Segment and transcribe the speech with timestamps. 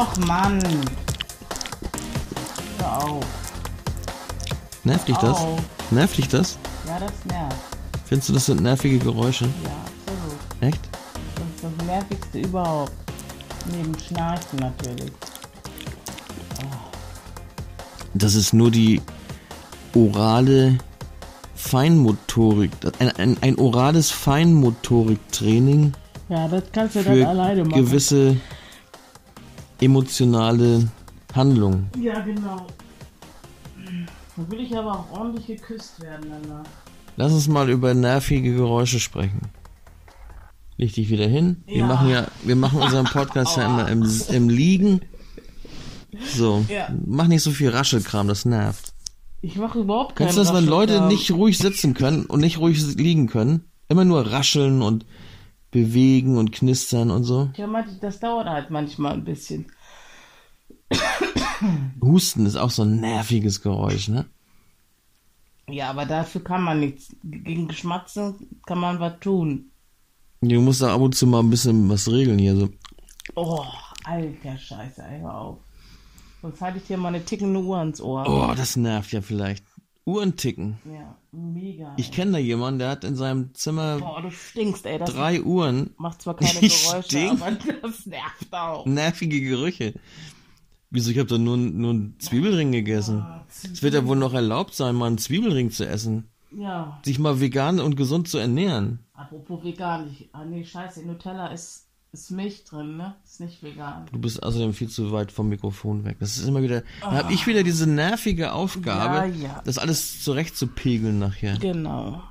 [0.00, 0.62] Och Mann.
[2.78, 3.24] Hör auf.
[4.84, 5.36] Nervt dich das?
[5.38, 5.58] Au.
[5.90, 6.56] Nervt dich das?
[6.86, 7.56] Ja, das nervt.
[8.04, 9.46] Findest du, das sind nervige Geräusche?
[9.46, 9.70] Ja,
[10.06, 10.38] absolut.
[10.72, 10.80] Echt?
[11.34, 12.92] Das ist das nervigste überhaupt.
[13.72, 15.12] Neben Schnarchen natürlich.
[18.14, 19.02] Das ist nur die
[19.94, 20.78] orale
[21.56, 22.70] Feinmotorik.
[23.00, 25.92] Ein, ein, ein orales Feinmotoriktraining
[26.28, 27.84] Ja, das kannst du dann alleine machen.
[27.84, 28.36] gewisse
[29.80, 30.88] emotionale
[31.34, 31.90] Handlungen.
[32.00, 32.66] Ja, genau.
[34.36, 36.64] Dann will ich aber auch ordentlich geküsst werden danach.
[37.16, 39.40] Lass uns mal über nervige Geräusche sprechen.
[40.76, 41.62] Leg dich wieder hin.
[41.66, 41.86] Wir Ja.
[41.86, 45.00] machen ja, wir machen unseren Podcast ja immer im, im Liegen.
[46.36, 46.64] So.
[46.68, 46.88] Ja.
[47.04, 48.92] Mach nicht so viel Raschelkram, das nervt.
[49.40, 52.58] Ich mache überhaupt keinen Kennst du das, wenn Leute nicht ruhig sitzen können und nicht
[52.58, 53.64] ruhig liegen können?
[53.88, 55.04] Immer nur rascheln und
[55.70, 57.50] bewegen und knistern und so.
[57.56, 57.66] Ja,
[58.00, 59.70] das dauert halt manchmal ein bisschen.
[62.00, 64.26] Husten ist auch so ein nerviges Geräusch, ne?
[65.68, 67.14] Ja, aber dafür kann man nichts.
[67.22, 69.70] Gegen Geschmatzen kann man was tun.
[70.40, 72.56] Du musst da ab und zu mal ein bisschen was regeln hier.
[72.56, 72.70] So.
[73.34, 73.64] Oh,
[74.04, 75.58] alter Scheiße, ey, hör auf.
[76.40, 78.24] Sonst halte ich dir mal eine tickende Uhr ans Ohr.
[78.26, 79.64] Oh, das nervt ja vielleicht.
[80.04, 80.78] Uhren ticken.
[80.86, 81.94] Ja, mega.
[81.96, 84.98] Ich kenne da jemanden, der hat in seinem Zimmer Boah, du stinkst, ey.
[84.98, 85.90] Das drei Uhren.
[85.98, 87.40] macht zwar keine Ich Geräusche, stink.
[87.42, 87.50] aber
[87.82, 88.86] das nervt auch.
[88.86, 89.94] Nervige Gerüche.
[90.90, 91.10] Wieso?
[91.10, 93.24] Ich habe da nur, nur einen Zwiebelring gegessen.
[93.48, 96.28] Es wird ja wohl noch erlaubt sein, mal einen Zwiebelring zu essen.
[96.50, 99.00] Ja, Sich mal vegan und gesund zu ernähren.
[99.12, 100.08] apropos vegan.
[100.10, 103.16] Ich, ah nee, scheiße, Nutella ist, ist Milch drin, ne?
[103.24, 104.06] Ist nicht vegan.
[104.12, 106.16] Du bist außerdem viel zu weit vom Mikrofon weg.
[106.20, 106.82] Das ist immer wieder.
[107.00, 109.62] Da habe ich wieder diese nervige Aufgabe, Ja, ja.
[109.64, 111.58] das alles zurechtzupegeln nachher.
[111.58, 112.22] Genau.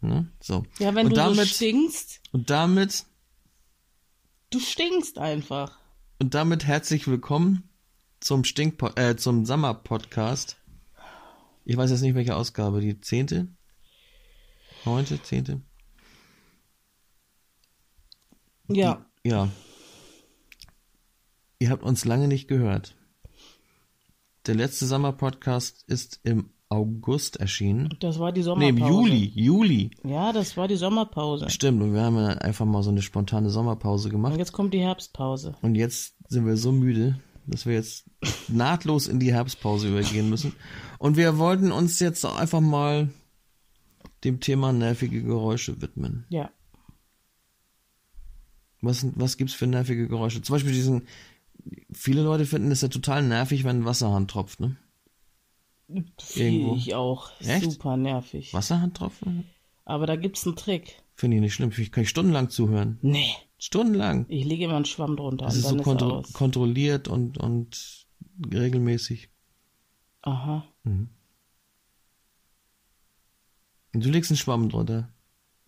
[0.00, 0.30] Ne?
[0.40, 0.64] So.
[0.78, 3.04] Ja, wenn und du so damit, stinkst, und damit
[4.50, 5.78] du stinkst einfach.
[6.18, 7.68] und damit herzlich willkommen
[8.20, 10.56] zum Stink äh, zum Sommer Podcast.
[11.64, 13.48] Ich weiß jetzt nicht welche Ausgabe, die zehnte,
[14.84, 15.60] neunte, zehnte.
[18.68, 19.05] Ja.
[19.26, 19.48] Ja.
[21.58, 22.94] Ihr habt uns lange nicht gehört.
[24.46, 27.88] Der letzte Sommer-Podcast ist im August erschienen.
[28.00, 28.78] Das war die Nee, Sommerpause.
[28.82, 29.32] im Juli.
[29.34, 29.90] Juli.
[30.04, 31.48] Ja, das war die Sommerpause.
[31.50, 34.36] Stimmt, und wir haben ja einfach mal so eine spontane Sommerpause Und gemacht.
[34.36, 35.54] jetzt kommt die Herbstpause.
[35.62, 38.04] Und jetzt sind wir so müde, dass wir jetzt
[38.48, 40.52] nahtlos in die Herbstpause übergehen müssen.
[40.98, 43.08] Und wir wollten uns jetzt einfach mal
[44.24, 46.26] dem Thema nervige Geräusche widmen.
[46.28, 46.50] Ja.
[48.80, 50.42] Was, was gibt's für nervige Geräusche?
[50.42, 51.06] Zum Beispiel diesen,
[51.92, 54.76] viele Leute finden es ja total nervig, wenn ein Wasserhahn tropft, ne?
[55.88, 56.10] Irgendwo.
[56.20, 57.30] Finde ich auch.
[57.40, 57.70] Echt?
[57.70, 58.52] Super nervig.
[58.52, 59.44] Wasserhahn tropfen?
[59.84, 61.02] Aber da gibt's einen Trick.
[61.14, 61.70] Finde ich nicht schlimm.
[61.76, 62.98] Ich kann ich stundenlang zuhören.
[63.02, 63.32] Nee.
[63.58, 64.26] Stundenlang.
[64.28, 66.32] Ich lege immer einen Schwamm drunter Das ist so ist kontro aus.
[66.32, 68.06] kontrolliert und, und
[68.52, 69.30] regelmäßig.
[70.22, 70.64] Aha.
[70.84, 71.08] Und
[73.92, 75.08] du legst einen Schwamm drunter.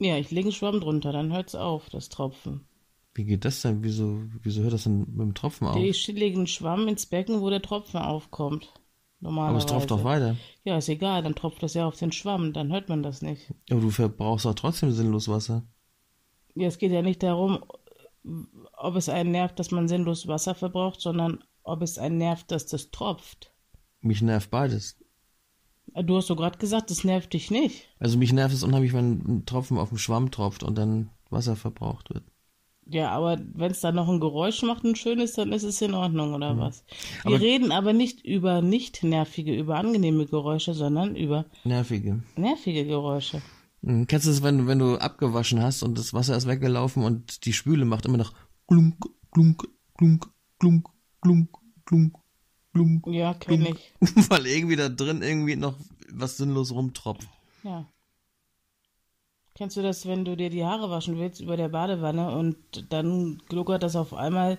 [0.01, 2.68] Ja, ich lege einen Schwamm drunter, dann hört's auf, das Tropfen.
[3.19, 3.83] Wie geht das denn?
[3.83, 5.75] Wieso, wieso hört das denn mit dem Tropfen auf?
[5.77, 8.73] Ich lege einen Schwamm ins Becken, wo der Tropfen aufkommt.
[9.21, 9.67] Aber Normalerweise.
[9.67, 10.37] es tropft doch weiter.
[10.63, 13.53] Ja, ist egal, dann tropft das ja auf den Schwamm, dann hört man das nicht.
[13.73, 15.67] Aber du verbrauchst doch trotzdem sinnlos Wasser.
[16.55, 17.65] Ja, es geht ja nicht darum,
[18.77, 22.67] ob es einen nervt, dass man sinnlos Wasser verbraucht, sondern ob es einen nervt, dass
[22.67, 23.53] das tropft.
[24.01, 24.97] Mich nervt beides.
[26.05, 27.89] Du hast doch gerade gesagt, das nervt dich nicht.
[27.99, 31.57] Also mich nervt es unheimlich, wenn ein Tropfen auf dem Schwamm tropft und dann Wasser
[31.57, 32.23] verbraucht wird.
[32.91, 35.93] Ja, aber wenn es dann noch ein Geräusch macht, ein schönes, dann ist es in
[35.95, 36.85] Ordnung, oder was?
[37.25, 42.23] Wir Aber- reden aber nicht über nicht nervige, über angenehme Geräusche, sondern über Nervige.
[42.37, 43.43] nervige Geräusche.
[43.83, 44.07] Mhm.
[44.07, 47.53] Kennst du das, wenn, wenn du abgewaschen hast und das Wasser ist weggelaufen und die
[47.53, 48.33] Spüle macht immer noch
[48.67, 48.97] glunk,
[49.33, 49.69] glunk,
[49.99, 50.27] glunk,
[50.59, 50.89] glunk,
[51.21, 51.51] glunk,
[51.85, 52.17] glunk,
[52.73, 53.07] glunk.
[53.09, 53.95] Ja, kenne ich.
[54.31, 55.75] Weil irgendwie da drin irgendwie noch
[56.11, 57.29] was sinnlos rumtropft.
[57.65, 57.87] Ja.
[59.59, 62.57] Kennst du das, wenn du dir die Haare waschen willst über der Badewanne und
[62.93, 64.57] dann gluckert das auf einmal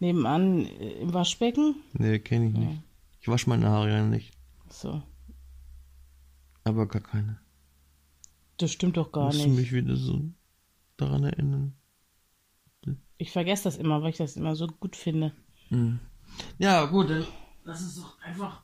[0.00, 1.76] nebenan äh, im Waschbecken?
[1.92, 2.82] Nee, kenne ich nicht.
[3.20, 4.32] Ich wasche meine Haare ja nicht.
[4.68, 5.02] So,
[6.64, 7.38] Aber gar keine.
[8.58, 9.56] das stimmt doch gar Musst du nicht.
[9.56, 10.20] mich wieder so
[10.96, 11.74] daran erinnern.
[13.18, 15.32] Ich vergesse das immer, weil ich das immer so gut finde.
[16.58, 17.24] Ja, gut, dann
[17.62, 18.62] lass uns doch einfach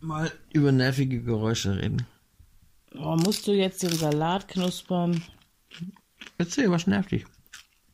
[0.00, 2.06] mal über nervige Geräusche reden.
[2.98, 5.22] Oh, musst du jetzt den Salat knuspern?
[6.38, 7.24] Erzähl, was nervt dich?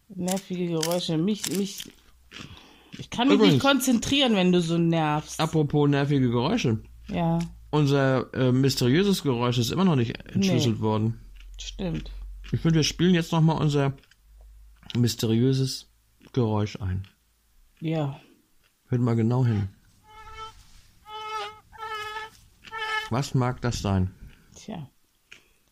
[0.08, 1.18] Nervige Geräusche.
[1.18, 1.92] Mich, mich.
[2.98, 3.54] Ich kann mich Übrigens.
[3.54, 5.38] nicht konzentrieren, wenn du so nervst.
[5.40, 6.82] Apropos nervige Geräusche.
[7.08, 7.38] Ja,
[7.70, 11.20] Unser äh, mysteriöses Geräusch ist immer noch nicht entschlüsselt worden.
[11.60, 12.10] stimmt.
[12.52, 13.92] Ich finde, wir spielen jetzt nochmal unser
[14.96, 15.90] mysteriöses
[16.32, 17.06] Geräusch ein.
[17.80, 18.20] Ja.
[18.86, 19.68] Hört mal genau hin.
[23.10, 24.12] Was mag das sein?
[24.66, 24.90] Tja.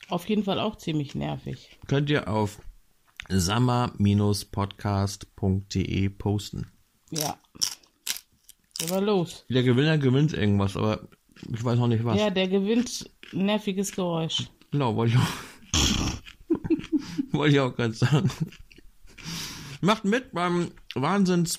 [0.09, 1.77] Auf jeden Fall auch ziemlich nervig.
[1.89, 2.61] Könnt ihr auf
[3.29, 6.69] sammer-podcast.de posten.
[7.11, 7.37] Ja.
[8.85, 9.45] Aber los.
[9.49, 11.09] Der Gewinner gewinnt irgendwas, aber
[11.53, 12.21] ich weiß noch nicht was.
[12.21, 14.45] Ja, der gewinnt nerviges Geräusch.
[14.71, 15.27] Genau, wollte ich auch.
[17.33, 18.31] wollte ich auch gerade sagen.
[19.81, 21.59] Macht mit beim wahnsinns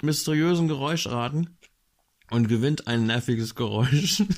[0.00, 1.58] mysteriösen Geräuschraten
[2.30, 4.22] und gewinnt ein nerviges Geräusch.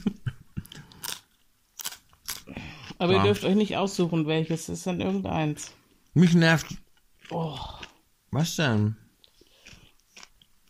[3.04, 3.18] Aber Ja.
[3.18, 4.62] ihr dürft euch nicht aussuchen, welches.
[4.70, 5.72] Es ist dann irgendeins.
[6.14, 6.66] Mich nervt.
[7.30, 7.58] Oh.
[8.30, 8.96] Was denn?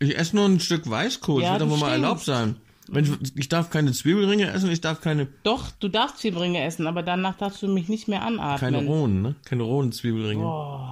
[0.01, 1.43] Ich esse nur ein Stück Weißkohl.
[1.43, 2.57] Ja, das wird wohl mal erlaubt sein.
[2.89, 6.87] Wenn ich, ich darf keine Zwiebelringe essen, ich darf keine, Doch, du darfst Zwiebelringe essen,
[6.87, 8.59] aber danach darfst du mich nicht mehr anatmen.
[8.59, 9.37] keine rohen, ne?
[9.45, 10.45] Keine rohen Zwiebelringe.
[10.45, 10.91] Oh.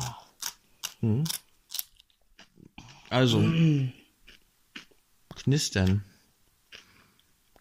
[3.10, 3.44] Also,
[5.34, 6.04] knistern.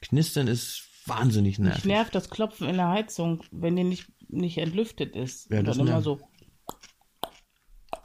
[0.01, 0.84] Knistern ist
[1.18, 1.86] wahnsinnig nervig.
[1.86, 5.50] nervt das Klopfen in der Heizung, wenn die nicht, nicht entlüftet ist.
[5.50, 6.19] Ja, Und das dann immer so.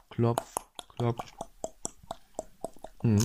[0.09, 0.55] Klopf,
[0.97, 1.23] klopf.
[3.01, 3.19] Hm.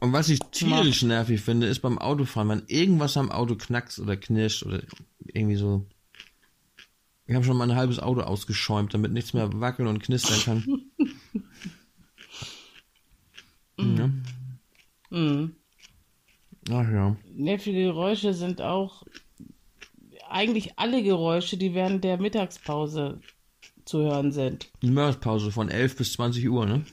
[0.00, 4.16] Und was ich tierisch nervig finde, ist beim Autofahren, wenn irgendwas am Auto knackst oder
[4.16, 4.82] knirscht oder
[5.24, 5.86] irgendwie so.
[7.26, 10.90] Ich habe schon mal ein halbes Auto ausgeschäumt, damit nichts mehr wackeln und knistern kann.
[13.98, 14.10] ja.
[15.10, 15.56] Mhm.
[16.70, 17.16] Ach ja.
[17.34, 19.04] Nervige Geräusche sind auch
[20.28, 23.20] eigentlich alle Geräusche, die während der Mittagspause
[23.84, 24.70] zu hören sind.
[24.82, 26.84] Die Mittagspause von 11 bis 20 Uhr, ne?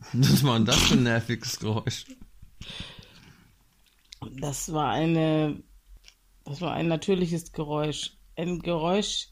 [0.12, 2.04] Was war denn das für ein nerviges Geräusch?
[4.40, 5.62] Das war eine,
[6.44, 8.12] das war ein natürliches Geräusch.
[8.36, 9.28] Ein Geräusch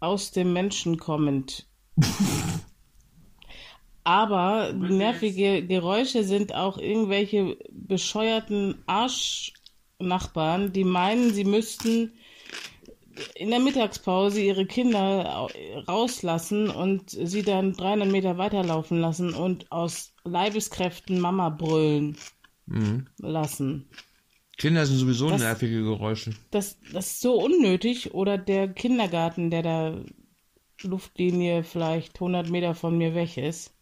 [0.00, 1.68] aus dem Menschen kommend.
[4.04, 12.12] Aber nervige Geräusche sind auch irgendwelche bescheuerten Arschnachbarn, die meinen, sie müssten
[13.36, 15.50] in der Mittagspause ihre Kinder au-
[15.86, 22.16] rauslassen und sie dann 300 Meter weiterlaufen lassen und aus Leibeskräften Mama brüllen
[23.18, 23.88] lassen.
[24.56, 26.32] Kinder sind sowieso Das- nervige Geräusche.
[26.50, 28.14] Das, das ist so unnötig.
[28.14, 30.00] Oder der Kindergarten, der da
[30.82, 33.74] Luftlinie vielleicht 100 Meter von mir weg ist.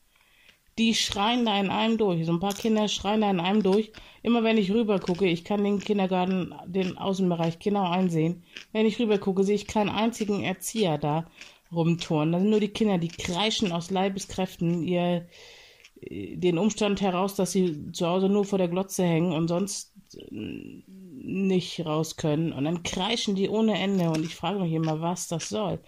[0.80, 2.24] Die schreien da in einem durch.
[2.24, 3.92] So ein paar Kinder schreien da in einem durch.
[4.22, 8.44] Immer wenn ich rüber gucke, ich kann den Kindergarten, den Außenbereich genau einsehen.
[8.72, 11.26] Wenn ich rüber gucke, sehe ich keinen einzigen Erzieher da
[11.70, 12.32] rumturnen.
[12.32, 15.28] Das sind nur die Kinder, die kreischen aus Leibeskräften ihr,
[16.00, 20.26] den Umstand heraus, dass sie zu Hause nur vor der Glotze hängen und sonst äh,
[20.30, 22.54] nicht raus können.
[22.54, 25.78] Und dann kreischen die ohne Ende und ich frage mich immer, was das soll.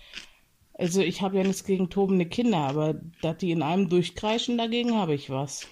[0.75, 4.95] Also ich habe ja nichts gegen tobende Kinder, aber dass die in einem durchkreischen, dagegen
[4.95, 5.67] habe ich was.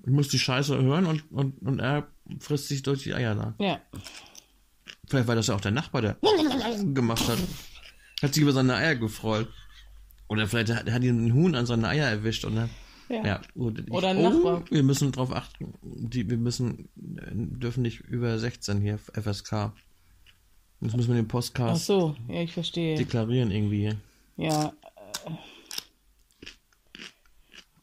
[0.07, 2.09] Ich muss die Scheiße hören und, und, und er
[2.41, 3.55] frisst sich durch die Eier da.
[3.59, 3.81] Ja.
[5.09, 6.17] Vielleicht war das ja auch der Nachbar, der
[6.93, 7.39] gemacht hat.
[8.23, 9.49] Hat sich über seine Eier gefreut.
[10.29, 12.71] Oder vielleicht hat, hat ihn ein Huhn an seine Eier erwischt und dann.
[13.09, 13.27] Ja.
[13.27, 13.81] Ja, gut.
[13.87, 14.65] Ich, Oder ein Nachbar.
[14.71, 15.75] wir müssen drauf achten.
[15.83, 19.73] Die, wir müssen, äh, dürfen nicht über 16 hier, FSK.
[20.81, 22.97] Das müssen wir den Ach Postcast so, ja, ich verstehe.
[22.97, 23.97] deklarieren irgendwie hier.
[24.37, 24.73] Ja.
[25.27, 25.31] äh,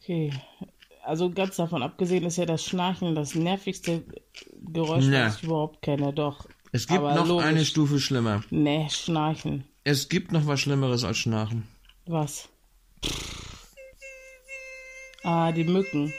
[0.04, 0.34] Okay.
[1.04, 4.04] Also ganz davon abgesehen ist ja das Schnarchen das nervigste
[4.72, 5.28] Geräusch, Ja.
[5.28, 6.14] was ich überhaupt kenne.
[6.14, 6.48] Doch.
[6.72, 7.46] Es gibt Aber noch logisch.
[7.46, 8.44] eine Stufe schlimmer.
[8.50, 9.64] Nee, Schnarchen.
[9.84, 11.64] Es gibt noch was Schlimmeres als Schnarchen.
[12.06, 12.50] Was?
[15.24, 16.14] Ah, die Mücken.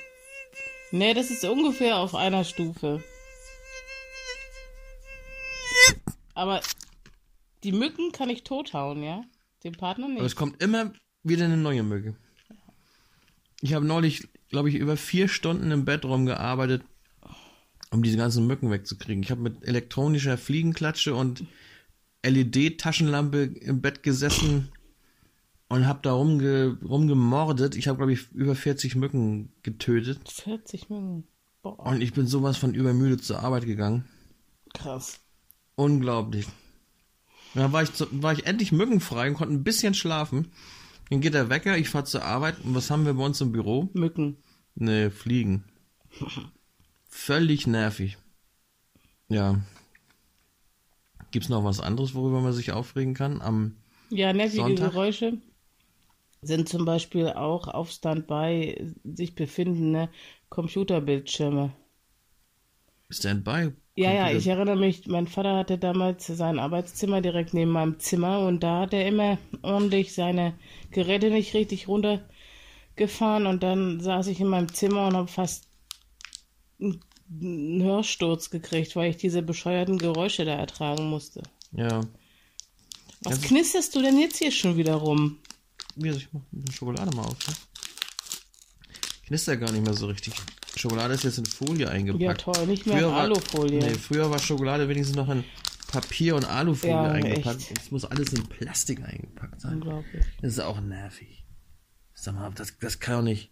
[0.91, 3.03] Nee, das ist ungefähr auf einer Stufe.
[6.35, 6.61] Aber
[7.65, 9.23] die Mücken kann ich tothauen, ja?
[9.65, 10.37] Den Partner Aber es nicht.
[10.37, 10.93] kommt immer
[11.23, 12.17] wieder eine neue Mücke.
[13.61, 16.83] Ich habe neulich, glaube ich, über vier Stunden im Bett rumgearbeitet,
[17.91, 19.23] um diese ganzen Mücken wegzukriegen.
[19.23, 21.45] Ich habe mit elektronischer Fliegenklatsche und
[22.25, 24.73] LED-Taschenlampe im Bett gesessen
[25.73, 27.75] und habe da rumge rumgemordet.
[27.77, 30.21] Ich habe, glaube ich, über 40 Mücken getötet.
[30.31, 31.25] 40 Mücken.
[31.63, 34.05] Boah, Und ich bin sowas von übermüdet zur Arbeit gegangen.
[34.75, 35.21] krass.
[35.75, 36.47] Unglaublich.
[37.55, 40.53] Dann war ich, war ich endlich mückenfrei und konnte ein bisschen schlafen.
[41.11, 42.57] Dann geht der Wecker, ich fahre zur Arbeit.
[42.65, 43.89] Und was haben wir bei uns im Büro?
[43.95, 44.37] Mücken.
[44.75, 45.65] Ne, Fliegen.
[47.09, 48.19] Völlig nervig.
[49.29, 49.61] Ja.
[51.31, 53.41] Gibt's noch was anderes, worüber man sich aufregen kann?
[53.41, 53.77] Am
[54.11, 54.91] Ja, nervige Sonntag?
[54.93, 55.39] Geräusche
[56.43, 60.09] sind zum Beispiel auch auf Standby sich befindende
[60.49, 61.73] Computerbildschirme.
[63.11, 63.73] Standby?
[63.95, 68.41] Ja, ja, ich erinnere mich, mein Vater hatte damals sein Arbeitszimmer direkt neben meinem Zimmer
[68.47, 70.55] und da hat er immer ordentlich seine
[70.91, 75.69] Geräte nicht richtig runtergefahren und dann saß ich in meinem Zimmer und habe fast
[76.81, 81.43] einen Hörsturz gekriegt, weil ich diese bescheuerten Geräusche da ertragen musste.
[81.73, 82.01] Ja.
[83.25, 85.39] Was Das- knisterst du denn jetzt hier schon wieder rum?
[85.97, 87.37] Wie, also ich mach die Schokolade mal auf.
[87.49, 87.55] Ne?
[89.27, 90.35] Knistert gar nicht mehr so richtig.
[90.77, 92.23] Schokolade ist jetzt in Folie eingepackt.
[92.23, 93.79] Ja, toll, nicht mehr in war- Alufolie.
[93.79, 95.45] Nee, früher war Schokolade wenigstens noch in
[95.89, 97.61] Papier und Alufolie Ja, eingepackt.
[97.61, 97.71] echt.
[97.71, 99.75] Jetzt muss alles in Plastik eingepackt sein.
[99.75, 100.25] Unglaublich.
[100.41, 101.45] Das ist auch nervig.
[102.15, 103.51] Sag mal, das, das kann doch nicht.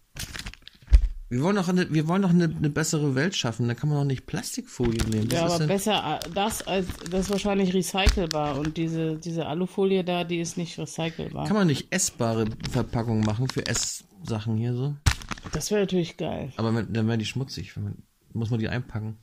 [1.31, 3.69] Wir wollen doch eine, wir wollen doch eine, eine bessere Welt schaffen.
[3.69, 5.29] Da kann man doch nicht Plastikfolie nehmen.
[5.29, 10.03] Das Ja, aber denn- besser das als das ist wahrscheinlich recycelbar und diese, diese Alufolie
[10.03, 11.47] da, die ist nicht recycelbar.
[11.47, 14.97] kann man nicht essbare Verpackungen machen für Esssachen hier so?
[15.53, 16.53] Das wäre natürlich geil.
[16.57, 17.77] Aber wenn- dann werden die schmutzig.
[17.77, 19.17] Wenn man, muss man die einpacken.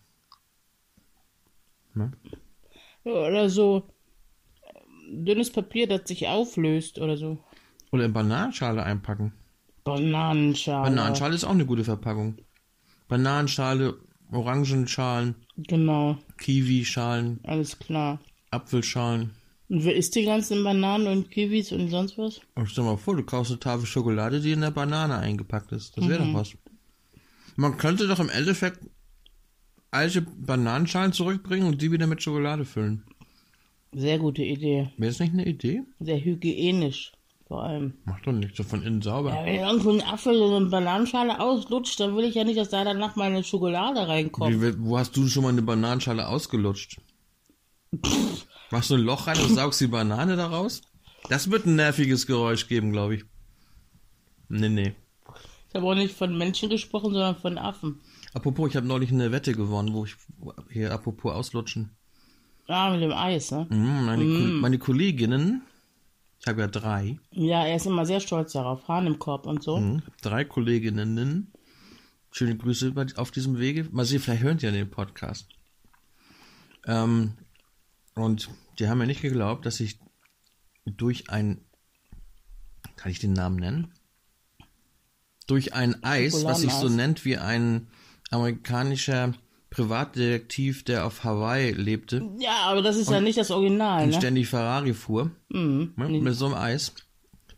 [1.93, 2.11] Ne?
[3.03, 3.89] Oder so
[4.63, 7.37] ähm, dünnes Papier, das sich auflöst oder so.
[7.91, 9.33] Oder in Bananenschale einpacken.
[9.87, 10.89] Bananenschale.
[10.89, 12.37] Bananenschale ist auch eine gute Verpackung.
[13.07, 13.97] Bananenschale,
[14.31, 18.19] Orangenschalen, Genau, Kiwischalen, alles klar.
[18.51, 19.31] Apfelschalen.
[19.69, 22.41] Und wer isst die ganzen Bananen und Kiwis und sonst was?
[22.55, 25.97] Und stell mal vor, du kaufst eine Tafel Schokolade, die in der Banane eingepackt ist.
[25.97, 26.33] Das wäre Mhm.
[26.33, 26.53] doch was.
[27.55, 28.79] Man könnte doch im Endeffekt
[29.91, 33.03] alte Bananenschalen zurückbringen und die wieder mit Schokolade füllen.
[33.93, 34.89] Sehr gute Idee.
[34.97, 35.81] Wäre das nicht eine Idee?
[35.99, 37.13] Sehr hygienisch,
[37.47, 37.93] vor allem.
[38.05, 39.33] Macht doch nicht so von innen sauber.
[39.33, 42.69] Ja, wenn irgendwo ein Apfel in eine Bananenschale auslutscht, dann will ich ja nicht, dass
[42.69, 44.61] da danach meine Schokolade reinkommt.
[44.61, 46.99] Wie, wo hast du schon mal eine Bananenschale ausgelutscht?
[48.71, 50.81] Machst du ein Loch rein und saugst die Banane daraus?
[51.29, 53.25] Das wird ein nerviges Geräusch geben, glaube ich.
[54.49, 54.95] Nee, nee.
[55.69, 57.99] Ich habe auch nicht von Menschen gesprochen, sondern von Affen.
[58.33, 60.15] Apropos, ich habe neulich eine Wette gewonnen, wo ich
[60.69, 61.91] hier apropos auslutschen.
[62.67, 63.67] Ah, mit dem Eis, ne?
[63.69, 65.61] Mhm, meine, Ko- meine Kolleginnen,
[66.39, 68.87] ich habe ja drei, Ja, er ist immer sehr stolz darauf.
[68.87, 69.77] Hahn im Korb und so.
[69.79, 71.51] mhm, drei Kolleginnen.
[72.31, 73.87] Schöne Grüße auf diesem Wege.
[73.91, 75.47] Mal sehen, vielleicht hören die ja den Podcast.
[76.85, 77.33] Ähm,
[78.15, 79.99] und die haben mir nicht geglaubt, dass ich
[80.85, 81.61] durch ein,
[82.95, 83.93] kann ich den Namen nennen?
[85.47, 87.87] Durch ein Eis, was sich so nennt wie ein
[88.29, 89.33] amerikanischer
[89.69, 94.15] Privatdetektiv, der auf Hawaii lebte Ja, aber das ist ja nicht das Original, und ne?
[94.15, 95.93] ständig Ferrari fuhr, Mhm.
[95.97, 96.93] ne, mit so einem Eis,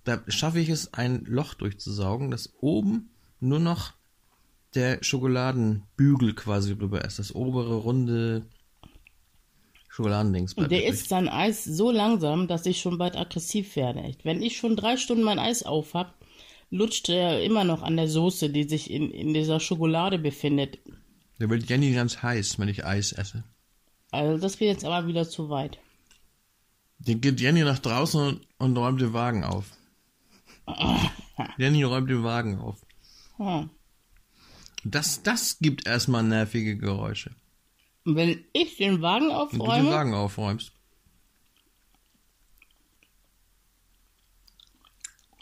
[0.06, 3.94] da schaffe ich es, ein Loch durchzusaugen, dass oben nur noch
[4.76, 7.20] der Schokoladenbügel quasi drüber ist.
[7.20, 8.46] Das obere, runde
[9.90, 10.54] Schokoladendings.
[10.54, 14.00] Und der isst sein Eis so langsam, dass ich schon bald aggressiv werde.
[14.02, 14.26] Echt.
[14.26, 16.14] Wenn ich schon drei Stunden mein Eis auf hab,
[16.70, 20.78] lutscht er immer noch an der Soße, die sich in, in dieser Schokolade befindet.
[21.40, 23.44] Der wird Jenny ganz heiß, wenn ich Eis esse.
[24.12, 25.80] Also das geht jetzt aber wieder zu weit.
[27.00, 29.72] Den geht Jenny nach draußen und, und räumt den Wagen auf.
[31.58, 32.78] Jenny räumt den Wagen auf.
[33.38, 33.70] Hm.
[34.84, 37.32] Das, das gibt erstmal nervige Geräusche.
[38.06, 40.72] Und wenn ich den Wagen Wenn du aufräume, den Wagen aufräumst.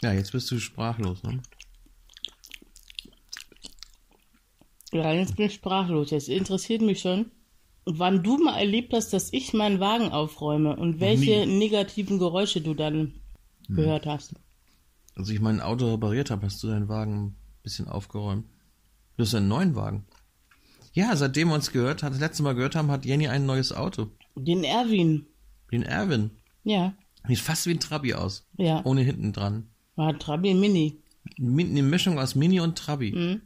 [0.00, 1.42] Ja, jetzt bist du sprachlos, ne?
[4.92, 6.10] Ja, jetzt bin ich sprachlos.
[6.10, 7.30] Jetzt interessiert mich schon,
[7.84, 12.74] wann du mal erlebt hast, dass ich meinen Wagen aufräume und welche negativen Geräusche du
[12.74, 13.14] dann
[13.68, 14.34] gehört hast.
[15.14, 18.46] Als ich mein Auto repariert habe, hast du deinen Wagen ein bisschen aufgeräumt.
[19.16, 20.04] Du hast einen neuen Wagen.
[20.92, 23.72] Ja, seitdem wir uns gehört, hat das letzte Mal gehört haben, hat Jenny ein neues
[23.72, 24.08] Auto.
[24.36, 25.26] Den Erwin.
[25.72, 26.30] Den Erwin.
[26.64, 26.94] Ja,
[27.26, 28.46] Sieht fast wie ein Trabi aus.
[28.56, 28.80] ja.
[28.84, 29.66] Ohne hinten dran.
[29.96, 30.96] War Trabi Mini.
[31.36, 33.12] Mi- Eine Mischung aus Mini und Trabi.
[33.12, 33.42] Mhm.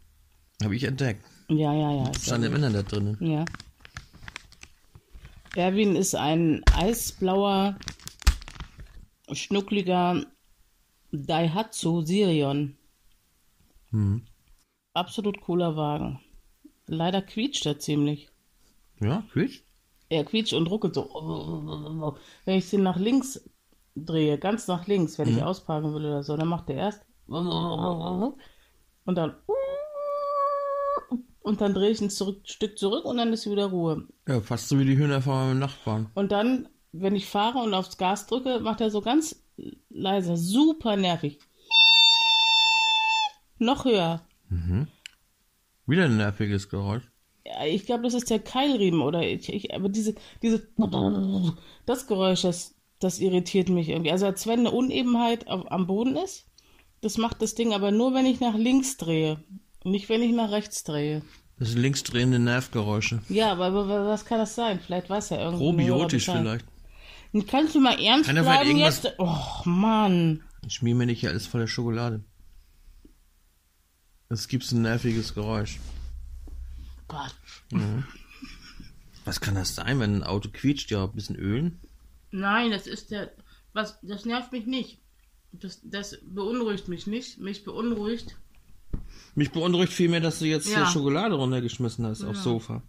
[0.63, 1.25] Habe ich entdeckt.
[1.49, 2.11] Ja, ja, ja.
[2.11, 3.17] Ist Stand im Internet drinnen.
[3.21, 3.45] Ja.
[5.55, 7.77] Erwin ist ein eisblauer,
[9.33, 10.25] schnuckliger
[11.11, 12.79] Daihatsu Sirion.
[13.91, 14.25] Mhm.
[14.95, 16.21] Absolut cooler Wagen.
[16.87, 18.31] Leider quietscht er ziemlich.
[19.01, 19.65] Ja, quietscht.
[20.09, 22.17] Er quietscht und ruckelt so.
[22.45, 23.49] Wenn ich den nach links
[23.95, 28.35] drehe, ganz nach links, wenn ich ausparken will oder so, dann macht er erst und
[29.07, 29.35] dann
[31.43, 34.07] und dann drehe ich ein zurück, Stück zurück und dann ist wieder Ruhe.
[34.27, 36.11] Ja, fast so wie die Hühner von meinem Nachbarn.
[36.15, 39.43] Und dann, wenn ich fahre und aufs Gas drücke, macht er so ganz
[39.91, 41.39] leise, super nervig.
[43.59, 44.23] Noch höher.
[45.87, 47.05] Wieder ein nerviges Geräusch.
[47.45, 50.69] Ja, ich glaube, das ist der Keilriemen oder ich, ich aber diese, diese,
[51.87, 54.13] das Geräusch, das, das irritiert mich irgendwie.
[54.13, 56.47] Also als wenn eine Unebenheit auf, am Boden ist,
[57.01, 59.43] das macht das Ding aber nur, wenn ich nach links drehe.
[59.85, 61.23] Nicht, wenn ich nach rechts drehe.
[61.59, 63.23] Das sind linksdrehende Nervgeräusche.
[63.29, 64.81] Ja, aber, aber was kann das sein?
[64.81, 65.65] Vielleicht weiß er irgendwie.
[65.65, 66.65] Probiotisch vielleicht.
[67.49, 69.15] Kannst du mal ernst Kann bleiben irgendwas- jetzt?
[69.19, 70.43] Oh, Mann.
[70.67, 72.25] Ich schmier mir nicht hier alles voller Schokolade.
[74.29, 75.79] Es gibt ein nerviges Geräusch.
[77.09, 77.35] Gott.
[79.25, 80.91] Was kann das sein, wenn ein Auto quietscht?
[80.91, 81.81] Ja, ein bisschen ölen?
[82.31, 83.33] Nein, das ist der.
[83.73, 85.01] Was, das nervt mich nicht.
[85.53, 87.39] Das, das beunruhigt mich nicht.
[87.39, 88.37] Mich beunruhigt.
[89.35, 90.79] Mich beunruhigt vielmehr, dass du jetzt Ja.
[90.79, 92.83] hier Schokolade runtergeschmissen hast aufs Sofa.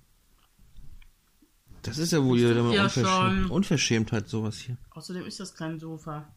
[1.83, 3.51] Das ist ja wohl wieder ja Unverschäm schon.
[3.51, 4.77] Unverschämtheit, sowas hier.
[4.91, 6.33] Außerdem ist das kein Sofa.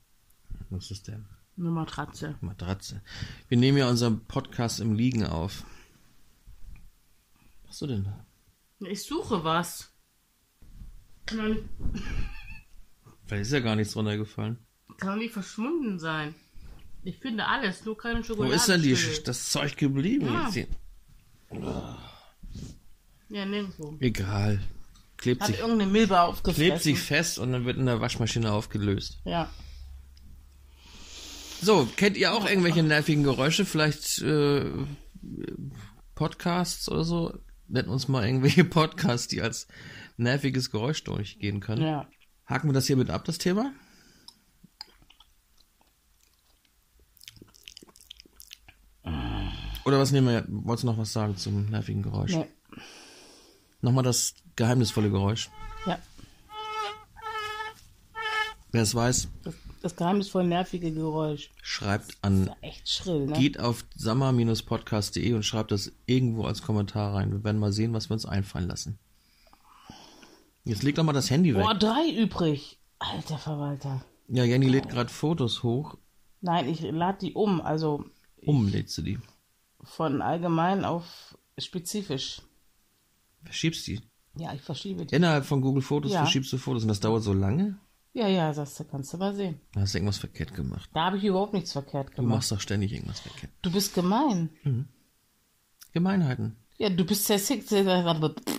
[0.71, 1.27] Was ist denn?
[1.59, 2.37] Eine Matratze.
[2.41, 3.03] Matratze.
[3.49, 5.65] Wir nehmen ja unseren Podcast im Liegen auf.
[7.63, 8.27] Was hast du denn da?
[8.87, 9.93] Ich suche was.
[11.27, 11.63] Vielleicht
[13.43, 14.59] ist ja gar nichts runtergefallen.
[14.99, 16.35] kann doch nicht verschwunden sein.
[17.07, 18.55] Ich finde alles, nur keine Wo Schokolade.
[18.57, 20.27] ist denn die, das Zeug geblieben?
[20.27, 21.99] Ja.
[23.29, 23.97] Ja, nirgendwo.
[24.01, 24.61] Egal.
[25.17, 26.65] Klebt Hat sich, irgendeine Milbe aufgefressen.
[26.65, 29.21] klebt sich fest und dann wird in der Waschmaschine aufgelöst.
[29.25, 29.49] Ja.
[31.63, 33.65] So, kennt ihr auch irgendwelche nervigen Geräusche?
[33.65, 34.65] Vielleicht äh,
[36.17, 37.39] Podcasts oder so?
[37.69, 39.69] Nennt uns mal irgendwelche Podcasts, die als
[40.17, 41.83] nerviges Geräusch durchgehen können.
[41.83, 42.09] Ja.
[42.47, 43.73] Haken wir das hiermit ab, das Thema?
[49.87, 50.45] Oder was nehmen wir?
[50.49, 52.33] Wolltest du noch was sagen zum nervigen Geräusch?
[52.35, 52.47] Nee.
[53.81, 55.49] Nochmal das geheimnisvolle Geräusch.
[55.87, 55.99] Ja.
[58.73, 61.51] Wer es weiß, Das, das geheimnisvoll nervige Geräusch.
[61.63, 63.39] schreibt an Echt schrill, ne?
[63.39, 67.31] Geht auf sammer-podcast.de und schreibt das irgendwo als Kommentar rein.
[67.31, 68.99] Wir werden mal sehen, was wir uns einfallen lassen.
[70.65, 71.63] Jetzt leg doch mal das Handy weg.
[71.63, 72.81] Boah, drei übrig.
[72.99, 74.05] Alter Verwalter.
[74.27, 75.97] Ja, Jenny lädt gerade Fotos hoch.
[76.41, 77.61] Nein, ich lade die um.
[77.61, 78.05] Also
[78.45, 79.19] Um lädst du die.
[79.87, 82.43] Von allgemein auf spezifisch.
[83.45, 84.01] Verschiebst die.
[84.37, 85.15] Ja, ich verschiebe die.
[85.15, 86.19] Innerhalb von Google Fotos Ja.
[86.21, 87.79] verschiebst du Fotos und das dauert so lange?
[88.13, 89.61] Ja, ja, sagst du, kannst du mal sehen.
[89.73, 90.89] Da hast du irgendwas verkehrt gemacht.
[90.95, 92.37] Da habe ich überhaupt nichts verkehrt Du gemacht.
[92.37, 93.53] machst doch ständig irgendwas verkehrt.
[93.63, 94.51] Du bist gemein.
[95.93, 96.57] Gemeinheiten.
[96.79, 97.71] Ja, du bist sehr sex-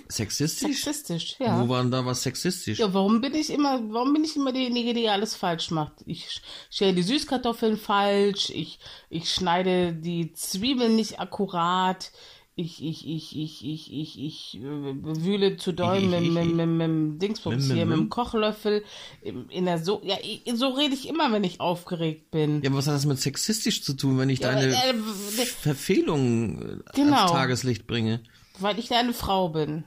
[0.09, 0.83] Sexistisch?
[0.83, 1.69] sexistisch, Wo ja.
[1.69, 2.79] war denn da was sexistisch?
[2.79, 5.93] Ja, warum bin ich immer, warum bin ich immer diejenige, die alles falsch macht?
[6.05, 12.11] Ich stelle die Süßkartoffeln falsch, ich, ich schneide die Zwiebeln nicht akkurat,
[12.59, 16.53] ich, ich, ich, ich, ich, ich, ich, äh, wühle zu doll mit, ich, mit, ich.
[16.53, 18.09] mit, mit dem Dingsbums Mit, mit, hier, mit dem.
[18.09, 18.83] Kochlöffel,
[19.21, 22.63] in der so, ja, ich, so rede ich immer, wenn ich aufgeregt bin.
[22.63, 24.93] Ja, aber was hat das mit sexistisch zu tun, wenn ich Ja, deine äh,
[25.45, 27.15] Verfehlungen äh, Genau.
[27.17, 28.23] ans Tageslicht bringe?
[28.59, 29.83] weil ich eine Frau bin.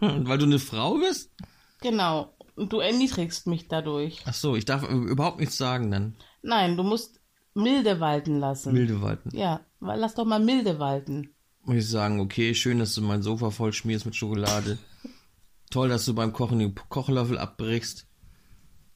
[0.00, 1.30] Und weil du eine Frau bist?
[1.82, 2.34] Genau.
[2.56, 4.22] Und du erniedrigst mich dadurch.
[4.24, 6.16] Ach so, ich darf äh, überhaupt nichts sagen dann.
[6.42, 7.20] Nein, du musst
[7.54, 8.72] milde walten lassen.
[8.72, 9.36] Milde walten.
[9.36, 11.34] Ja, lass doch mal milde walten.
[11.64, 14.78] Muss ich sagen, okay, schön, dass du mein Sofa voll schmierst mit Schokolade.
[15.70, 18.06] Toll, dass du beim Kochen den Kochlöffel abbrichst.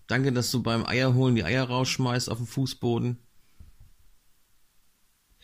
[0.08, 3.18] Danke, dass du beim Eierholen die Eier rausschmeißt auf den Fußboden.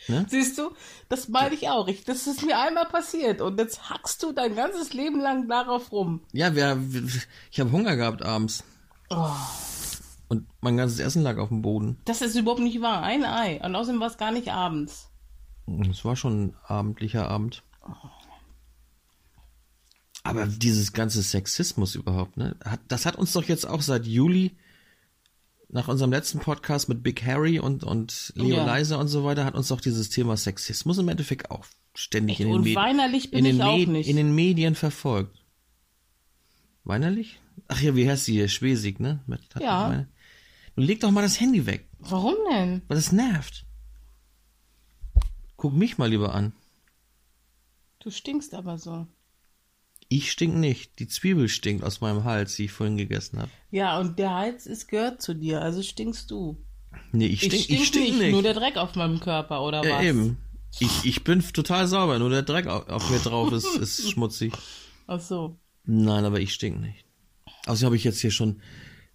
[0.09, 0.27] Ne?
[0.29, 0.73] Siehst du,
[1.09, 1.87] das meine ich auch.
[1.87, 5.93] Ich, das ist mir einmal passiert und jetzt hackst du dein ganzes Leben lang darauf
[5.93, 6.23] rum.
[6.33, 6.83] Ja, wir,
[7.53, 8.65] ich habe Hunger gehabt abends.
[9.11, 9.31] Oh,
[10.29, 11.99] Und mein ganzes Essen lag auf dem Boden.
[12.05, 13.03] das ist überhaupt nicht wahr.
[13.03, 13.61] Ein Ei.
[13.65, 15.09] Und außerdem war es gar nicht abends.
[15.91, 17.63] Es war schon ein abendlicher Abend.
[20.25, 22.57] Aber dieses ganze Sexismus überhaupt, ne?
[22.65, 24.53] Hat, das hat uns doch jetzt auch seit Juli,
[25.69, 28.65] nach unserem letzten Podcast mit Big Harry und, und Leo Ja.
[28.67, 32.49] Leiser und so weiter, hat uns doch dieses Thema Sexismus im Endeffekt auch ständig in
[32.53, 34.09] den, Med- weinerlich bin in, den ich auch Med- nicht.
[34.09, 35.43] in den Medien verfolgt.
[36.85, 37.41] Weinerlich?
[37.69, 38.49] Ach ja, wie heißt sie hier?
[38.49, 39.21] Schwesig, ne?
[39.27, 39.89] Mit, Ja.
[39.89, 40.09] meine-
[40.77, 42.83] Nun leg doch mal das Handy weg, Warum denn?
[42.89, 43.65] weil das nervt.
[45.63, 46.55] Guck mich mal lieber an.
[48.01, 49.07] Du stinkst aber so.
[50.09, 50.99] Ich stink nicht.
[50.99, 53.53] Die Zwiebel stinkt aus meinem Hals, die ich vorhin gegessen habe.
[53.71, 56.57] Ja, und der Hals ist gehört zu dir, also stinkst du.
[57.13, 58.33] Nee, ich stink, ich stink, ich stink nicht, nicht.
[58.33, 60.05] nur der Dreck auf meinem Körper, oder ja, was?
[60.05, 60.37] eben.
[60.81, 64.53] Ich, ich bin total sauber, nur der Dreck auf, auf mir drauf ist, ist schmutzig.
[65.07, 65.61] Ach so.
[65.85, 67.05] Nein, aber ich stink nicht.
[67.67, 68.61] Außerdem habe ich jetzt hier schon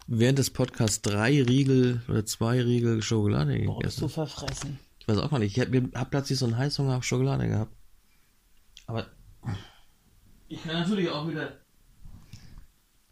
[0.08, 4.10] während des Podcasts drei Riegel oder zwei Riegel Schokolade Boah, bist du gegessen.
[4.10, 4.80] verfressen.
[5.08, 5.56] Ich weiß auch gar nicht.
[5.56, 7.74] Ich habe hab plötzlich so einen Heißhunger auf Schokolade gehabt.
[8.88, 9.08] Aber
[10.50, 11.62] ich kann natürlich auch wieder.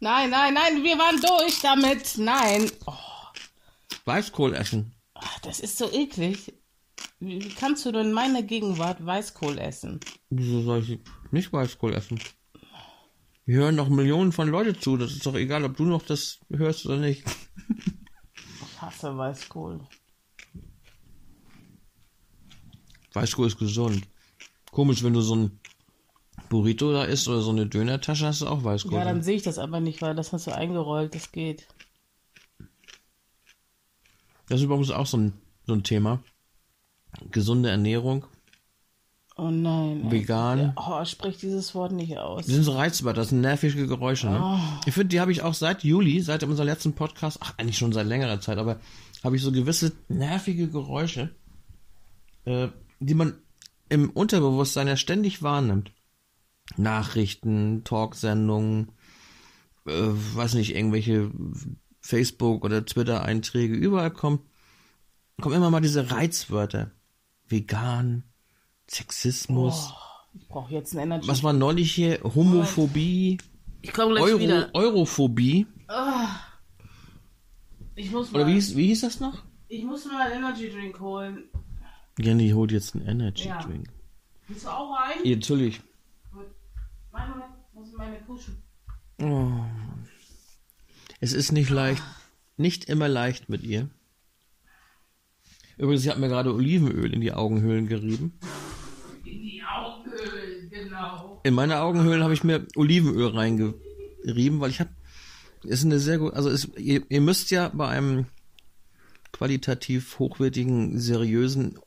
[0.00, 2.18] Nein, nein, nein, wir waren durch damit.
[2.18, 2.70] Nein.
[2.84, 2.92] Oh,
[4.04, 4.94] Weißkohl essen.
[5.14, 6.52] ach, das ist so eklig.
[7.18, 9.98] Wie, kannst du denn in meiner Gegenwart Weißkohl essen?
[10.28, 12.20] Wieso soll ich nicht Weißkohl essen?
[13.46, 14.98] Wir hören noch Millionen von Leute zu.
[14.98, 17.24] Das ist doch egal, ob du noch das hörst oder nicht.
[17.70, 19.80] Ich hasse Weißkohl.
[23.16, 24.02] Weißkohl ist gesund.
[24.70, 25.58] Komisch, wenn du so ein
[26.50, 28.92] Burrito da isst oder so eine Dönertasche, hast du auch Weißkohl.
[28.98, 31.66] Ja, dann sehe ich das aber nicht, weil das hast du eingerollt, das geht.
[34.48, 35.32] Das ist übrigens auch so ein,
[35.66, 36.22] so ein Thema.
[37.30, 38.26] Gesunde Ernährung,
[39.38, 40.10] Oh nein.
[40.10, 40.74] vegan.
[40.76, 42.46] Oh, sprich dieses Wort nicht aus.
[42.46, 44.28] Die sind so reizbar, das sind nervige Geräusche.
[44.28, 44.40] Ne?
[44.42, 44.58] Oh.
[44.86, 47.92] Ich finde, die habe ich auch seit Juli, seit unserem letzten Podcast, ach, eigentlich schon
[47.92, 48.78] seit längerer Zeit, aber
[49.24, 51.34] habe ich so gewisse nervige Geräusche,
[52.44, 52.68] äh,
[53.00, 53.38] die man
[53.88, 55.92] im Unterbewusstsein ja ständig wahrnimmt.
[56.76, 58.90] Nachrichten, Talksendungen,
[59.86, 61.30] äh, weiß nicht, irgendwelche
[62.00, 64.42] Facebook- oder Twitter-Einträge, überall kommt,
[65.40, 66.90] kommen immer mal diese Reizwörter.
[67.48, 68.24] Vegan,
[68.90, 69.92] Sexismus.
[69.92, 71.28] Oh, ich brauche jetzt ein Energy.
[71.28, 72.20] Was war neulich hier?
[72.24, 73.38] Homophobie,
[73.82, 74.70] Ich komme gleich Euro, wieder.
[74.74, 75.66] Europhobie.
[77.94, 79.44] Ich muss mal, Oder wie hieß, wie hieß das noch?
[79.68, 81.44] ich muss mal einen Energy Drink holen.
[82.18, 83.62] Jenny holt jetzt einen Energy Ja.
[83.62, 83.88] Drink.
[84.48, 85.18] Willst du auch rein?
[85.24, 85.80] Ja, natürlich.
[86.32, 86.46] Gut.
[87.12, 88.62] Moment, muss ich meine kuschen.
[89.20, 89.64] Oh.
[91.20, 92.02] Es ist nicht leicht,
[92.56, 93.88] nicht immer leicht mit ihr.
[95.78, 98.38] Übrigens, sie hat mir gerade Olivenöl in die Augenhöhlen gerieben.
[99.24, 101.40] In die Augenhöhlen, genau.
[101.44, 104.90] In meine Augenhöhlen habe ich mir Olivenöl reingerieben, weil ich habe,
[105.64, 108.26] ist eine sehr gut, also es, ihr, ihr müsst ja bei einem
[109.32, 111.78] qualitativ hochwertigen, seriösen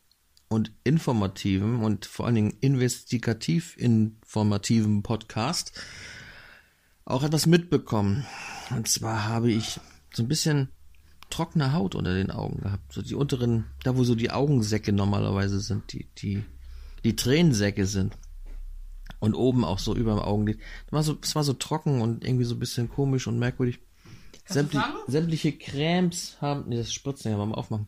[0.49, 5.79] und informativen und vor allen Dingen investigativ informativen Podcast
[7.05, 8.25] auch etwas mitbekommen.
[8.71, 9.79] Und zwar habe ich
[10.13, 10.69] so ein bisschen
[11.29, 12.93] trockene Haut unter den Augen gehabt.
[12.93, 16.43] So die unteren, da wo so die Augensäcke normalerweise sind, die, die,
[17.03, 18.17] die Tränensäcke sind.
[19.19, 20.59] Und oben auch so über dem Augenlid.
[20.85, 23.79] Das war so, es war so trocken und irgendwie so ein bisschen komisch und merkwürdig.
[24.45, 27.85] Sämtlich, sämtliche Cremes haben, nee, das Spritzen ja mal aufmachen.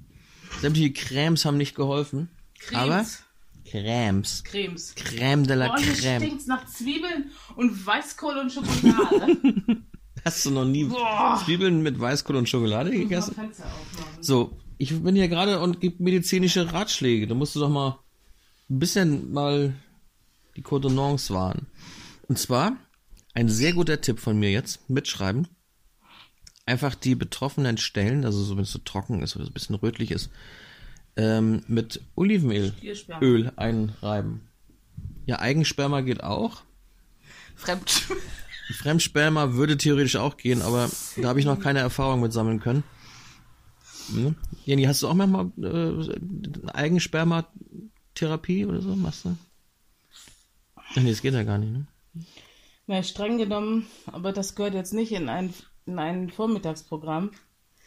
[0.60, 2.30] Sämtliche Cremes haben nicht geholfen.
[2.74, 3.24] Aber Cremes.
[3.65, 4.43] Cremes.
[4.43, 4.95] Cremes.
[4.95, 6.21] Creme de la Boah, hier Creme.
[6.21, 9.38] stinkt's nach Zwiebeln und Weißkohl und Schokolade.
[10.26, 11.41] Hast du noch nie Boah.
[11.43, 13.36] Zwiebeln mit Weißkohl und Schokolade gegessen?
[14.19, 17.28] So, ich bin hier gerade und gebe medizinische Ratschläge.
[17.28, 18.00] Da musst du doch mal
[18.69, 19.74] ein bisschen mal
[20.56, 21.67] die Cordonnance wahren.
[22.28, 22.78] Und zwar
[23.34, 25.47] ein sehr guter Tipp von mir jetzt, mitschreiben.
[26.65, 29.76] Einfach die betroffenen Stellen, also so wenn es so trocken ist oder so ein bisschen
[29.76, 30.30] rötlich ist,
[31.15, 32.74] ähm, mit Olivenöl.
[33.21, 34.41] Öl einreiben.
[35.26, 36.63] Ja, Eigensperma geht auch.
[37.56, 38.08] Fremd.
[38.71, 42.84] Fremdsperma würde theoretisch auch gehen, aber da habe ich noch keine Erfahrung mit sammeln können.
[44.10, 44.36] Ne?
[44.65, 48.95] Jenny, hast du auch manchmal äh, Eigensperma-Therapie oder so?
[48.95, 49.38] Machst du?
[50.76, 51.86] Ach nee, das geht ja gar nicht, ne?
[52.88, 55.54] Na, streng genommen, aber das gehört jetzt nicht in ein,
[55.86, 57.32] in ein Vormittagsprogramm.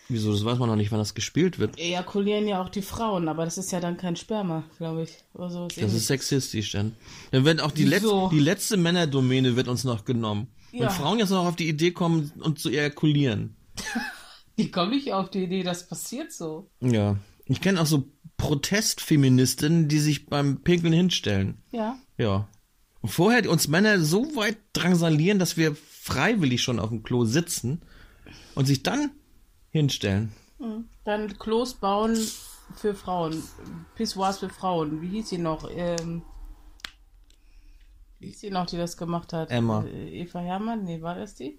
[0.08, 0.32] Wieso?
[0.32, 1.78] Das weiß man noch nicht, wann das gespielt wird.
[1.78, 5.10] Ejakulieren ja auch die Frauen, aber das ist ja dann kein Sperma, glaube ich.
[5.32, 5.96] So ist Das ähnlich.
[5.96, 6.94] ist sexistisch dann.
[7.30, 10.48] Dann wird auch die, Letz die letzte Männerdomäne wird uns noch genommen.
[10.72, 10.82] Ja.
[10.82, 13.56] Wenn Frauen jetzt noch auf die Idee kommen und zu ejakulieren.
[14.56, 16.68] Wie komme ich auf die Idee, das passiert so?
[16.80, 17.16] Ja.
[17.46, 18.04] Ich kenne auch so
[18.36, 21.58] Protestfeministinnen, die sich beim Pinkeln hinstellen.
[21.72, 21.98] Ja.
[22.18, 22.48] Ja.
[23.00, 27.82] Und vorher uns Männer so weit drangsalieren, dass wir freiwillig schon auf dem Klo sitzen
[28.54, 29.10] und sich dann
[29.74, 30.32] hinstellen.
[31.04, 32.16] Dann Klos bauen
[32.76, 33.42] für Frauen.
[33.96, 35.02] Pissoirs für Frauen.
[35.02, 35.68] Wie hieß sie noch?
[35.70, 36.22] Ähm,
[38.20, 39.50] wie hieß sie noch, die das gemacht hat?
[39.50, 39.84] Emma.
[39.84, 40.84] Äh, Eva Hermann?
[40.84, 41.58] Nee, war das die?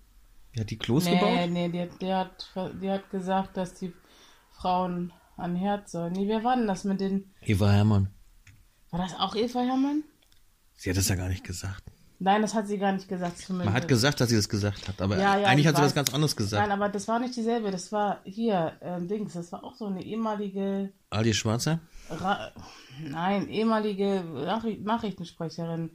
[0.56, 1.50] Ja, die Klos Nee, gebaut?
[1.50, 2.50] nee, die, die, hat,
[2.82, 3.94] die hat gesagt, dass die
[4.52, 6.14] Frauen an Herd sollen.
[6.14, 7.30] Nee, wer war denn das mit den.
[7.42, 8.10] Eva Hermann.
[8.92, 10.04] War das auch Eva Hermann?
[10.78, 11.84] Sie hat das ja gar nicht gesagt.
[12.20, 13.50] Nein, das hat sie gar nicht gesagt.
[13.50, 15.82] Man hat gesagt, dass sie das gesagt hat, aber Ja, ja, eigentlich ich hat sie
[15.82, 16.62] was ganz anderes gesagt.
[16.66, 17.72] Nein, aber das war nicht dieselbe.
[17.72, 19.34] Das war hier, ähm, Dings.
[19.34, 20.94] Das war auch so eine ehemalige.
[21.10, 21.80] Aldi Schwarzer?
[22.10, 22.52] Ra
[23.04, 25.92] Nein, ehemalige Nachri Nachrichtensprecherin.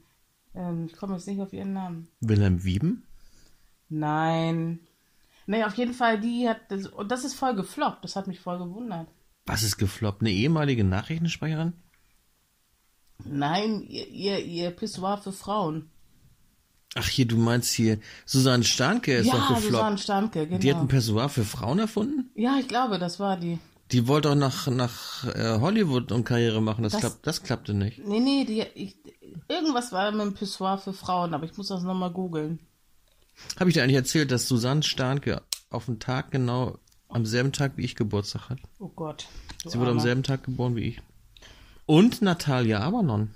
[0.54, 2.09] Ähm, ich komme jetzt nicht auf ihren Namen.
[2.20, 3.04] Wilhelm Wieben?
[3.88, 4.80] Nein.
[5.46, 6.59] Nee, auf jeden Fall, die hat.
[6.68, 8.04] Das, und das ist voll gefloppt.
[8.04, 9.09] Das hat mich voll gewundert.
[9.46, 10.20] Was ist gefloppt?
[10.20, 11.72] Eine ehemalige Nachrichtensprecherin?
[13.24, 15.90] Nein, ihr, ihr, ihr Pissoir für Frauen.
[16.96, 19.64] Ach hier, du meinst hier, Susanne Starnke ist doch ja, gefloppt.
[19.72, 20.59] Susanne Stanke, genau.
[20.61, 22.31] Die hat ein Pessoir für Frauen erfunden?
[22.35, 23.59] ja, ich glaube, das war die.
[23.92, 26.83] Die wollte auch nach, nach äh, Hollywood und Karriere machen.
[26.85, 28.07] Das, Das- klappt, das klappte nicht.
[28.07, 28.96] Nee, nee, die, ich,
[29.48, 32.59] irgendwas war mit dem Pissoir für Frauen, aber ich muss das nochmal googeln.
[33.59, 37.72] Habe ich dir eigentlich erzählt, dass Susanne Starnke auf den Tag genau am selben Tag
[37.76, 38.59] wie ich Geburtstag hat?
[38.79, 39.26] Oh Gott.
[39.64, 41.00] Sie wurde am selben Tag geboren wie ich.
[41.87, 43.31] Und Natalia Abernon.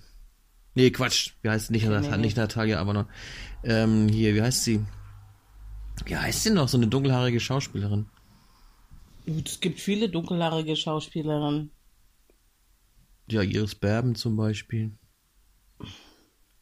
[0.75, 1.33] Nee, Quatsch.
[1.43, 2.17] Wie heißt nicht, Nee, nee.
[2.19, 3.07] nicht Natalia Abernon.
[3.63, 4.85] Ähm, hier, wie heißt sie?
[6.05, 6.69] Wie heißt sie noch?
[6.69, 8.07] So eine dunkelhaarige Schauspielerin.
[9.27, 11.71] Gut, Es gibt viele dunkelhaarige Schauspielerinnen.
[13.31, 14.93] Ja, Iris Berben zum Beispiel.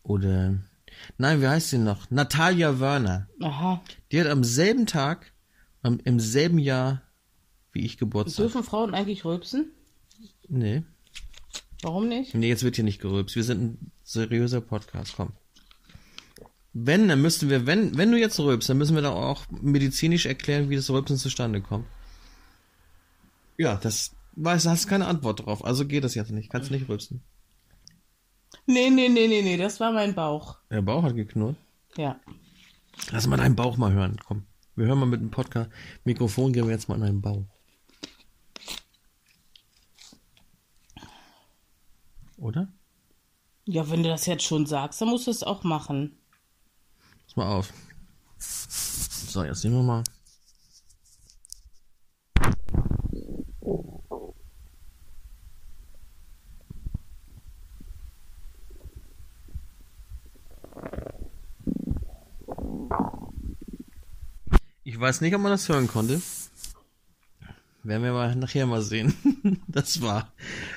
[0.02, 0.60] Oder.
[1.18, 2.10] Nein, wie heißt sie noch?
[2.10, 3.28] Natalia Werner.
[3.40, 3.82] Aha.
[4.12, 5.32] Die hat am selben Tag,
[5.82, 7.02] am, im selben Jahr
[7.72, 8.44] wie ich Geburtstag.
[8.44, 9.72] Dürfen Frauen eigentlich rülpsen?
[10.48, 10.82] Nee.
[11.82, 12.34] Warum nicht?
[12.34, 13.34] Nee, jetzt wird hier nicht gerülpst.
[13.34, 15.32] Wir sind ein seriöser Podcast, komm.
[16.74, 20.26] Wenn, dann müssten wir, wenn, wenn du jetzt rülpst, dann müssen wir da auch medizinisch
[20.26, 21.86] erklären, wie das Rülpsen zustande kommt.
[23.58, 26.50] Ja, das weiß, hast keine Antwort drauf, also geht das jetzt nicht.
[26.50, 27.22] Kannst nicht rülpsen.
[28.66, 30.58] Nee, nee, nee, nee, nee, das war mein Bauch.
[30.70, 31.56] Der Bauch hat geknurrt.
[31.96, 32.18] Ja.
[33.10, 34.46] Lass mal deinen Bauch mal hören, komm.
[34.76, 35.70] Wir hören mal mit dem Podcast.
[36.04, 37.44] Mikrofon gehen wir jetzt mal in deinen Bauch.
[42.38, 42.68] Oder?
[43.64, 46.18] Ja, wenn du das jetzt schon sagst, dann musst du es auch machen.
[47.26, 47.72] Pass mal auf.
[48.38, 50.02] So, jetzt sehen wir mal.
[64.84, 66.20] Ich weiß nicht, ob man das hören konnte.
[67.84, 69.14] Werden wir mal nachher mal sehen.
[69.66, 70.28] Das war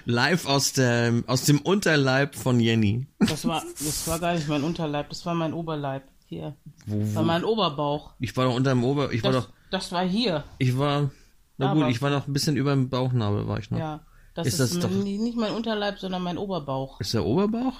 [0.05, 3.05] live aus, der, aus dem Unterleib von Jenny.
[3.19, 6.03] Das war, das war gar nicht mein Unterleib, das war mein Oberleib.
[6.27, 6.55] Hier.
[6.85, 7.27] Wo, Das war wo?
[7.27, 8.13] mein Oberbauch.
[8.19, 9.11] Ich war doch unter dem Ober...
[9.11, 9.53] Ich war Das, doch...
[9.69, 10.43] das war hier.
[10.59, 11.11] Ich war...
[11.57, 13.77] Na gut, Aber- ich war noch ein bisschen über dem Bauchnabel, war ich noch.
[13.79, 13.99] Ja.
[14.33, 16.99] Das Ist ist, das doch- nicht mein Unterleib, sondern mein Oberbauch.
[17.01, 17.75] Ist der Oberbauch?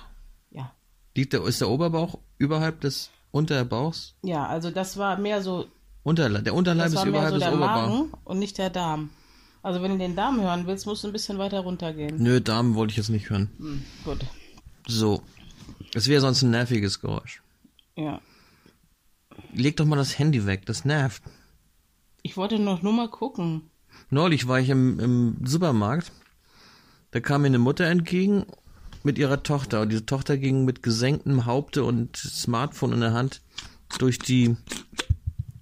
[0.51, 0.71] Ja.
[1.15, 4.15] Liegt der, ist der Oberbauch überhalb des Unterbauchs?
[4.21, 5.65] Ja, also das war mehr so,
[6.06, 6.44] Unterleib.
[6.44, 7.89] Der Unterleib das ist überhalb so des der Oberbauchs.
[7.89, 9.10] Magen und nicht der Darm.
[9.63, 12.22] Also wenn du den Darm hören willst, musst du ein bisschen weiter runtergehen.
[12.22, 13.50] Nö, Damen wollte ich jetzt nicht hören.
[13.58, 14.20] Hm, gut.
[14.88, 15.24] So.
[15.96, 17.41] Es wäre sonst ein nerviges Geräusch.
[17.96, 18.22] Ja.
[19.52, 21.24] Leg doch mal das Handy weg, das nervt.
[22.22, 23.72] Ich wollte noch nur mal gucken.
[24.12, 26.12] Neulich war ich im, im Supermarkt.
[27.10, 28.46] Da kam mir eine Mutter entgegen
[29.02, 29.82] mit ihrer Tochter.
[29.82, 33.41] Und diese Tochter ging mit gesenktem Haupte und Smartphone in der Hand
[33.98, 34.56] durch die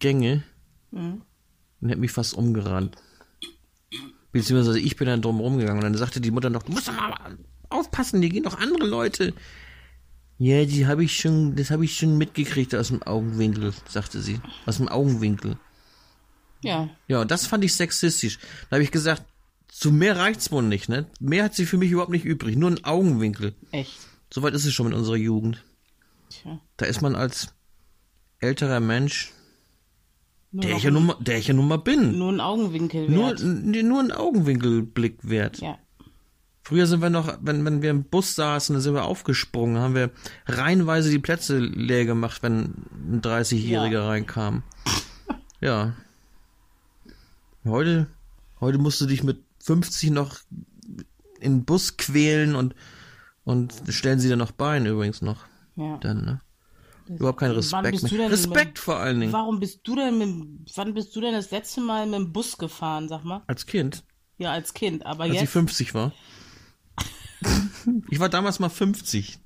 [0.04, 0.44] Gänge
[0.92, 1.22] Mhm.
[1.82, 2.98] und hat mich fast umgerannt.
[4.34, 6.94] Beziehungsweise ich bin dann drum rumgegangen und dann sagte die Mutter noch, du musst doch
[6.94, 7.38] mal
[7.70, 9.34] aufpassen, hier gehen doch andere Leute.
[10.38, 14.42] Ja, die habe ich schon, das habe ich schon mitgekriegt aus dem Augenwinkel, sagte sie.
[14.66, 15.58] Aus dem Augenwinkel.
[16.64, 16.90] Ja.
[17.08, 18.40] Ja, und das fand ich sexistisch.
[18.70, 19.24] Da habe ich gesagt,
[19.68, 21.06] zu mehr reicht's wohl nicht, ne?
[21.20, 23.54] Mehr hat sie für mich überhaupt nicht übrig, nur ein Augenwinkel.
[23.72, 23.98] Echt.
[24.34, 25.64] Soweit ist es schon mit unserer Jugend.
[26.30, 26.60] Tja.
[26.78, 27.54] Da ist man als
[28.40, 29.32] älterer Mensch,
[30.62, 33.30] der ich ja nun mal, der ich ja nun mal bin, nur ein Augenwinkel nur,
[33.30, 33.42] wert.
[33.44, 35.60] nee, nur ein Augenwinkelblick wert.
[35.60, 35.78] Ja.
[36.66, 39.96] Früher sind wir noch, wenn, wenn wir im Bus saßen, dann sind wir aufgesprungen, haben
[39.96, 40.12] wir
[40.46, 44.08] reihenweise die Plätze leer gemacht, wenn ein 30-Jähriger Ja.
[44.08, 44.64] reinkam.
[45.60, 45.94] Ja.
[47.66, 48.08] Heute,
[48.60, 50.40] heute musst du dich mit 50 noch
[51.40, 52.76] in den Bus quälen und,
[53.46, 55.46] und stellen sie dir noch Bein übrigens noch.
[55.78, 55.98] Ja.
[56.02, 56.42] Dann, ne?
[57.16, 58.32] Überhaupt kein Respekt bist du mehr.
[58.32, 59.34] Respekt vor allen Dingen.
[59.34, 62.58] Warum bist du denn mit, wann bist du denn das letzte Mal mit dem Bus
[62.58, 63.44] gefahren, sag mal?
[63.48, 64.04] Als Kind,
[64.38, 65.06] Ja, als Kind.
[65.06, 66.14] Aber als ich jetzt, 50 war.
[68.10, 69.40] Ich war damals mal 50.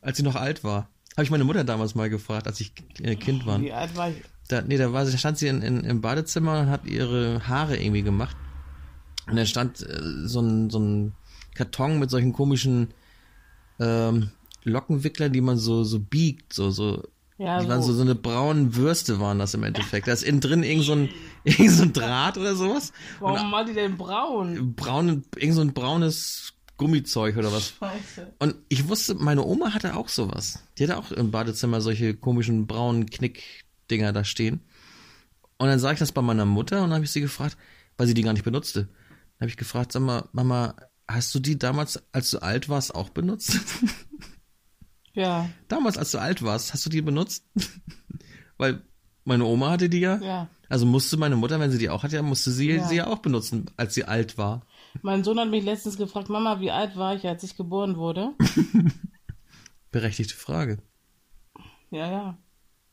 [0.00, 0.88] Als ich noch alt war.
[1.12, 3.60] Habe ich meine Mutter damals mal gefragt, als ich äh, Kind war.
[3.60, 4.16] Wie alt war ich?
[4.48, 7.76] Da, nee, da war, da stand sie in, in, im Badezimmer und hat ihre Haare
[7.76, 8.36] irgendwie gemacht.
[9.28, 11.14] Und da stand äh, so, ein, so ein
[11.54, 12.88] Karton mit solchen komischen
[13.78, 14.30] ähm,
[14.64, 17.02] Lockenwickler, die man so, so biegt, so, so.
[17.38, 17.88] Ja, die waren so.
[17.88, 20.06] so, so eine braunen Würste waren das im Endeffekt.
[20.06, 21.08] Da ist innen drin irgend so ein,
[21.44, 22.92] irgend so ein Draht oder sowas.
[23.20, 24.74] Warum war die denn braun?
[24.74, 27.74] Braun, irgend so ein braunes Gummizeug oder was.
[27.78, 28.32] Scheiße.
[28.38, 30.62] Und ich wusste, meine Oma hatte auch sowas.
[30.78, 34.60] Die hatte auch im Badezimmer solche komischen braunen Knickdinger da stehen.
[35.58, 37.56] Und dann sah ich das bei meiner Mutter und dann habe ich sie gefragt,
[37.96, 38.82] weil sie die gar nicht benutzte.
[38.82, 40.74] Dann habe ich gefragt, sag mal, Mama,
[41.06, 43.60] hast du die damals, als du alt warst, auch benutzt?
[45.14, 47.44] Ja, damals, als du alt warst, hast du die benutzt?
[48.56, 48.82] weil
[49.24, 50.16] meine Oma hatte die ja.
[50.18, 50.48] ja.
[50.68, 52.88] Also musste meine Mutter, wenn sie die auch hatte, musste sie Ja.
[52.88, 54.64] sie ja auch benutzen, als sie alt war.
[55.02, 58.32] Mein Sohn hat mich letztens gefragt, Mama, wie alt war ich, als ich geboren wurde?
[59.90, 60.78] Berechtigte Frage.
[61.90, 62.38] Ja, ja.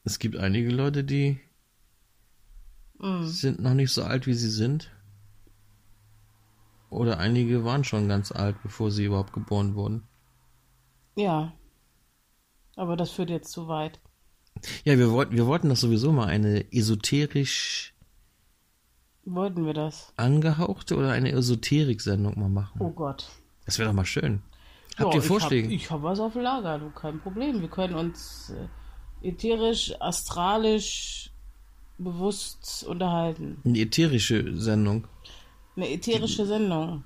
[0.04, 1.40] Es gibt einige Leute, die
[3.02, 3.24] Mm.
[3.24, 4.92] sind noch nicht so alt, wie sie sind.
[6.90, 10.04] Oder einige waren schon ganz alt, bevor sie überhaupt geboren wurden.
[11.16, 11.54] Ja.
[12.80, 14.00] Aber das führt jetzt zu weit.
[14.86, 17.94] Ja, wir wollten, wir wollten doch sowieso mal eine esoterisch
[19.26, 20.14] Wollten wir das?
[20.16, 22.80] angehauchte oder eine Esoterik-Sendung mal machen.
[22.82, 23.30] Oh Gott.
[23.66, 24.42] Das wäre doch mal schön.
[24.98, 25.68] Habt Ja, ihr Vorschläge?
[25.74, 27.62] Ich habe hab was auf Lager, du, kein Problem.
[27.62, 28.54] Wir können uns
[29.22, 31.32] äh, ätherisch, astralisch,
[31.98, 33.62] bewusst unterhalten.
[33.66, 35.06] Eine ätherische Sendung
[35.76, 37.04] Eine ätherische Sendung.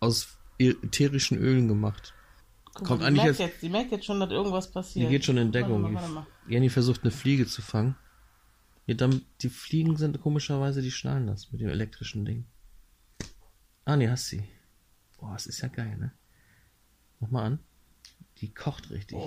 [0.00, 2.12] aus ätherischen Ölen gemacht.
[2.84, 5.10] Kommt eigentlich die merkt jetzt- jetzt, die merkt jetzt schon, dass irgendwas Die passiert.
[5.10, 5.82] geht schon in Deckung.
[5.82, 6.26] Warte mal, warte mal.
[6.48, 7.96] Jenny versucht eine Fliege zu fangen.
[8.86, 12.46] Ja, dann, die Fliegen sind komischerweise, die schnallen das mit dem elektrischen Ding.
[13.84, 14.42] Ah, nee, hast sie.
[15.18, 16.12] Boah, das ist ja geil, ne?
[17.20, 17.58] Mach mal an.
[18.38, 19.18] Die kocht richtig.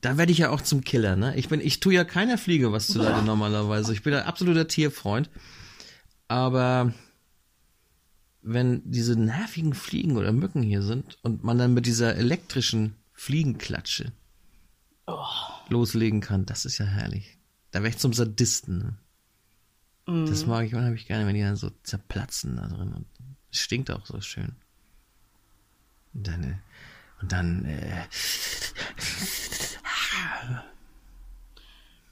[0.00, 1.34] Da werde ich ja auch zum Killer, ne?
[1.36, 3.92] Ich bin, ich tue ja keiner Fliege was zuleide normalerweise.
[3.92, 5.28] Ich bin ein absoluter Tierfreund.
[6.28, 6.92] Aber
[8.52, 14.12] wenn diese nervigen Fliegen oder Mücken hier sind und man dann mit dieser elektrischen Fliegenklatsche
[15.68, 17.38] loslegen kann, das ist ja herrlich.
[17.70, 18.98] Da wäre ich zum Sadisten.
[20.06, 20.26] Ne?
[20.26, 22.92] Das mag ich unheimlich gerne, wenn die dann so zerplatzen da drin.
[22.94, 23.06] Und
[23.52, 24.56] es stinkt auch so schön.
[26.14, 26.56] Und dann, äh,
[27.20, 28.04] und dann, äh,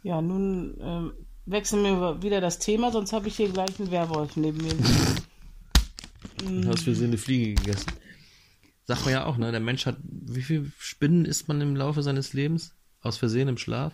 [0.02, 1.12] Ja, nun ähm,
[1.46, 4.72] wechseln wir wieder das Thema, sonst habe ich hier gleich einen Werwolf neben mir.
[6.38, 7.90] Du hast für sie eine Fliege gegessen.
[8.84, 9.50] Sagt man ja auch, ne?
[9.50, 12.72] Der Mensch hat, wie viel Spinnen isst man im Laufe seines Lebens?
[13.02, 13.92] Aus Versehen im Schlaf?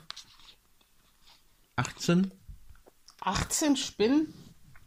[1.77, 2.31] 18?
[3.21, 4.35] 18 Spinnen?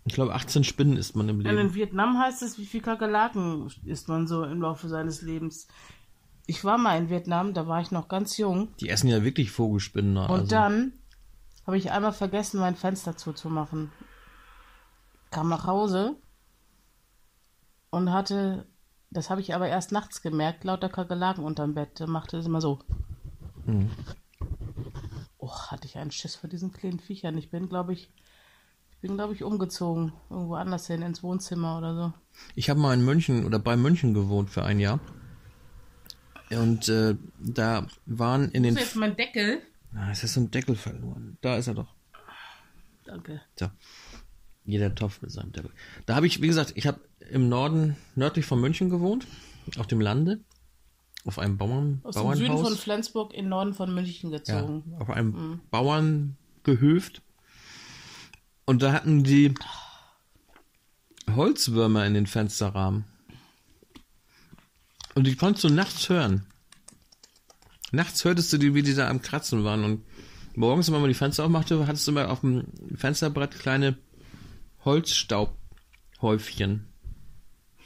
[0.05, 1.57] Ich glaube, 18 Spinnen isst man im Und Leben.
[1.57, 5.67] in Vietnam heißt es, wie viel Kakerlaken isst man so im Laufe seines Lebens.
[6.45, 8.75] Ich war mal in Vietnam, da war ich noch ganz jung.
[8.79, 10.13] Die essen ja wirklich Vogelspinnen.
[10.13, 10.27] ne?
[10.27, 10.93] Und Also, dann
[11.65, 13.91] habe ich einmal vergessen, mein Fenster zuzumachen.
[15.31, 16.15] Kam nach Hause
[17.95, 18.65] und hatte,
[19.09, 21.91] das habe ich aber erst nachts gemerkt, lauter Kakerlaken unterm Bett.
[21.97, 22.79] Da machte es immer so.
[23.65, 23.89] Mhm.
[25.37, 27.37] Oh, hatte ich einen Schiss vor diesen kleinen Viechern.
[27.37, 28.09] Ich bin, glaube ich,
[28.91, 30.11] ich bin, glaube ich, umgezogen.
[30.29, 32.13] Irgendwo anders hin, ins Wohnzimmer oder so.
[32.53, 34.99] Ich habe mal in München oder bei München gewohnt für ein Jahr.
[36.49, 38.75] Und äh, da waren in den.
[38.75, 39.61] jetzt mein Deckel.
[39.95, 41.37] Ah, es ist so ein Deckel verloren.
[41.39, 41.95] Da ist er doch.
[43.05, 43.41] Danke.
[43.57, 43.69] So.
[44.65, 45.71] Jeder Topf mit seinem Deckel.
[46.05, 46.99] Da habe ich, wie gesagt, ich habe
[47.29, 49.27] im Norden, nördlich von München gewohnt,
[49.77, 50.39] auf dem Lande,
[51.23, 52.79] auf einem Bauern, Aus dem Süden von Bauernhaus.
[52.79, 54.95] Flensburg in den Norden von München Ja, gezogen.
[54.99, 57.21] auf einem Bauerngehöft.
[58.65, 59.53] Und da hatten die
[61.35, 63.05] Holzwürmer in den Fensterrahmen.
[65.15, 66.45] Und die konntest du nachts hören.
[67.91, 69.83] Nachts hörtest du die, wie die da am Kratzen waren.
[69.83, 70.03] Und
[70.55, 72.65] morgens, wenn man die Fenster aufmachte, hattest du immer auf dem
[72.95, 73.97] Fensterbrett kleine
[74.85, 76.87] Holzstaubhäufchen.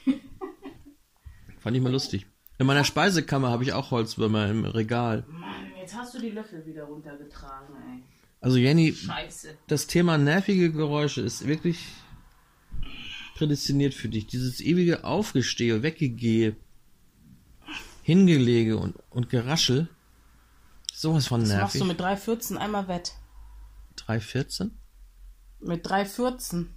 [1.60, 2.26] Fand ich mal lustig.
[2.58, 5.26] In meiner Speisekammer habe ich auch Holzwürmer im Regal.
[5.30, 8.04] Mann, jetzt hast du die Löffel wieder runtergetragen, ey.
[8.42, 9.58] Also Jenny, Scheiße.
[9.68, 11.86] das Thema nervige Geräusche ist wirklich
[13.36, 14.28] prädestiniert für dich.
[14.28, 16.56] Dieses ewige Aufgestehe, Weggegehe,
[18.04, 19.90] Hingelege und, und Geraschel.
[20.94, 22.00] Sowas von Das machst du nervig.
[22.00, 23.14] mit 3,14 einmal wett.
[23.98, 24.72] 3,14?
[25.62, 26.68] Mit 3,14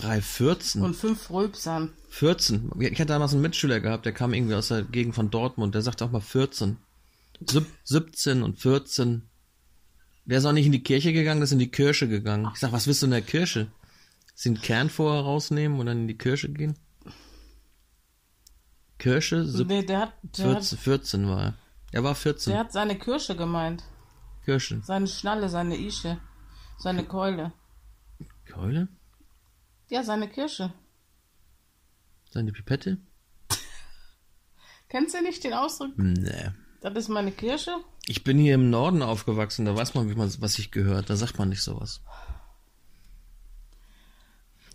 [0.00, 0.80] 3,14?
[0.82, 1.92] und 5 Rülpsern.
[2.08, 2.70] 14.
[2.80, 5.82] Ich hatte damals einen Mitschüler gehabt, der kam irgendwie aus der Gegend von Dortmund, der
[5.82, 6.76] sagte auch mal 14.
[7.46, 9.28] Sieb- 17 und 14.
[10.26, 12.48] Der ist auch nicht in die Kirche gegangen, der ist in die Kirche gegangen.
[12.52, 13.68] Ich sag, was willst du in der Kirche?
[14.34, 16.76] Sie den Kern vorher rausnehmen und dann in die Kirche gehen?
[18.98, 21.54] Kirsche, sieb- Nee, der hat, der, 14, 14 war er.
[21.92, 22.52] Er war 14.
[22.52, 23.82] der hat seine Kirsche gemeint.
[24.44, 24.80] Kirsche.
[24.84, 26.18] Seine Schnalle, seine Ische.
[26.78, 27.52] Seine Keule.
[28.50, 28.88] Keule?
[29.90, 30.72] Ja, seine Kirsche.
[32.30, 32.98] Seine Pipette?
[34.88, 35.92] Kennst du nicht den Ausdruck?
[35.96, 36.50] Nee.
[36.80, 37.72] Das ist meine Kirsche?
[38.06, 41.10] Ich bin hier im Norden aufgewachsen, da weiß man, wie man, was sich gehört.
[41.10, 42.00] Da sagt man nicht sowas.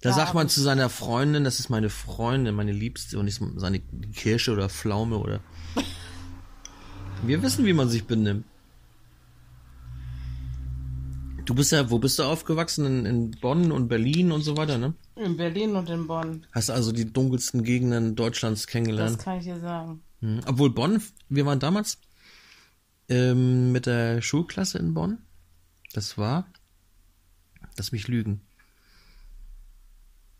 [0.01, 3.41] Da Ja, sagt man zu seiner Freundin, das ist meine Freundin, meine Liebste und nicht
[3.55, 5.39] seine Kirsche oder Pflaume oder.
[7.23, 8.45] Wir wissen, wie man sich benimmt.
[11.45, 12.85] Du bist ja, wo bist du aufgewachsen?
[12.85, 14.93] In, in Bonn und Berlin und so weiter, ne?
[15.15, 16.45] In Berlin und in Bonn.
[16.51, 19.19] Hast also die dunkelsten Gegenden Deutschlands Das kennengelernt.
[19.19, 20.01] kann ich dir sagen.
[20.21, 20.41] Mhm.
[20.47, 21.99] Obwohl Bonn, wir waren damals
[23.09, 25.19] ähm, mit der Schulklasse in Bonn.
[25.93, 26.47] Das war,
[27.77, 28.41] lass mich lügen.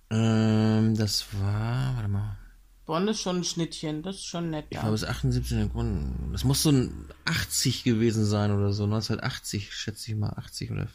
[0.10, 2.38] Ähm, das war, warte mal,
[2.86, 4.04] Bonn ist schon ein Schnittchen.
[4.04, 4.66] Das ist schon nett.
[4.70, 4.82] ich Ja.
[4.82, 5.58] glaube, es ist 78.
[5.58, 6.30] in Bonn.
[6.32, 8.84] Das muss so ein 80 gewesen sein oder so.
[8.84, 10.88] 1980, schätze ich mal, 80 oder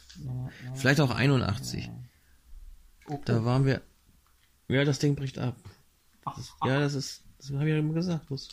[0.75, 1.89] vielleicht auch 81.
[3.25, 3.81] Da waren wir,
[4.69, 5.57] ja, das Ding bricht ab.
[6.23, 8.27] Das ist, ja, das ist, das habe ich ja immer gesagt.
[8.29, 8.47] Das,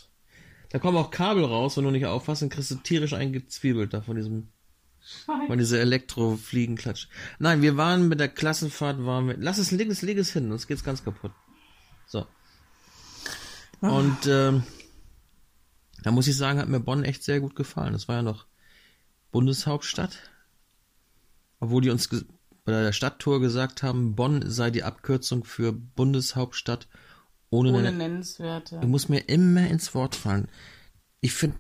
[0.71, 4.01] da kommen auch Kabel raus, wenn du nicht aufpasst, dann kriegst du tierisch eingezwiebelt da
[4.01, 4.49] von diesem,
[5.47, 7.07] von dieser Elektrofliegenklatsch.
[7.39, 10.49] Nein, wir waren mit der Klassenfahrt, waren wir, lass es, leg es, leg es hin,
[10.49, 11.33] sonst geht's ganz kaputt.
[12.07, 12.27] So.
[13.81, 14.65] Und, ähm,
[16.03, 17.93] da muss ich sagen, hat mir Bonn echt sehr gut gefallen.
[17.93, 18.47] Das war ja noch
[19.31, 20.19] Bundeshauptstadt.
[21.61, 22.09] Obwohl die uns
[22.65, 26.89] bei der Stadttour gesagt haben, Bonn sei die Abkürzung für Bundeshauptstadt
[27.51, 28.79] ohne, Ohne Nennenswerte.
[28.81, 30.49] Du musst mir immer ins Wort fallen.
[31.21, 31.57] Ich finde,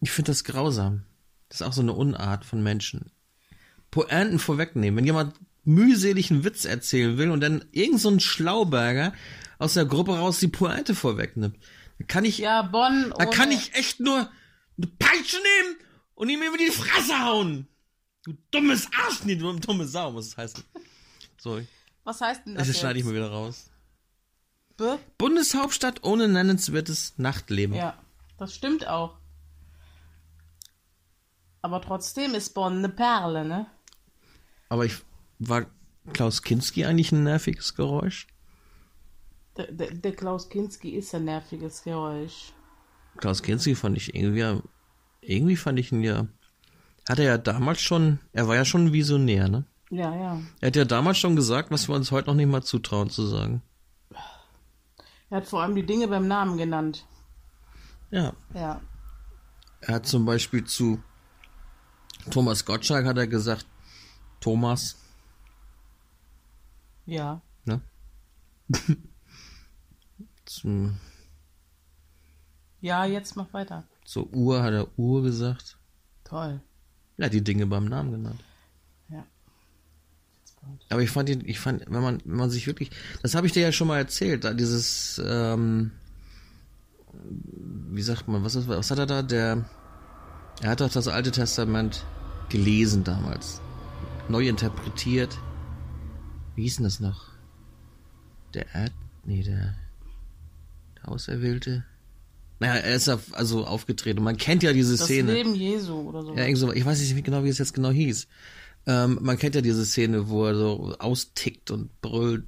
[0.00, 1.02] ich finde das grausam.
[1.48, 3.10] Das ist auch so eine Unart von Menschen.
[3.90, 4.96] Pointen vorwegnehmen.
[4.96, 9.12] Wenn jemand mühselig einen Witz erzählen will und dann irgend so ein Schlauberger
[9.58, 11.56] aus der Gruppe raus die Pointe vorwegnimmt,
[11.98, 13.12] dann kann ich, Ja, Bonn.
[13.16, 14.16] da kann ich echt nur
[14.76, 15.76] eine Peitsche nehmen
[16.14, 17.66] und ihm über die Fresse hauen.
[18.24, 20.62] Du dummes Arsch, nee, du dumme Sau, muss es heißen.
[21.38, 21.60] So,
[22.04, 22.66] Was heißt denn das?
[22.66, 23.70] das schneide ich mal wieder raus.
[24.76, 24.84] B?
[25.16, 27.74] Bundeshauptstadt ohne nennenswertes Nachtleben.
[27.76, 27.96] Ja,
[28.36, 29.16] das stimmt auch.
[31.62, 33.66] Aber trotzdem ist Bonn eine Perle, ne?
[34.68, 34.96] Aber ich
[35.38, 35.66] war
[36.12, 38.26] Klaus Kinski eigentlich ein nerviges Geräusch?
[39.56, 42.52] Der, der, der Klaus Kinski ist ein nerviges Geräusch.
[43.16, 44.60] Klaus Kinski fand ich irgendwie,
[45.20, 46.26] irgendwie fand ich ihn ja,
[47.08, 49.64] hat er ja damals schon, er war ja schon ein Visionär, ne?
[49.90, 50.40] Ja, ja.
[50.60, 53.26] Er hat ja damals schon gesagt, was wir uns heute noch nicht mal zutrauen zu
[53.26, 53.62] sagen.
[55.30, 57.06] Er hat vor allem die Dinge beim Namen genannt.
[58.10, 58.34] Ja.
[58.54, 58.80] Ja.
[59.80, 61.02] Er hat zum Beispiel zu
[62.30, 63.66] Thomas Gottschalk hat er gesagt,
[64.40, 64.96] Thomas,
[67.06, 67.40] Ja.
[67.64, 67.80] ne?
[70.46, 70.96] Zum,
[72.80, 73.84] Ja, jetzt mach weiter.
[74.04, 75.76] zur Uhr hat er Uhr gesagt.
[76.24, 76.60] Toll.
[77.18, 78.42] Er hat die Dinge beim Namen genannt.
[79.08, 79.24] Ja.
[80.90, 82.90] Aber ich fand ich fand, wenn man, wenn man sich wirklich,
[83.22, 85.92] das habe ich dir ja schon mal erzählt, da dieses, ähm,
[87.90, 89.22] wie sagt man, was, ist, was hat er da?
[89.22, 89.64] Der,
[90.62, 92.04] er hat doch das Alte Testament
[92.48, 93.60] gelesen damals,
[94.28, 95.38] neu interpretiert.
[96.54, 97.30] Wie hieß denn das noch?
[98.54, 98.92] Der Erd,
[99.24, 99.74] nee, der
[101.06, 101.84] Auserwählte.
[102.58, 104.22] Naja, er ist ja also aufgetreten.
[104.22, 105.34] Man kennt ja diese Das Szene.
[105.34, 106.34] Leben Jesu oder so.
[106.34, 108.26] Ja, irgend so, ich weiß nicht genau, wie es jetzt genau hieß.
[108.86, 112.46] Ähm, man kennt ja diese Szene, wo er so austickt und brüllt.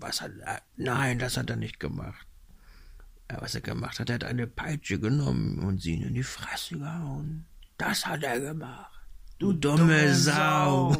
[0.00, 0.62] Was hat er?
[0.76, 2.26] Nein, das hat er nicht gemacht.
[3.30, 6.78] Ja, was er gemacht hat, er hat eine Peitsche genommen und sie in die Fresse
[6.78, 7.44] gehauen.
[7.76, 8.90] Das hat er gemacht.
[9.38, 10.96] Du dumme, Sau.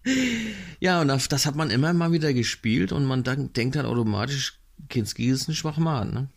[0.80, 4.60] ja, und das, das hat man immer mal wieder gespielt und man denkt dann automatisch,
[4.88, 6.28] Kinski ist ein Schwachmann, ne?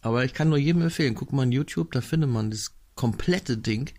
[0.00, 3.56] Aber ich kann nur jedem empfehlen, guck mal in YouTube, da findet man das komplette
[3.56, 3.90] Ding.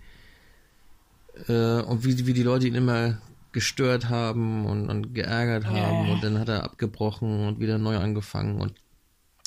[1.48, 3.22] Äh, und wie, wie die Leute ihn immer
[3.52, 6.14] gestört haben und, und geärgert haben Ja.
[6.14, 8.76] und dann hat er abgebrochen und wieder neu angefangen und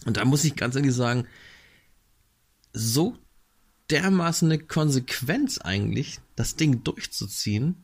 [0.05, 1.29] und da muss ich ganz ehrlich sagen,
[2.73, 3.17] so
[3.91, 7.82] dermaßen eine Konsequenz eigentlich, das Ding durchzuziehen,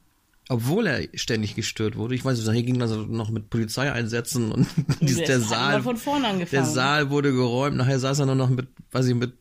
[0.48, 2.14] obwohl er ständig gestört wurde.
[2.14, 4.66] Ich weiß nicht, hier ging das noch mit Polizeieinsätzen und
[5.00, 6.62] dies- Der Saal, von vorne angefangen.
[6.64, 7.76] der Saal wurde geräumt.
[7.76, 9.34] Nachher saß er nur noch mit, weiß ich, mit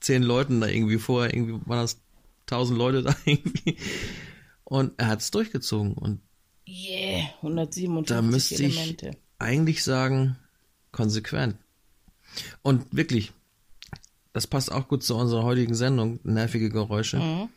[0.00, 1.34] zehn Leuten da irgendwie vorher.
[1.34, 2.00] Irgendwie waren das
[2.46, 3.76] tausend Leute da irgendwie.
[4.64, 5.92] Und er hat es durchgezogen.
[5.94, 6.20] Und
[6.68, 9.10] Yeah, 157 da müsste ich Elemente.
[9.40, 10.36] eigentlich sagen,
[10.92, 11.56] konsequent.
[12.62, 13.32] Und wirklich,
[14.32, 17.18] das passt auch gut zu unserer heutigen Sendung, nervige Geräusche.
[17.18, 17.48] Mhm.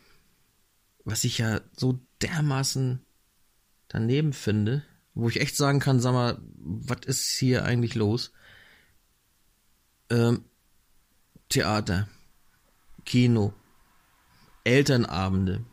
[1.04, 3.04] Was ich ja so dermaßen
[3.88, 4.84] daneben finde,
[5.14, 8.32] wo ich echt sagen kann, sag mal, was ist hier eigentlich los?
[10.10, 10.44] ähm,
[11.48, 12.08] Theater,
[13.04, 13.52] Kino,
[14.64, 15.64] Elternabende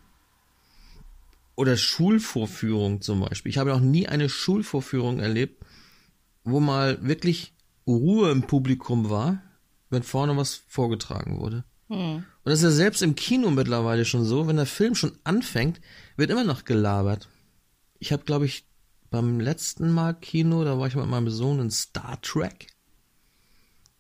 [1.56, 3.50] oder Schulvorführungen zum Beispiel.
[3.50, 5.64] Ich habe noch nie eine Schulvorführung erlebt,
[6.44, 7.54] wo mal wirklich
[7.88, 9.42] Ruhe im Publikum war,
[9.90, 11.64] wenn vorne was vorgetragen wurde.
[11.92, 12.16] Hm.
[12.16, 15.82] Und das ist ja selbst im Kino mittlerweile schon so, wenn der Film schon anfängt,
[16.16, 17.28] wird immer noch gelabert.
[18.00, 18.66] Ich habe, glaube ich,
[19.10, 22.68] beim letzten Mal Kino, da war ich mit meinem Sohn in Star Trek.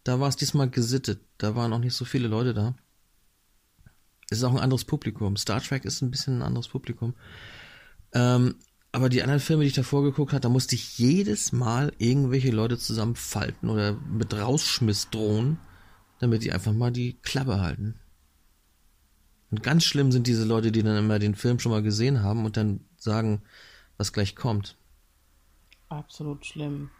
[0.05, 1.19] Da war es diesmal gesittet.
[1.37, 2.75] Da waren auch nicht so viele Leute da.
[4.29, 5.35] Es ist auch ein anderes Publikum.
[5.35, 7.13] Star Trek ist ein bisschen ein anderes Publikum.
[8.13, 8.55] Ähm,
[8.93, 12.51] aber die anderen Filme, die ich davor geguckt habe, da musste ich jedes Mal irgendwelche
[12.51, 15.59] Leute zusammenfalten oder mit Rausschmiss drohen,
[16.21, 17.95] damit die einfach mal die Klappe halten.
[19.49, 22.45] Und ganz schlimm sind diese Leute, die dann immer den Film schon mal gesehen haben
[22.45, 23.41] und dann sagen,
[23.97, 24.77] was gleich kommt.
[25.89, 26.91] Absolut schlimm.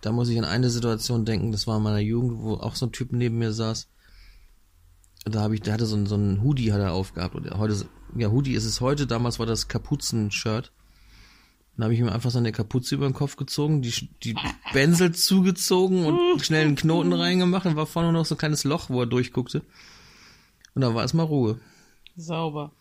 [0.00, 2.86] Da muss ich an eine Situation denken, das war in meiner Jugend, wo auch so
[2.86, 3.88] ein Typ neben mir saß.
[5.26, 7.36] Da habe ich, der hatte so ein, so ein Hoodie hat er aufgehabt.
[7.36, 10.72] Und heute, ja, Hoodie ist es heute, damals war das Kapuzen-Shirt.
[11.80, 14.36] Dann habe ich ihm einfach seine Kapuze über den Kopf gezogen, die, die
[14.74, 18.90] Bänsel zugezogen und schnell einen Knoten reingemacht und war vorne noch so ein kleines Loch,
[18.90, 19.62] wo er durchguckte.
[20.74, 21.58] Und da war erstmal Ruhe.
[22.16, 22.72] Sauber.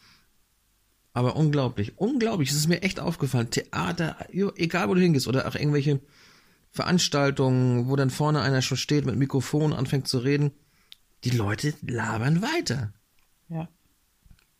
[1.13, 2.49] Aber unglaublich, unglaublich.
[2.49, 3.49] Es ist mir echt aufgefallen.
[3.49, 6.01] Theater, egal wo du hingehst, oder auch irgendwelche
[6.71, 10.51] Veranstaltungen, wo dann vorne einer schon steht mit Mikrofon, anfängt zu reden.
[11.23, 12.91] Die Leute labern weiter.
[13.47, 13.69] Ja,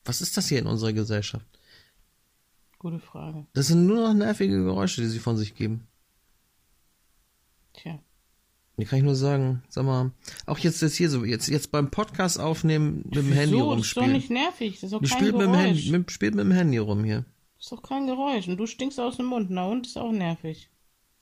[0.06, 1.59] Was ist das hier in unserer Gesellschaft?
[2.80, 3.46] Gute Frage.
[3.54, 5.88] Das sind nur noch nervige Geräusche, die sie von sich geben.
[7.74, 8.00] Tja.
[8.78, 10.12] Hier kann ich nur sagen, sag mal,
[10.46, 13.88] auch jetzt jetzt hier so, jetzt, jetzt beim Podcast aufnehmen, mit dem Handy so, das
[13.88, 14.12] ist doch rumspielen.
[14.14, 14.76] nicht nervig.
[14.76, 15.68] Das ist doch Die kein spielt mit, dem Geräusch.
[15.68, 17.26] Handy, mit, spielt mit dem Handy rum hier.
[17.58, 18.48] Das ist doch kein Geräusch.
[18.48, 19.50] Und du stinkst aus dem Mund.
[19.50, 20.70] Na und ist auch nervig.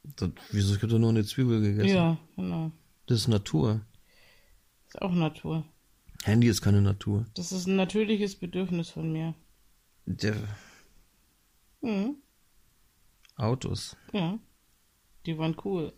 [0.03, 1.95] Das, wieso, ich hab doch nur eine Zwiebel gegessen.
[1.95, 2.71] Ja, genau.
[3.07, 3.81] Das ist Natur.
[4.87, 5.65] Ist auch Natur.
[6.23, 7.25] Handy ist keine Natur.
[7.33, 9.33] Das ist ein natürliches Bedürfnis von mir.
[10.05, 10.35] Der
[11.81, 12.15] Mhm.
[13.35, 13.95] Autos.
[14.13, 14.39] Ja.
[15.25, 15.93] Die waren cool.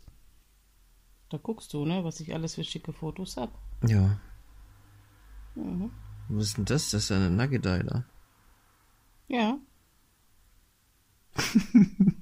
[1.30, 3.58] Da guckst du, ne, was ich alles für schicke Fotos hab.
[3.88, 4.20] Ja.
[5.56, 5.92] Mhm.
[6.30, 6.90] Was ist denn das?
[6.92, 7.66] Das ist eine Nugget.
[9.28, 9.60] Ja.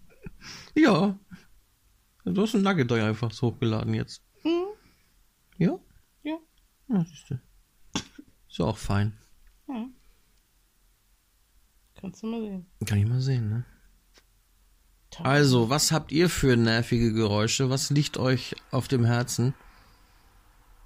[0.75, 1.17] Ja.
[2.23, 4.21] Du hast ein Nugget einfach so hochgeladen jetzt.
[4.43, 4.67] Mhm.
[5.57, 5.79] Ja?
[6.23, 6.37] Ja.
[6.89, 7.39] Ja, siehst du.
[8.47, 9.17] Ist ja auch fein.
[12.07, 12.65] Kannst du mal sehen.
[12.85, 13.65] Kann ich mal sehen, ne?
[15.23, 17.69] Also, was habt ihr für nervige Geräusche?
[17.69, 19.53] Was liegt euch auf dem Herzen?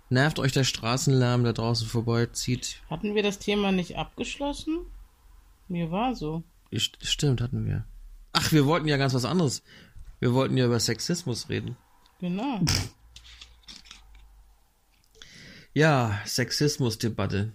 [0.09, 2.81] Nervt euch der Straßenlärm, der draußen vorbeizieht?
[2.89, 4.79] Hatten wir das Thema nicht abgeschlossen?
[5.67, 6.43] Mir war so.
[6.71, 7.85] St- Stimmt, hatten wir.
[8.33, 9.61] Ach, wir wollten ja ganz was anderes.
[10.19, 11.77] Wir wollten ja über Sexismus reden.
[12.19, 12.61] Genau.
[15.73, 17.51] Ja, Sexismusdebatte.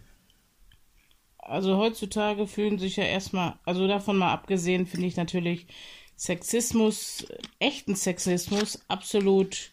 [1.49, 5.67] Also heutzutage fühlen sich ja erstmal, also davon mal abgesehen, finde ich natürlich
[6.17, 7.27] Sexismus,
[7.59, 9.71] echten Sexismus absolut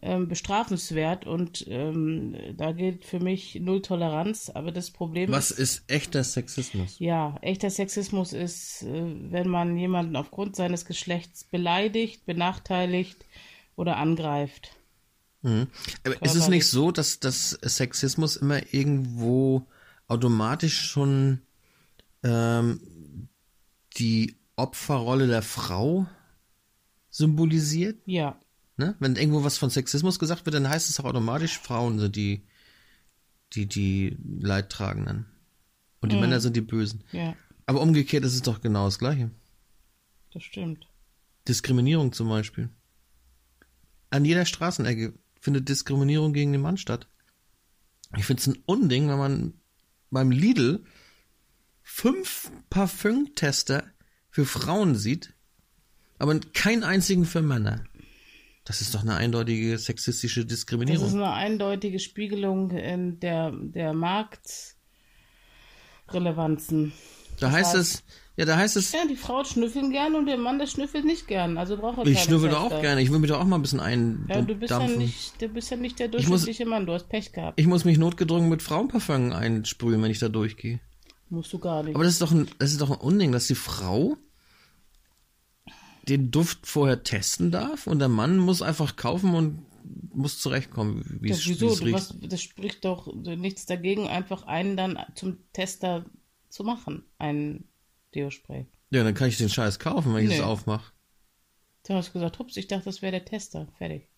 [0.00, 4.50] ähm, bestrafenswert und ähm, da gilt für mich Null Toleranz.
[4.50, 6.98] Aber das Problem Was ist, ist echter Sexismus?
[6.98, 13.24] ja, echter Sexismus ist, äh, wenn man jemanden aufgrund seines Geschlechts beleidigt, benachteiligt
[13.74, 14.72] oder angreift.
[15.42, 15.68] Mhm.
[16.04, 19.66] Aber ist es nicht so, dass, dass Sexismus immer irgendwo
[20.08, 21.40] automatisch schon
[22.22, 23.28] ähm,
[23.96, 26.06] die Opferrolle der Frau
[27.10, 28.00] symbolisiert?
[28.06, 28.40] Ja,
[28.80, 28.94] Ne?
[29.00, 32.44] Wenn irgendwo was von Sexismus gesagt wird, dann heißt es auch automatisch, Frauen sind die,
[33.54, 35.26] die, die Leidtragenden.
[36.00, 36.22] Und die Mhm.
[36.22, 37.02] Männer sind die Bösen.
[37.10, 37.34] ja,
[37.66, 39.32] Aber umgekehrt ist es doch genau das Gleiche.
[40.32, 40.86] das stimmt.
[41.48, 42.68] Diskriminierung zum Beispiel.
[44.10, 47.08] An jeder Straßenecke findet Diskriminierung gegen den Mann statt.
[48.16, 49.54] Ich finde es ein Unding, wenn man
[50.10, 50.84] beim Lidl
[51.82, 53.84] fünf Parfümtester
[54.30, 55.34] für Frauen sieht,
[56.18, 57.84] aber keinen einzigen für Männer.
[58.64, 61.14] Das ist doch eine eindeutige sexistische Das ist Diskriminierung.
[61.14, 63.94] eine eindeutige Spiegelung in der, der
[66.06, 66.92] Marktrelevanzen.
[67.40, 68.04] Da heißt heißt- es,
[68.38, 71.26] ja, da heißt es, Ja, die Frau schnüffeln gern und der Mann, der schnüffelt nicht
[71.26, 71.58] gern.
[71.58, 73.56] Also braucht er ich keine schnüffel doch auch gerne, ich will mich doch auch mal
[73.56, 76.86] ein bisschen Ja, du bist ja, nicht, du bist ja nicht der muss- durchschnittliche Mann.
[76.86, 77.58] Du hast Pech gehabt.
[77.58, 80.78] Ich muss mich notgedrungen mit Frauenparfüm einsprühen, wenn ich da durchgehe.
[81.30, 81.96] Musst du gar nicht.
[81.96, 84.16] Aber das ist doch ein, das ist doch ein Unding, dass die Frau
[86.08, 89.66] den Duft vorher testen darf und der Mann muss einfach kaufen und
[90.14, 91.68] muss zurechtkommen, wie es, wie wieso?
[91.84, 91.92] riecht.
[91.92, 96.04] was, das spricht doch nichts dagegen, einfach einen dann zum Tester
[96.48, 97.02] zu machen.
[97.18, 97.64] Ein
[98.14, 98.66] Deo-Spray.
[98.90, 100.36] Ja, dann kann ich den Scheiß kaufen, wenn ich Nee.
[100.36, 100.92] es aufmache.
[101.86, 103.66] Du hast gesagt, hups, ich dachte, das wäre der Tester.
[103.78, 104.08] Fertig.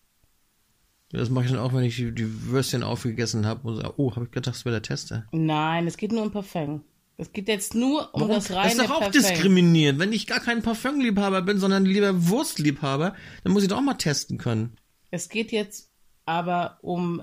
[1.11, 4.25] Das mache ich dann auch, wenn ich die, Würstchen aufgegessen habe und sage, oh, habe
[4.25, 5.27] ich gedacht, das wäre der Tester.
[5.31, 6.83] Nein, es geht nur um Parfum.
[7.17, 9.21] Es geht jetzt nur um das reine das ist doch auch Parfum.
[9.21, 9.99] diskriminierend.
[9.99, 13.13] Wenn ich gar kein Parfumliebhaber bin, sondern lieber Wurstliebhaber,
[13.43, 14.77] dann muss ich doch auch mal testen können.
[15.11, 15.91] Es geht jetzt
[16.25, 17.21] aber um,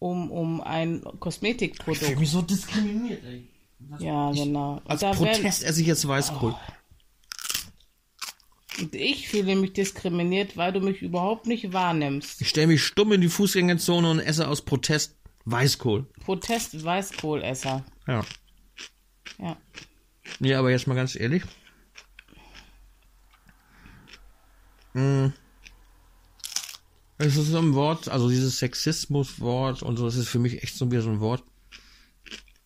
[0.00, 2.18] um, um ein Kosmetikprodukt.
[2.18, 3.48] mich so diskriminiert, ey.
[3.98, 4.80] Ja, genau.
[4.84, 6.54] Als Da Protest esse ich jetzt Weißkohl.
[8.78, 12.40] Und ich fühle mich diskriminiert, weil du mich überhaupt nicht wahrnimmst.
[12.40, 16.06] Ich stelle mich stumm in die Fußgängerzone und esse aus Protest Weißkohl.
[16.24, 17.84] Protest Weißkohlesser.
[18.06, 18.24] Ja.
[19.38, 19.56] Ja.
[20.38, 21.42] Nee, aber jetzt mal ganz ehrlich.
[24.92, 25.28] Mm.
[27.18, 30.76] Es ist so ein Wort, also dieses Sexismus-Wort und so, das ist für mich echt
[30.76, 31.42] so wieder so ein Wort,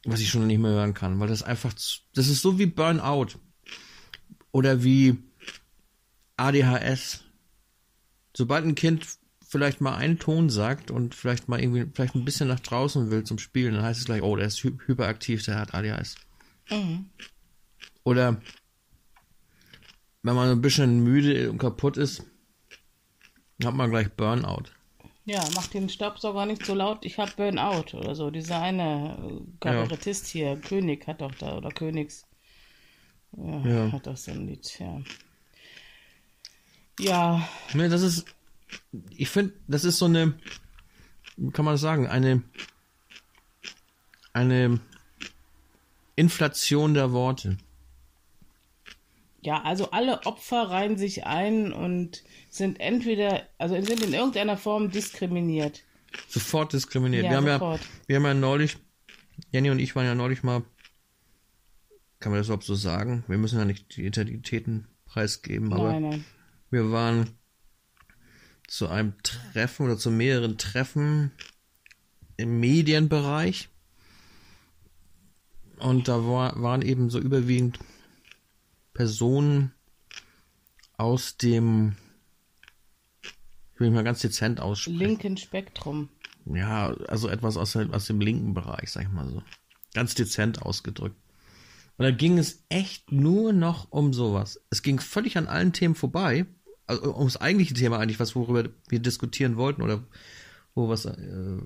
[0.05, 3.39] was ich schon nicht mehr hören kann, weil das einfach, das ist so wie Burnout
[4.51, 5.19] oder wie
[6.37, 7.25] ADHS.
[8.35, 9.07] Sobald ein Kind
[9.47, 13.25] vielleicht mal einen Ton sagt und vielleicht mal irgendwie, vielleicht ein bisschen nach draußen will
[13.25, 16.17] zum Spielen, dann heißt es gleich, oh, der ist hy hyperaktiv, der hat ADHS.
[18.03, 18.41] Oder
[20.23, 22.25] wenn man ein bisschen müde und kaputt ist,
[23.63, 24.65] hat man gleich Burnout.
[25.25, 28.31] Ja, mach den Staubsauger nicht so laut, ich hab Burnout oder so.
[28.31, 32.27] Dieser eine äh, Kabarettist hier, König hat doch da, oder Königs.
[33.37, 33.93] Ja, Ja.
[33.93, 35.01] hat doch so ein Lied, ja.
[36.99, 38.27] Ja, Ne, das ist,
[39.11, 40.35] ich finde, das ist so eine,
[41.37, 42.43] wie kann man das sagen, eine,
[44.33, 44.81] eine
[46.17, 47.59] Inflation der Worte.
[49.41, 54.91] ja, also alle Opfer reihen sich ein und sind entweder, also sind in irgendeiner Form
[54.91, 55.83] diskriminiert.
[56.29, 57.25] Sofort diskriminiert.
[57.25, 57.81] Ja, wir haben sofort.
[57.81, 58.77] ja, wir haben ja neulich,
[59.51, 60.63] Jenny und ich waren ja neulich mal,
[62.21, 63.25] kann man das überhaupt so sagen?
[63.27, 66.25] Wir müssen ja nicht die Identitäten preisgeben, aber Nein, nein.
[66.71, 67.31] Wir waren
[68.69, 71.33] zu einem Treffen oder zu mehreren Treffen
[72.37, 73.71] im Medienbereich.
[75.79, 77.79] Und da war, waren eben so überwiegend
[78.93, 79.73] Personen
[80.99, 81.97] aus dem,
[83.83, 84.99] will mich mal ganz dezent aussprechen.
[84.99, 86.09] Linken Spektrum.
[86.47, 89.43] Ja, also etwas aus, aus dem linken Bereich, sag ich mal so.
[89.95, 91.17] Ganz dezent ausgedrückt.
[91.99, 94.61] Und da ging es echt nur noch um sowas.
[94.71, 96.47] Es ging völlig an allen Themen vorbei.
[96.87, 100.03] Also ums eigentliche Thema eigentlich, was worüber wir diskutieren wollten oder
[100.75, 101.59] wo was äh,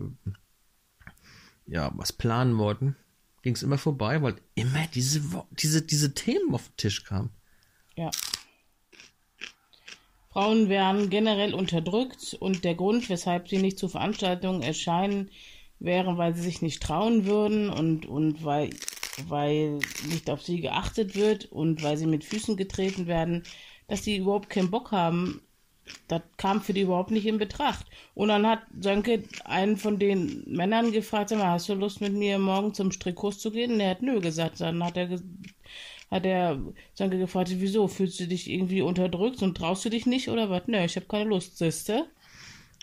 [1.67, 2.97] ja was planen wollten,
[3.43, 7.31] ging es immer vorbei, weil immer diese diese diese Themen auf den Tisch kamen.
[7.95, 8.11] Ja.
[10.37, 15.30] Frauen werden generell unterdrückt und der Grund, weshalb sie nicht zu Veranstaltungen erscheinen,
[15.78, 18.68] wäre, weil sie sich nicht trauen würden und, und weil,
[19.28, 19.78] weil
[20.11, 23.45] nicht auf sie geachtet wird und weil sie mit Füßen getreten werden,
[23.89, 25.41] dass sie überhaupt keinen Bock haben.
[26.07, 27.87] Das kam für die überhaupt nicht in Betracht.
[28.14, 32.12] Und dann hat Sönke einen von den Männern gefragt, sag mal, hast du Lust mit
[32.12, 33.72] mir morgen zum Strickkurs zu gehen?
[33.72, 34.61] Und er hat nö gesagt.
[34.61, 35.18] Dann hat er,
[36.11, 36.61] hat er
[36.95, 37.89] Sönke gefragt, wieso?
[37.89, 40.63] Fühlst du dich irgendwie unterdrückt und traust du dich nicht oder was?
[40.67, 42.07] Nö, ich habe keine Lust, siehste?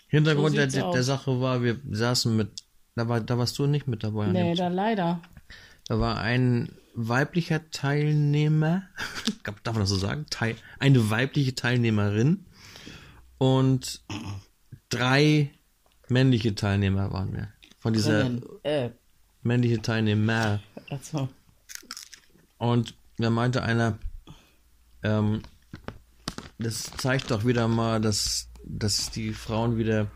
[0.08, 2.50] Hintergrund So der, der, Sache war, wir saßen mit,
[2.94, 4.26] da war, da warst du nicht mit dabei.
[4.28, 5.20] Nee, dann leider.
[5.88, 8.84] Da war ein weiblicher Teilnehmer,
[9.44, 10.26] darf man das so sagen?
[10.30, 12.44] Teil, eine weibliche Teilnehmerin
[13.38, 14.02] und
[14.88, 15.50] drei
[16.08, 17.48] männliche Teilnehmer waren wir.
[17.78, 18.30] Von dieser
[18.62, 18.90] Äh,
[19.42, 20.60] männliche Teilnehmer.
[22.58, 23.98] Und da meinte einer,
[25.02, 25.42] ähm,
[26.58, 30.10] das zeigt doch wieder mal, dass, dass die Frauen wieder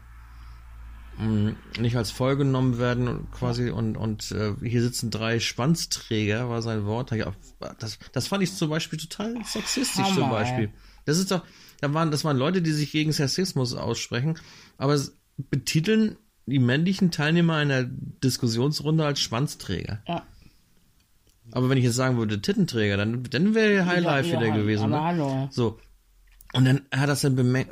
[1.19, 6.63] mh, nicht als voll genommen werden quasi und, und äh, hier sitzen drei Schwanzträger, war
[6.63, 7.11] sein Wort.
[7.13, 7.33] Ja,
[7.79, 10.65] das, das fand ich zum Beispiel total sexistisch zum Hammer, Beispiel.
[10.65, 10.73] ey.
[11.05, 11.43] Das ist doch,
[11.81, 14.39] da waren, das waren Leute, die sich gegen Sexismus aussprechen,
[14.77, 20.03] aber es betiteln die männlichen Teilnehmer einer Diskussionsrunde als Schwanzträger.
[20.07, 20.27] ja.
[21.53, 24.51] Aber wenn ich jetzt sagen würde Tittenträger, dann, dann wäre High Ja, Life ja, wieder
[24.53, 24.93] gewesen.
[24.93, 25.05] aber Ne?
[25.05, 25.49] hallo.
[25.51, 25.79] So.
[26.55, 27.67] Und dann hat das dann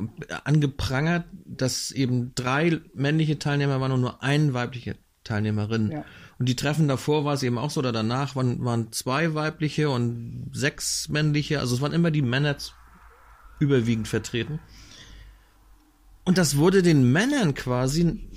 [0.44, 5.90] angeprangert, dass eben drei männliche Teilnehmer waren und nur eine weibliche Teilnehmerin.
[5.92, 6.04] Ja.
[6.38, 9.88] Und die Treffen davor war es eben auch so, oder danach waren, waren zwei weibliche
[9.88, 11.60] und sechs männliche.
[11.60, 12.56] Also es waren immer die Männer
[13.58, 14.60] überwiegend vertreten.
[16.24, 18.28] Und das wurde den Männern quasi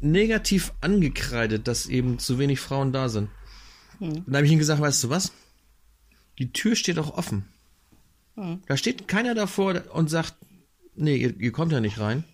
[0.00, 3.28] negativ angekreidet, dass eben zu wenig Frauen da sind.
[4.00, 5.32] Und da habe ich ihnen gesagt, weißt du was?
[6.38, 7.46] Die Tür steht auch offen.
[8.66, 10.34] Da steht keiner davor und sagt,
[10.94, 12.24] nee, ihr, ihr kommt ja nicht rein.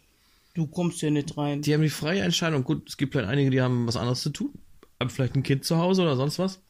[0.55, 1.63] Du kommst hier nicht rein.
[1.63, 2.65] Die haben die freie Entscheidung.
[2.65, 4.53] Gut, es gibt vielleicht einige, die haben was anderes zu tun.
[5.01, 6.61] Haben vielleicht ein Kind zu Hause oder sonst was.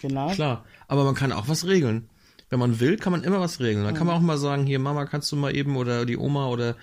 [0.00, 0.32] Genau.
[0.32, 0.64] Klar.
[0.88, 2.08] Aber man kann auch was regeln.
[2.48, 3.84] Wenn man will, kann man immer was regeln.
[3.84, 6.48] Dann kann man auch mal sagen, hier, Mama, kannst du mal eben oder die Oma
[6.48, 6.76] oder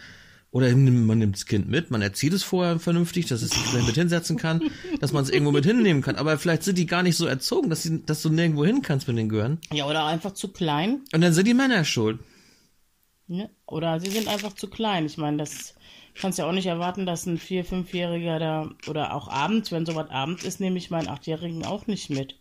[0.51, 3.85] Oder man nimmt das Kind mit, man erzieht es vorher vernünftig, dass es sich vielleicht
[3.85, 4.63] mit hinsetzen kann,
[4.99, 6.15] dass man es irgendwo mit hinnehmen kann.
[6.15, 9.07] Aber vielleicht sind die gar nicht so erzogen, dass, sie, dass du nirgendwo hin kannst
[9.07, 9.59] mit den Gehören.
[9.71, 11.01] Ja, oder einfach zu klein.
[11.13, 12.19] Und dann sind die Männer schuld.
[13.27, 13.51] Ne?
[13.67, 15.05] Oder sie sind einfach zu klein.
[15.05, 15.75] Ich meine, das
[16.15, 20.09] kannst ja auch nicht erwarten, dass ein Vier-, Fünfjähriger da, oder auch abends, wenn sowas
[20.09, 22.39] abends ist, nehme ich meinen Achtjährigen auch nicht mit.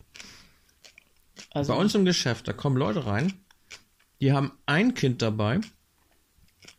[1.51, 3.35] Also, Bei uns im Geschäft, da kommen Leute rein,
[4.21, 5.61] die haben ein Kind dabei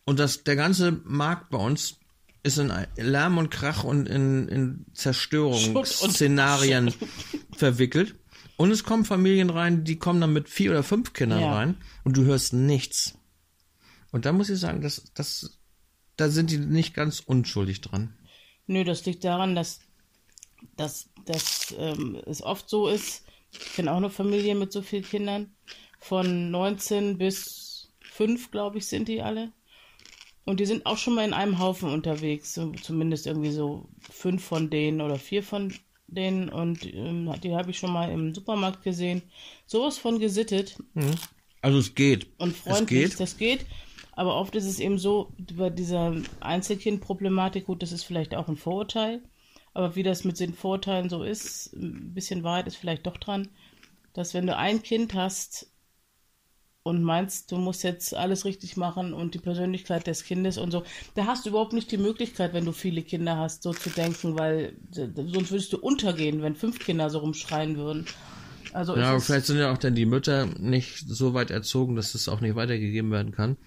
[0.10, 2.00] und das, der ganze Markt bei uns
[2.42, 6.92] ist in Lärm und Krach und in, in Zerstörungsszenarien
[7.56, 8.16] verwickelt.
[8.58, 11.54] Und es kommen Familien rein, die kommen dann mit vier oder fünf Kindern Ja.
[11.54, 13.20] rein und du hörst nichts.
[14.12, 15.60] Und da muss ich sagen, das, das,
[16.18, 18.18] da sind die nicht ganz unschuldig dran.
[18.66, 19.82] Nö, das liegt daran, dass,
[20.76, 23.26] dass, dass ähm, es oft so ist.
[23.52, 25.52] Ich kenne auch eine Familie mit so vielen Kindern.
[26.00, 29.52] Von 19 bis 5, glaube ich, sind die alle.
[30.50, 32.60] Und die sind auch schon mal in einem Haufen unterwegs.
[32.82, 35.72] Zumindest irgendwie so fünf von denen oder vier von
[36.08, 36.50] denen.
[36.50, 39.22] Und ähm, die habe ich schon mal im Supermarkt gesehen.
[39.68, 40.76] Sowas von gesittet
[41.62, 42.28] Also es geht.
[42.40, 43.20] und Es freundlich, geht.
[43.20, 43.68] das geht.
[44.14, 48.58] Aber oft ist es eben so, bei dieser Einzelkind-Problematik, gut, das ist vielleicht auch ein
[48.58, 49.22] Vorurteil,
[49.76, 53.50] aber wie das mit den Vorurteilen so ist, ein bisschen Wahrheit ist vielleicht doch dran,
[54.14, 55.72] dass wenn du ein Kind hast
[56.84, 60.84] und meinst, du musst jetzt alles richtig machen und die Persönlichkeit des Kindes und so,
[61.16, 64.38] da hast du überhaupt nicht die Möglichkeit, wenn du viele Kinder hast, so zu denken,
[64.40, 68.06] weil sonst würdest du untergehen, wenn fünf Kinder so rumschreien würden.
[68.74, 72.16] Also Ja, aber vielleicht sind ja auch dann die Mütter nicht so weit erzogen, dass
[72.16, 73.58] es auch nicht weitergegeben werden kann.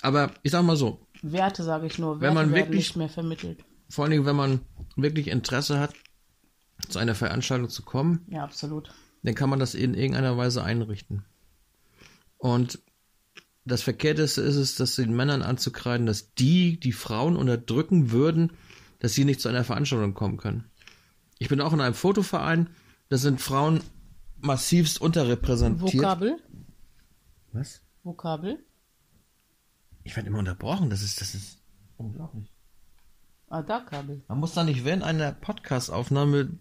[0.00, 2.96] Aber ich sag mal so, Werte, sage ich nur, Werte Wenn man werden wirklich- nicht
[2.96, 3.58] mehr vermittelt.
[3.88, 4.60] vor allen Dingen, wenn man
[4.96, 5.92] wirklich Interesse hat,
[6.88, 8.90] zu einer Veranstaltung zu kommen, Ja, absolut.
[9.22, 11.24] dann kann man das in irgendeiner Weise einrichten.
[12.42, 12.80] Und
[13.64, 18.54] das Verkehrteste ist es, das den Männern anzukreiden, dass die die Frauen unterdrücken würden,
[18.98, 20.68] dass sie nicht zu einer Veranstaltung kommen können.
[21.38, 22.68] Ich bin auch in einem Fotoverein,
[23.10, 23.80] da sind Frauen
[24.40, 26.02] massivst unterrepräsentiert.
[26.02, 26.36] Vokabel?
[27.52, 27.80] Was?
[28.02, 28.58] Vokabel?
[30.02, 31.60] Ich werde immer unterbrochen, das ist, das ist
[31.96, 32.50] unglaublich.
[33.46, 34.24] Ah, da Kabel.
[34.26, 36.58] Man muss da nicht während einer Podcast-Aufnahme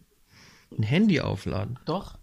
[0.77, 1.79] ein Handy aufladen.
[1.85, 2.19] Doch.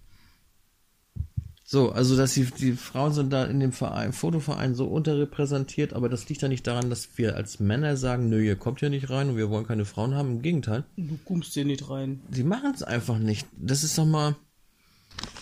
[1.71, 6.09] So, also dass die, die Frauen sind da in dem Verein, Fotoverein so unterrepräsentiert, aber
[6.09, 9.11] das liegt ja nicht daran, dass wir als Männer sagen, nö, ihr kommt hier nicht
[9.11, 10.37] rein und wir wollen keine Frauen haben.
[10.37, 10.85] Im Gegenteil.
[10.97, 12.23] Du kommst hier nicht rein.
[12.31, 13.47] Sie machen es einfach nicht.
[13.55, 14.35] Das ist doch mal,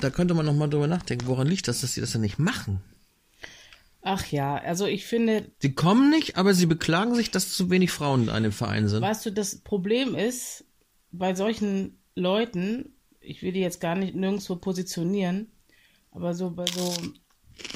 [0.00, 2.40] da könnte man noch mal drüber nachdenken, woran liegt das, dass sie das ja nicht
[2.40, 2.80] machen.
[4.02, 7.92] Ach ja, also ich finde, Sie kommen nicht, aber sie beklagen sich, dass zu wenig
[7.92, 9.00] Frauen in einem Verein sind.
[9.00, 10.64] weißt du, das Problem ist,
[11.12, 15.52] bei solchen Leuten, ich will die jetzt gar nicht nirgendwo positionieren,
[16.16, 16.96] aber so bei so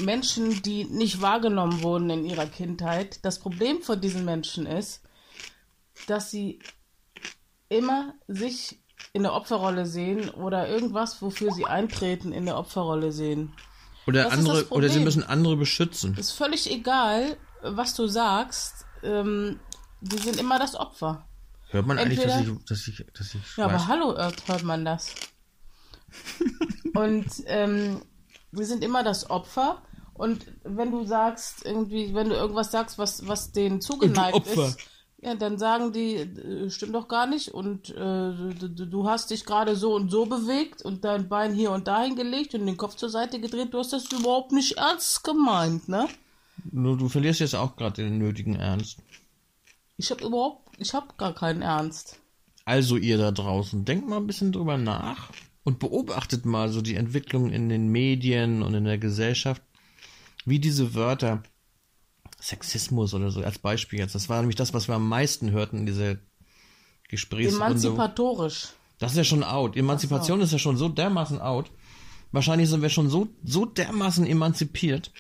[0.03, 5.03] Menschen, die nicht wahrgenommen wurden in ihrer Kindheit, das Problem von diesen Menschen ist,
[6.07, 6.59] dass sie
[7.69, 8.81] immer sich
[9.13, 13.53] in der Opferrolle sehen oder irgendwas, wofür sie eintreten, in der Opferrolle sehen.
[14.07, 16.17] Oder das andere, oder sie müssen andere beschützen.
[16.17, 18.87] Ist völlig egal, was du sagst.
[19.03, 19.61] Ähm,
[20.01, 21.27] die sind immer das Opfer.
[21.71, 23.73] Hört man eigentlich, dass ich, Entweder- dass ich, dass ich Ja, weiß?
[23.75, 25.15] aber hallo, hört hört man das.
[26.95, 28.03] und ähm,
[28.53, 29.83] wir sind immer das Opfer.
[30.15, 34.79] Und wenn du sagst, irgendwie, wenn du irgendwas sagst, was, was denen zugeneigt ist,
[35.23, 37.49] ja, dann sagen die, äh, stimmt doch gar nicht.
[37.49, 41.53] Und äh, du, du du hast dich gerade so und so bewegt und dein Bein
[41.53, 43.73] hier und dahin gelegt und den Kopf zur Seite gedreht.
[43.73, 46.09] Du hast das überhaupt nicht ernst gemeint, ne?
[46.71, 48.99] Nur du verlierst jetzt auch gerade den nötigen Ernst.
[49.97, 52.19] Ich habe überhaupt, ich habe gar keinen Ernst.
[52.65, 55.31] Also ihr da draußen, denkt mal ein bisschen drüber nach
[55.65, 59.63] und beobachtet mal so die Entwicklung in den Medien und in der Gesellschaft,
[60.45, 61.43] wie diese Wörter
[62.41, 64.15] Sexismus oder so als Beispiel jetzt.
[64.15, 66.17] Das war nämlich das, was wir am meisten hörten in dieser
[67.09, 67.67] Gesprächsrunde.
[67.67, 68.69] Emanzipatorisch.
[68.99, 69.77] Das ist ja schon out.
[69.77, 71.71] Emanzipation ist ja schon so dermaßen out.
[72.33, 75.11] Wahrscheinlich sind wir schon so, so dermaßen emanzipiert,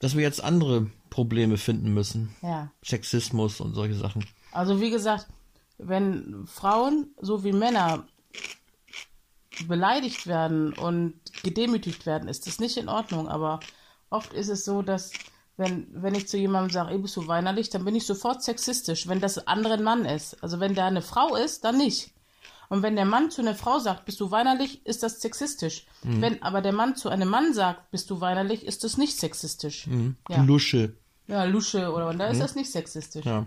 [0.00, 2.34] dass wir jetzt andere Probleme finden müssen.
[2.42, 2.70] Ja.
[2.84, 4.24] Sexismus und solche Sachen.
[4.50, 5.28] Also wie gesagt,
[5.78, 8.06] wenn Frauen so wie Männer
[9.68, 13.28] beleidigt werden und gedemütigt werden, ist das nicht in Ordnung.
[13.28, 13.60] Aber
[14.10, 15.12] oft ist es so, dass
[15.56, 19.06] wenn, wenn ich zu jemandem sage, ey, bist du weinerlich, dann bin ich sofort sexistisch,
[19.06, 20.42] wenn das andere ein Mann ist.
[20.42, 22.12] Also wenn der eine Frau ist, dann nicht.
[22.68, 25.86] Und wenn der Mann zu einer Frau sagt, bist du weinerlich, ist das sexistisch.
[26.02, 29.86] Wenn aber der Mann zu einem Mann sagt, bist du weinerlich, ist das nicht sexistisch.
[30.30, 30.42] Ja.
[30.42, 30.94] Lusche.
[31.26, 33.26] ja, Lusche oder und da ist das nicht sexistisch.
[33.26, 33.44] Ja.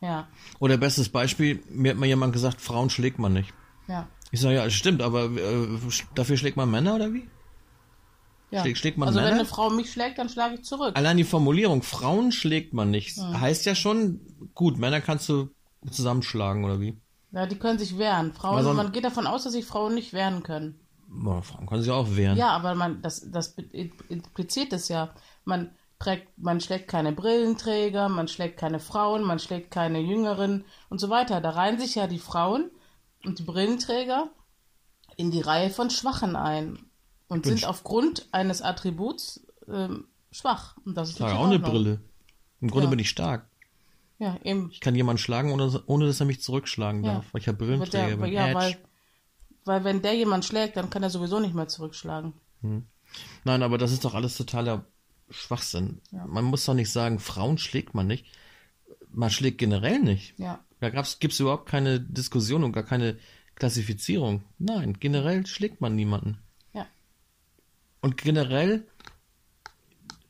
[0.00, 0.28] ja.
[0.60, 3.52] Oder bestes Beispiel, mir hat mal jemand gesagt, Frauen schlägt man nicht.
[3.88, 4.06] ja.
[4.34, 5.78] Ich sage, ja, das stimmt, aber äh,
[6.16, 7.28] dafür schlägt man Männer oder wie?
[8.50, 8.62] Ja.
[8.62, 9.36] Schlägt, schlägt man also wenn Männer?
[9.36, 10.96] eine Frau mich schlägt, dann schlage ich zurück.
[10.96, 14.20] Allein die Formulierung, Frauen schlägt man nicht, heißt ja schon,
[14.52, 15.50] gut, Männer kannst du
[15.88, 17.00] zusammenschlagen oder wie?
[17.30, 18.32] Ja, die können sich wehren.
[18.32, 20.80] Frauen, Also- man geht davon aus, dass sich Frauen nicht wehren können.
[21.06, 22.36] Boah, Frauen können sich auch wehren.
[22.36, 23.54] Ja, aber man, das, das
[24.08, 25.14] impliziert es ja.
[25.44, 25.70] Man
[26.00, 31.08] trägt, man schlägt keine Brillenträger, man schlägt keine Frauen, man schlägt keine Jüngeren und so
[31.08, 31.40] weiter.
[31.40, 32.72] Da reihen sich ja die Frauen
[33.24, 34.28] und die Brillenträger
[35.16, 36.78] in die Reihe von Schwachen ein
[37.28, 40.76] und sind aufgrund eines Attributs ähm, schwach.
[40.84, 41.58] Und das ist Ich trage auch in eine.
[41.60, 42.00] Brille.
[42.60, 42.90] Im Grunde Ja.
[42.90, 43.46] bin ich stark.
[44.18, 44.70] Ja, eben.
[44.70, 47.14] Ich kann jemanden schlagen, ohne, ohne dass er mich zurückschlagen Ja.
[47.14, 48.32] darf, weil ich ja Brillenträger der, bin.
[48.32, 48.54] ja, Edge.
[48.58, 48.76] weil,
[49.64, 52.32] weil wenn der jemand schlägt, dann kann er sowieso nicht mehr zurückschlagen.
[53.44, 54.84] Nein, aber das ist doch alles totaler
[55.30, 56.00] Schwachsinn.
[56.10, 58.26] Man muss doch nicht sagen, Frauen schlägt man nicht.
[59.14, 60.38] Man schlägt generell nicht.
[60.38, 60.64] Ja.
[60.80, 63.16] Da gibt es überhaupt keine Diskussion und gar keine
[63.54, 64.42] Klassifizierung.
[64.58, 66.38] Nein, generell schlägt man niemanden.
[66.72, 66.86] Ja.
[68.00, 68.86] Und generell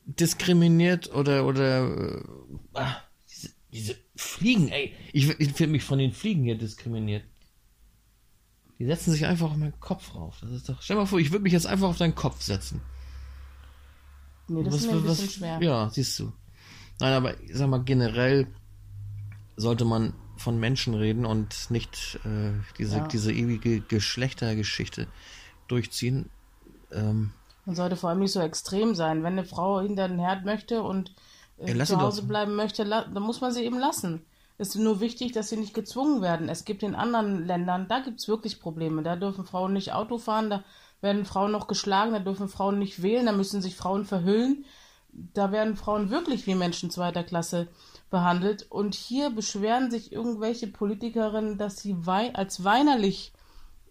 [0.07, 2.23] diskriminiert oder oder äh,
[2.75, 2.97] ah,
[3.31, 7.25] diese, diese Fliegen, ey, ich, ich finde mich von den Fliegen hier diskriminiert.
[8.79, 10.39] Die setzen sich einfach auf meinen Kopf rauf.
[10.41, 10.83] Das ist doch.
[10.83, 12.81] Stell dir mal vor, ich würde mich jetzt einfach auf deinen Kopf setzen.
[14.49, 15.59] Nee, das ist mir ein bisschen schwer.
[15.63, 16.33] Ja, siehst du.
[17.01, 18.47] Nein, aber ich sag mal, generell
[19.57, 23.07] sollte man von Menschen reden und nicht äh, diese, Ja.
[23.09, 25.07] diese ewige Geschlechtergeschichte
[25.69, 26.29] durchziehen.
[26.93, 27.31] Ähm,
[27.65, 29.23] Man sollte vor allem nicht so extrem sein.
[29.23, 31.15] Wenn eine Frau hinter den Herd möchte und
[31.59, 32.29] äh, Ja, zu Hause doch.
[32.29, 34.25] bleiben möchte, dann muss man sie eben lassen.
[34.59, 36.49] Es ist nur wichtig, dass sie nicht gezwungen werden.
[36.49, 39.03] Es gibt in anderen Ländern, da gibt es wirklich Probleme.
[39.03, 40.65] Da dürfen Frauen nicht Auto fahren, da
[41.01, 44.65] werden Frauen noch geschlagen, da dürfen Frauen nicht wählen, da müssen sich Frauen verhüllen.
[45.13, 47.69] Da werden Frauen wirklich wie Menschen zweiter Klasse
[48.15, 48.71] behandelt.
[48.71, 53.33] Und hier beschweren sich irgendwelche Politikerinnen, dass sie wei als weinerlich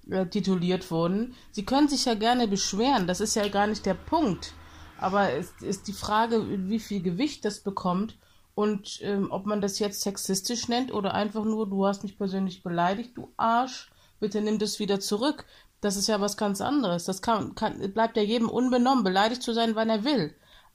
[0.09, 1.35] äh, tituliert wurden.
[1.51, 4.53] Sie können sich ja gerne beschweren, das ist ja gar nicht der Punkt.
[4.97, 8.17] Aber es ist die Frage, wie viel Gewicht das bekommt
[8.55, 12.63] und ähm, ob man das jetzt sexistisch nennt oder einfach nur, du hast mich persönlich
[12.63, 15.43] beleidigt, du Arsch, bitte nimm das wieder zurück.
[15.81, 17.03] Das ist ja was ganz anderes.
[17.03, 20.33] Das kann, kann, bleibt ja jedem unbenommen, beleidigt zu sein, wann er will.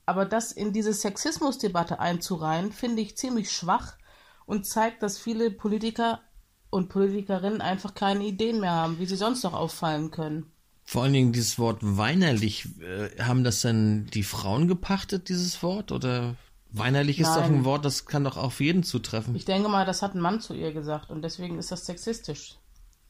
[0.08, 3.98] Aber das in diese Sexismusdebatte einzureihen, finde ich ziemlich schwach
[4.46, 6.22] und zeigt, dass viele Politiker
[6.70, 10.50] und Politikerinnen einfach keine Ideen mehr haben, wie sie sonst noch auffallen können.
[10.82, 15.92] vor allen Dingen dieses Wort weinerlich, äh, haben das denn die Frauen gepachtet, dieses Wort?
[15.92, 16.36] Oder
[16.70, 17.56] weinerlich ist doch Nein.
[17.56, 19.36] ein Wort, das kann doch auf jeden zutreffen.
[19.36, 22.56] Ich denke mal, das hat ein Mann zu ihr gesagt und deswegen ist das sexistisch.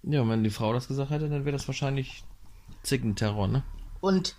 [0.03, 2.25] ja, wenn die Frau das gesagt hätte, dann wäre das wahrscheinlich
[2.83, 3.63] Zickenterror, ne?
[4.01, 4.35] Und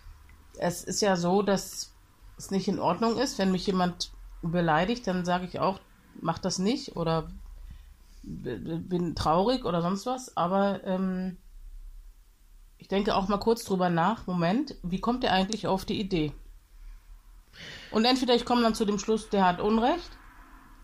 [0.57, 1.93] es ist ja so, dass
[2.39, 4.11] es nicht in Ordnung ist, wenn mich jemand
[4.41, 5.79] beleidigt, dann sage ich auch,
[6.21, 7.29] mach das nicht oder
[8.23, 10.35] bin traurig oder sonst was.
[10.35, 11.37] Aber ähm,
[12.77, 14.25] ich denke auch mal kurz drüber nach.
[14.25, 16.31] Moment, wie kommt der eigentlich auf die Idee?
[17.91, 20.11] Und entweder ich komme dann zu dem Schluss, der hat Unrecht,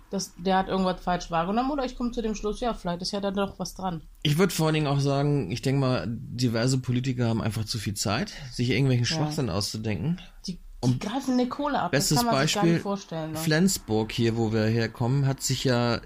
[0.10, 3.12] das, der hat irgendwas falsch wahrgenommen, oder ich komme zu dem Schluss, ja, vielleicht ist
[3.12, 4.01] ja da doch was dran.
[4.24, 7.78] Ich würde vor allen Dingen auch sagen, ich denke mal, diverse Politiker haben einfach zu
[7.78, 10.20] viel Zeit, sich irgendwelchen Schwachsinn auszudenken.
[10.47, 13.31] Die, die greifen eine Kohle ab, Bestes das kann man sich gar Beispiel, nicht vorstellen.
[13.31, 13.38] Ne?
[13.38, 16.01] Flensburg hier, wo wir herkommen, hat sich ja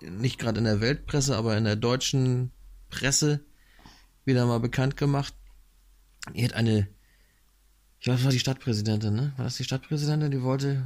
[0.00, 2.50] nicht gerade in der Weltpresse, aber in der deutschen
[2.90, 3.40] Presse
[4.24, 5.34] wieder mal bekannt gemacht.
[6.32, 6.88] Hier hat eine,
[8.00, 9.32] ich weiß, war die Stadtpräsidentin, ne?
[9.36, 10.84] War das die Stadtpräsidentin, die wollte,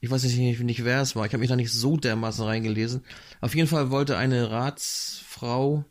[0.00, 3.04] ich weiß nicht, nicht wer es war, ich habe mich da nicht so dermaßen reingelesen.
[3.40, 5.84] Auf jeden Fall wollte eine Ratsfrau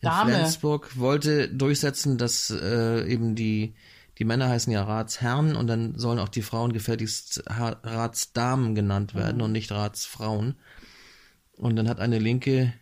[0.00, 0.32] in Dame.
[0.32, 3.74] Flensburg wollte durchsetzen, dass äh, eben die
[4.18, 9.42] die Männer heißen ja Ratsherren und dann sollen auch die Frauen gefälligst Ratsdamen genannt werden
[9.42, 10.56] und nicht Ratsfrauen.
[11.52, 12.72] Und dann hat eine linke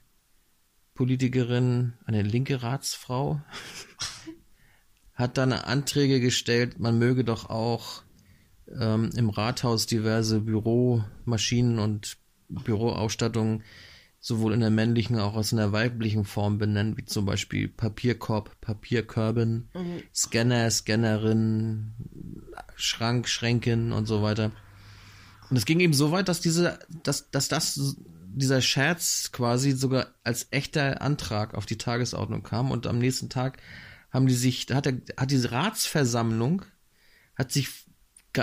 [0.95, 3.41] Politikerin, eine linke Ratsfrau,
[5.15, 8.03] hat dann Anträge gestellt, man möge doch auch
[8.69, 12.17] ähm, im Rathaus diverse Büromaschinen und
[12.49, 13.65] Büroausstattungen
[14.25, 18.59] sowohl in der männlichen als auch in der weiblichen Form benennen, wie zum Beispiel Papierkorb,
[18.63, 19.69] Papierkörben,
[20.15, 21.93] Scanner, Scannerin,
[22.75, 24.51] Schrank, Schränken und so weiter.
[25.51, 30.07] Und es ging eben so weit, dass diese, dass, dass das, dieser Scherz quasi sogar
[30.23, 33.59] als echter Antrag auf die Tagesordnung kam und am nächsten Tag
[34.11, 36.63] haben die sich, hat, der, hat diese Ratsversammlung,
[37.37, 37.69] hat sich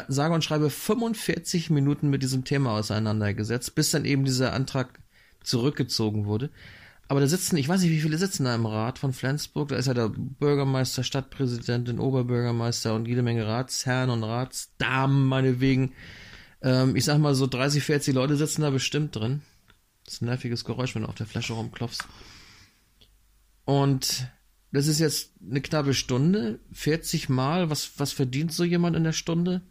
[0.10, 5.00] sage und schreibe 45 Minuten mit diesem Thema auseinandergesetzt, bis dann eben dieser Antrag
[5.44, 6.50] zurückgezogen wurde.
[7.08, 9.68] Aber da sitzen, ich weiß nicht, wie viele sitzen da im Rat von Flensburg.
[9.68, 15.92] Da ist ja der Bürgermeister, Stadtpräsidentin, Oberbürgermeister und jede Menge Ratsherren und Ratsdamen, meinetwegen.
[16.62, 19.42] Ähm, ich sag mal, so 30, 40 Leute sitzen da bestimmt drin.
[20.06, 22.06] Das ist ein nerviges Geräusch, wenn du auf der Flasche rumklopfst.
[23.66, 24.28] Und
[24.72, 29.12] das ist jetzt eine knappe Stunde, 40 Mal, was, was verdient so jemand in der
[29.12, 29.62] Stunde?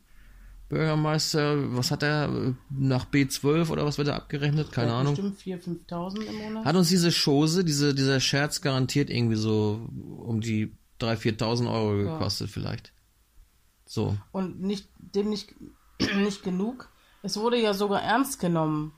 [0.71, 4.71] Bürgermeister, was hat er nach B12 oder was wird er abgerechnet?
[4.71, 5.17] Keine Ahnung.
[5.17, 6.65] Bestimmt 4.000, 5.000 im Monat.
[6.65, 11.97] Hat uns diese Chose, diese, dieser Scherz garantiert irgendwie so um die 3.000, 4.000 Euro
[11.97, 12.53] gekostet ja.
[12.53, 12.93] vielleicht.
[13.85, 14.17] So.
[14.31, 15.57] Und nicht, dem nicht,
[16.17, 16.89] nicht genug.
[17.25, 18.93] Es wurde ja sogar ernst genommen.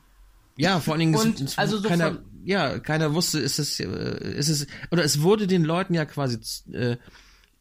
[0.58, 3.58] Ja, vor allen Dingen, Und, es, es also so keiner, von- ja, keiner wusste, ist
[3.58, 6.38] es, ist es, oder es wurde den Leuten ja quasi,
[6.70, 6.98] äh,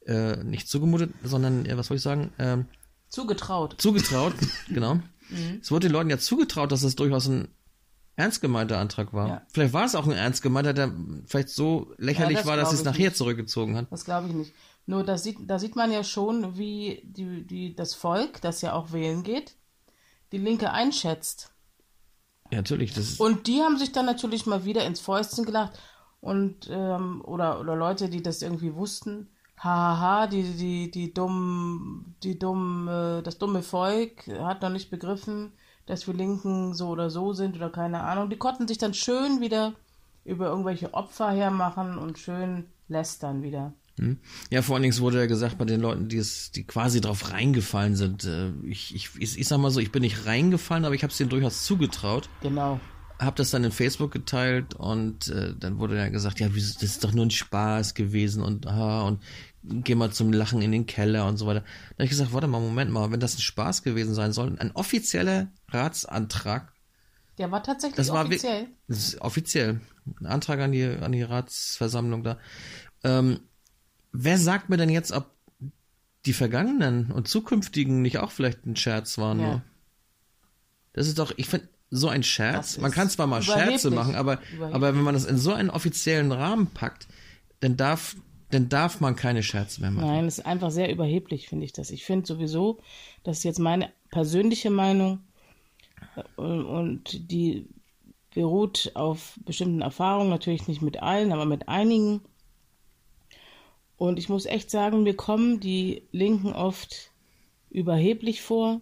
[0.05, 2.65] äh, nicht zugemutet, sondern, was soll ich sagen, ähm,
[3.11, 3.75] Zugetraut.
[3.79, 4.33] zugetraut,
[4.69, 4.95] genau.
[5.29, 5.59] Mhm.
[5.61, 7.49] Es wurde den Leuten ja zugetraut, dass es durchaus ein
[8.15, 9.27] ernst gemeinter Antrag war.
[9.27, 9.41] Ja.
[9.53, 10.91] Vielleicht war es auch ein ernst gemeinter, der
[11.25, 13.17] vielleicht so lächerlich Ja, das war, dass sie es nachher nicht.
[13.17, 13.87] zurückgezogen hat.
[13.91, 14.53] Das glaube ich nicht.
[14.85, 18.73] Nur da sieht, da sieht man ja schon, wie die, die, das Volk, das ja
[18.73, 19.55] auch wählen geht,
[20.31, 21.51] die Linke einschätzt.
[22.51, 25.79] Ja, natürlich, das Und die haben sich dann natürlich mal wieder ins Fäustchen gelacht
[26.19, 29.29] und ähm, oder, oder Leute, die das irgendwie wussten,
[29.63, 35.51] hahaha, die, die, die dummen, die dummen, äh, das dumme Volk hat noch nicht begriffen,
[35.85, 38.29] dass wir Linken so oder so sind oder keine Ahnung.
[38.29, 39.73] Die konnten sich dann schön wieder
[40.25, 43.73] über irgendwelche Opfer hermachen und schön lästern wieder.
[43.99, 44.17] Hm?
[44.49, 47.31] Ja, vor allen Dingen wurde ja gesagt bei den Leuten, die es, die quasi drauf
[47.31, 48.23] reingefallen sind.
[48.23, 51.17] Äh, ich, ich, ich, sag mal so, ich bin nicht reingefallen, aber ich habe es
[51.17, 52.29] denen durchaus zugetraut.
[52.41, 52.79] Genau.
[53.19, 57.03] Hab das dann in Facebook geteilt und äh, dann wurde ja gesagt, ja, das ist
[57.03, 59.21] doch nur ein Spaß gewesen und ah, und
[59.63, 61.61] geh mal zum Lachen in den Keller und so weiter.
[61.61, 64.55] Da habe ich gesagt, warte mal, Moment mal, wenn das ein Spaß gewesen sein soll,
[64.59, 66.73] ein offizieller Ratsantrag,
[67.37, 68.67] Der war tatsächlich das war offiziell.
[68.87, 69.81] das ist offiziell,
[70.19, 72.37] ein Antrag an die, an die Ratsversammlung da.
[73.03, 73.39] Ähm,
[74.11, 75.31] wer sagt mir denn jetzt, ob
[76.25, 79.39] die vergangenen und zukünftigen nicht auch vielleicht ein Scherz waren?
[79.39, 79.47] Ja.
[79.47, 79.61] nur?
[80.93, 83.41] Das ist doch, ich finde, so ein Scherz, man kann zwar mal.
[83.41, 84.39] Scherze machen, aber,
[84.71, 87.07] aber wenn man das in so einen offiziellen Rahmen packt,
[87.59, 88.15] dann darf,
[88.53, 90.07] dann darf man keine Scherze mehr machen.
[90.07, 91.89] Nein, es ist einfach sehr überheblich, finde ich das.
[91.91, 92.79] Ich finde sowieso,
[93.23, 95.19] das ist jetzt meine persönliche Meinung
[96.15, 97.67] äh, und, und die
[98.33, 102.21] beruht auf bestimmten Erfahrungen, natürlich nicht mit allen, aber mit einigen.
[103.97, 107.11] Und ich muss echt sagen, mir kommen die Linken oft
[107.69, 108.81] überheblich vor,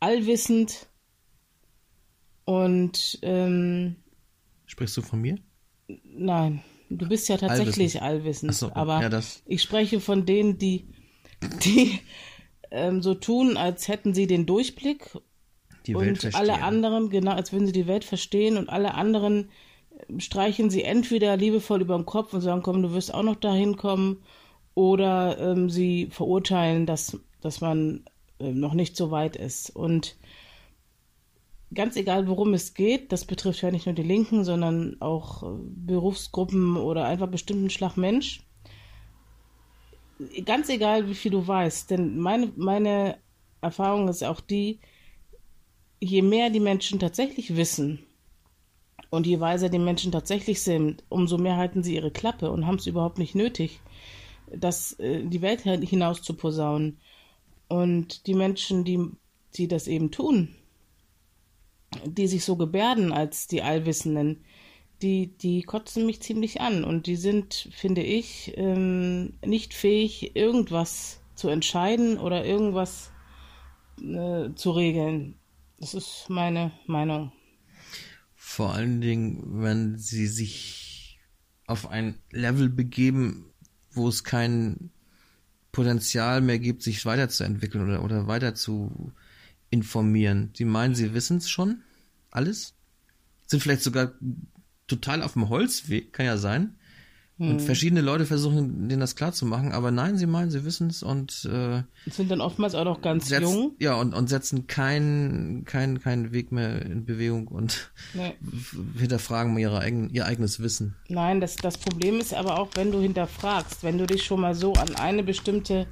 [0.00, 0.86] allwissend
[2.44, 3.96] und ähm,
[4.66, 5.38] Sprichst du von mir?
[6.04, 8.52] Nein, du bist ja tatsächlich allwissend.
[8.52, 10.86] Ach so, aber ja, das- ich spreche von denen, die,
[11.64, 11.98] die
[12.70, 15.10] ähm, so tun, als hätten sie den Durchblick
[15.86, 16.34] Die Welt und verstehen.
[16.50, 19.50] alle anderen, genau, als würden sie die Welt verstehen und alle anderen
[20.08, 23.36] ähm, streichen sie entweder liebevoll über den Kopf und sagen, komm, du wirst auch noch
[23.36, 24.22] dahin kommen,
[24.76, 28.04] oder ähm, sie verurteilen, dass, dass man
[28.40, 29.70] ähm, noch nicht so weit ist.
[29.70, 30.16] Und
[31.74, 35.46] ganz egal, worum es geht, das betrifft ja nicht nur die Linken, sondern auch äh,
[35.60, 38.42] Berufsgruppen oder einfach bestimmten Schlag Mensch.
[40.44, 43.18] Ganz egal, wie viel du weißt, denn meine, meine
[43.60, 44.78] Erfahrung ist auch die,
[46.00, 47.98] je mehr die Menschen tatsächlich wissen
[49.10, 52.76] und je weiser die Menschen tatsächlich sind, umso mehr halten sie ihre Klappe und haben
[52.76, 53.80] es überhaupt nicht nötig,
[54.54, 56.98] das äh, die Welt hinaus zu posaunen.
[57.68, 59.00] Und die Menschen, die,
[59.56, 60.54] die das eben tun,
[62.04, 64.44] die sich so gebärden als die Allwissenden,
[65.02, 71.20] die, die kotzen mich ziemlich an und die sind, finde ich, ähm, nicht fähig, irgendwas
[71.34, 73.10] zu entscheiden oder irgendwas
[74.00, 75.36] äh, zu regeln.
[75.78, 77.32] Das ist meine Meinung.
[78.34, 81.18] Vor allen Dingen, wenn sie sich
[81.66, 83.52] auf ein Level begeben,
[83.90, 84.90] wo es kein
[85.72, 89.12] Potenzial mehr gibt, sich weiterzuentwickeln oder, oder weiter zu
[89.74, 90.50] informieren.
[90.56, 91.82] Sie meinen, sie wissen es schon?
[92.30, 92.74] Alles?
[93.46, 94.12] Sind vielleicht sogar
[94.86, 96.76] total auf dem Holzweg, kann ja sein.
[97.36, 101.44] Und verschiedene Leute versuchen, denen das klarzumachen, aber nein, sie meinen, sie wissen es und
[101.52, 103.72] äh, Sind dann oftmals auch noch ganz setzen, jung.
[103.80, 108.34] ja, und, und setzen keinen keinen keinen Weg mehr in Bewegung und Nee.
[108.96, 110.94] hinterfragen ihre eigen, ihr eigenes Wissen.
[111.08, 114.54] Nein, das, das Problem ist aber auch, wenn du hinterfragst, wenn du dich schon mal
[114.54, 115.88] so an eine bestimmte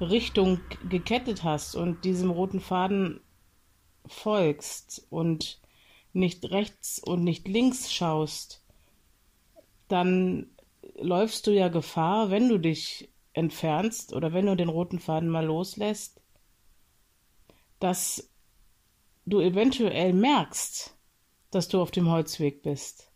[0.00, 3.20] Richtung gekettet hast und diesem roten Faden
[4.06, 5.60] folgst und
[6.12, 8.62] nicht rechts und nicht links schaust,
[9.88, 10.50] dann
[10.96, 15.44] läufst du ja Gefahr, wenn du dich entfernst oder wenn du den roten Faden mal
[15.44, 16.20] loslässt,
[17.78, 18.30] dass
[19.26, 20.96] du eventuell merkst,
[21.50, 23.07] dass du auf dem Holzweg bist.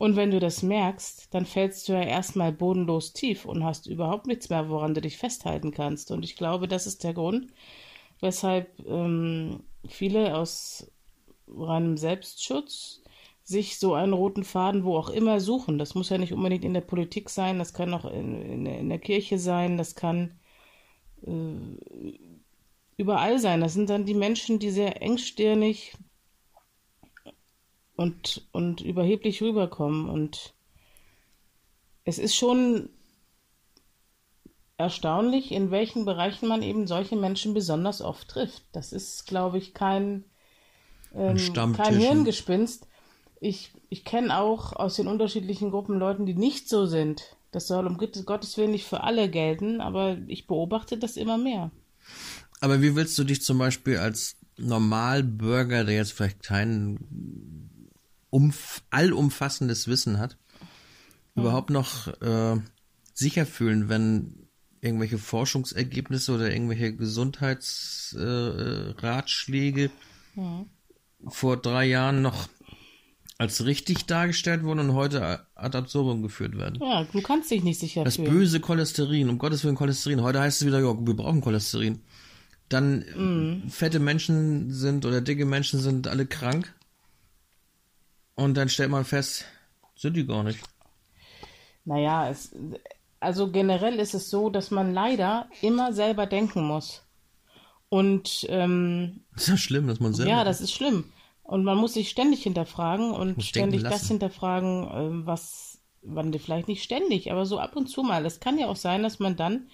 [0.00, 4.26] Und wenn du das merkst, dann fällst du ja erstmal bodenlos tief und hast überhaupt
[4.26, 6.10] nichts mehr, woran du dich festhalten kannst.
[6.10, 7.48] Und ich glaube, das ist der Grund,
[8.22, 10.90] weshalb ähm, viele aus
[11.46, 13.02] reinem Selbstschutz
[13.42, 15.76] sich so einen roten Faden wo auch immer suchen.
[15.76, 18.88] Das muss ja nicht unbedingt in der Politik sein, das kann auch in, in, in
[18.88, 20.40] der Kirche sein, das kann
[21.26, 22.14] äh,
[22.96, 23.60] überall sein.
[23.60, 25.92] Das sind dann die Menschen, die sehr engstirnig
[28.00, 30.08] und, und überheblich rüberkommen.
[30.08, 30.54] Und
[32.04, 32.88] es ist schon
[34.78, 38.62] erstaunlich, in welchen Bereichen man eben solche Menschen besonders oft trifft.
[38.72, 40.24] Das ist, glaube ich, kein,
[41.14, 41.36] ähm,
[41.76, 42.86] kein Hirngespinst.
[43.38, 47.36] Ich, ich kenne auch aus den unterschiedlichen Gruppen Leuten, die nicht so sind.
[47.50, 51.70] Das soll um Gottes Willen nicht für alle gelten, aber ich beobachte das immer mehr.
[52.62, 57.69] Aber wie willst du dich zum Beispiel als Normalbürger, der jetzt vielleicht kein
[58.30, 60.36] umf allumfassendes Wissen hat,
[61.34, 61.42] hm.
[61.42, 62.56] überhaupt noch äh,
[63.12, 64.48] sicher fühlen, wenn
[64.80, 69.90] irgendwelche Forschungsergebnisse oder irgendwelche Gesundheitsratschläge äh,
[70.34, 70.66] hm.
[71.28, 72.48] vor drei Jahren noch
[73.40, 76.78] als richtig dargestellt wurden und heute ad absurdum geführt werden.
[76.78, 78.30] Ja, du kannst dich nicht sicher Das fühlen.
[78.30, 80.20] böse Cholesterin, um Gottes Willen Cholesterin.
[80.20, 82.02] Heute heißt es wieder, ja, wir brauchen Cholesterin.
[82.68, 83.70] Dann mm.
[83.70, 86.74] fette Menschen sind oder dicke Menschen sind alle krank.
[88.40, 89.44] Und dann stellt man fest,
[89.94, 90.60] sind die gar nicht.
[91.84, 92.56] Naja, es,
[93.20, 97.02] also generell ist es so, dass man leider immer selber denken muss.
[97.90, 100.30] Und ähm, das ist ja schlimm, dass man selber.
[100.30, 101.04] Ja, das ist schlimm.
[101.42, 106.82] Und man muss sich ständig hinterfragen und ständig das hinterfragen, ähm, was man vielleicht nicht
[106.82, 108.24] ständig, aber so ab und zu mal.
[108.24, 109.68] Es kann ja auch sein, dass man dann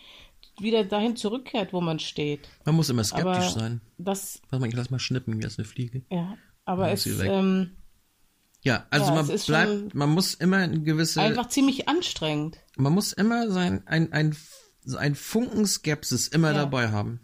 [0.58, 2.48] wieder dahin zurückkehrt, wo man steht.
[2.64, 3.80] Man muss immer skeptisch aber sein.
[3.96, 6.02] Das, Warte mal, ich lass mal schnippen, wie als eine Fliege.
[6.10, 7.76] Ja, aber es, ähm,
[8.66, 11.20] ja, also ja, man bleibt, man muss immer ein gewisse.
[11.20, 12.58] Einfach ziemlich anstrengend.
[12.76, 14.36] Man muss immer sein, ein, ein,
[14.98, 16.58] ein Funken Skepsis immer ja.
[16.64, 17.20] dabei haben.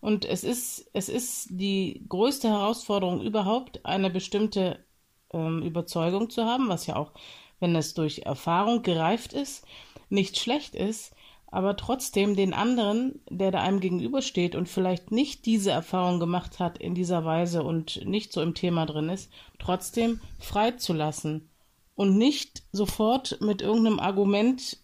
[0.00, 4.84] Und es ist, es ist die größte Herausforderung überhaupt, eine bestimmte
[5.32, 7.12] ähm, Überzeugung zu haben, was ja auch,
[7.58, 9.64] wenn es durch Erfahrung gereift ist,
[10.10, 11.14] nicht schlecht ist,
[11.52, 16.78] aber trotzdem den anderen, der da einem gegenübersteht und vielleicht nicht diese Erfahrung gemacht hat
[16.78, 21.50] in dieser Weise und nicht so im Thema drin ist, trotzdem freizulassen
[21.94, 24.78] und nicht sofort mit irgendeinem Argument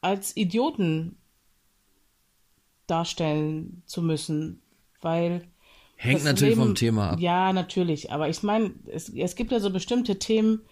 [0.00, 1.18] als Idioten
[2.86, 4.62] darstellen zu müssen,
[5.02, 5.46] weil
[5.96, 7.20] hängt natürlich Leben, vom Thema ab.
[7.20, 10.62] Ja, natürlich, aber ich meine, es, es gibt ja so bestimmte Themen,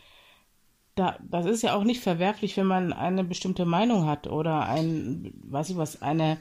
[0.96, 5.32] da, das ist ja auch nicht verwerflich, wenn man eine bestimmte Meinung hat oder ein,
[5.44, 6.38] weiß ich was, eine,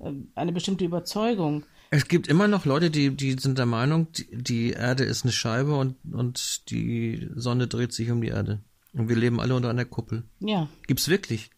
[0.00, 1.64] äh, eine bestimmte Überzeugung.
[1.90, 5.32] Es gibt immer noch Leute, die, die sind der Meinung, die, die Erde ist eine
[5.32, 8.64] Scheibe und, und die Sonne dreht sich um die Erde.
[8.94, 10.24] Und wir leben alle unter einer Kuppel.
[10.40, 10.68] Ja.
[10.86, 11.50] Gibt's wirklich.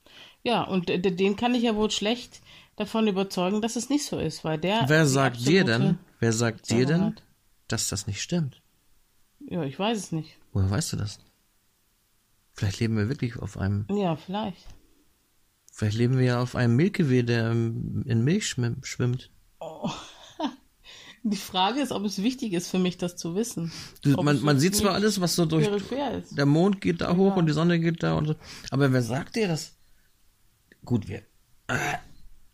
[0.42, 2.40] Ja, und den kann ich ja wohl schlecht
[2.76, 4.84] davon überzeugen, dass es nicht so ist, weil der.
[4.88, 7.14] Wer sagt dir denn, wer sagt dir denn,
[7.68, 8.61] dass das nicht stimmt?
[9.38, 10.36] Ja, ich weiß es nicht.
[10.53, 11.18] Woher weißt du das?
[12.55, 13.86] Vielleicht leben wir wirklich auf einem.
[13.90, 14.66] Ja, vielleicht.
[15.72, 19.30] Vielleicht leben wir ja auf einem Milchgewehr, der in Milch schwimmt.
[19.61, 19.90] Oh.
[21.22, 23.72] Die Frage ist, ob es wichtig ist für mich, das zu wissen.
[24.03, 25.68] Du, man, man sieht zwar alles, was so durch.
[26.32, 27.36] Der Mond geht da hoch ja.
[27.36, 28.34] und die Sonne geht da und so.
[28.70, 29.76] Aber wer sagt dir das?
[30.84, 31.22] Gut, wir.
[31.68, 31.98] Äh,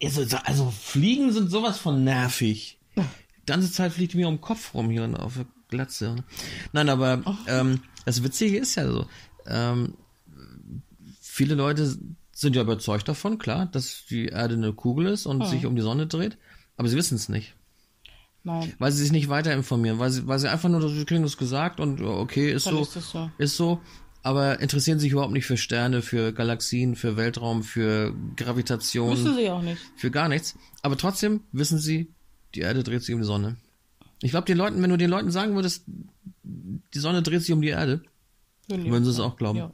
[0.02, 2.78] also, also Fliegen sind sowas von nervig.
[2.96, 6.24] Die ganze Zeit fliegt mir um den Kopf rum hier auf der Glatze.
[6.72, 9.06] Nein, aber ähm, das Witzige ist ja so,
[9.48, 9.94] ähm,
[11.20, 11.96] viele Leute
[12.32, 15.46] sind ja überzeugt davon, klar, dass die Erde eine Kugel ist und oh.
[15.46, 16.36] sich um die Sonne dreht,
[16.76, 17.54] aber sie wissen es nicht.
[18.44, 18.74] Nein.
[18.78, 21.36] Weil sie sich nicht weiter informieren, weil sie, weil sie einfach nur, sie kriegen das
[21.36, 23.80] gesagt und okay, ist so, ist so, ist so,
[24.22, 29.12] aber interessieren sich überhaupt nicht für Sterne, für Galaxien, für Weltraum, für Gravitation.
[29.12, 29.80] Wissen sie auch nicht.
[29.96, 30.56] Für gar nichts.
[30.82, 32.12] Aber trotzdem wissen sie,
[32.54, 33.56] die Erde dreht sich um die Sonne.
[34.22, 35.84] Ich glaube, den Leuten, wenn du den Leuten sagen würdest,
[36.42, 38.02] die Sonne dreht sich um die Erde,
[38.68, 39.58] würden, würden sie es auch glauben.
[39.58, 39.72] Ja.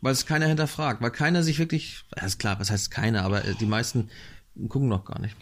[0.00, 3.40] Weil es keiner hinterfragt, weil keiner sich wirklich, ja, ist klar, was heißt keiner, aber
[3.40, 4.08] die meisten
[4.68, 5.36] gucken noch gar nicht.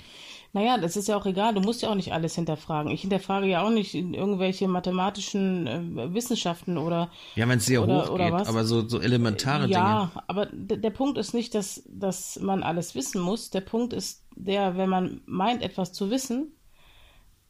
[0.55, 1.55] Naja, das ist ja auch egal.
[1.55, 2.91] Du musst ja auch nicht alles hinterfragen.
[2.91, 7.11] Ich hinterfrage ja auch nicht irgendwelche mathematischen äh, Wissenschaften oder.
[7.35, 9.79] Ja, wenn es sehr oder, hoch geht, aber so, so elementare ja, Dinge.
[9.79, 13.51] Ja, aber der Punkt ist nicht, dass, dass man alles wissen muss.
[13.51, 16.53] Der Punkt ist der, wenn man meint, etwas zu wissen,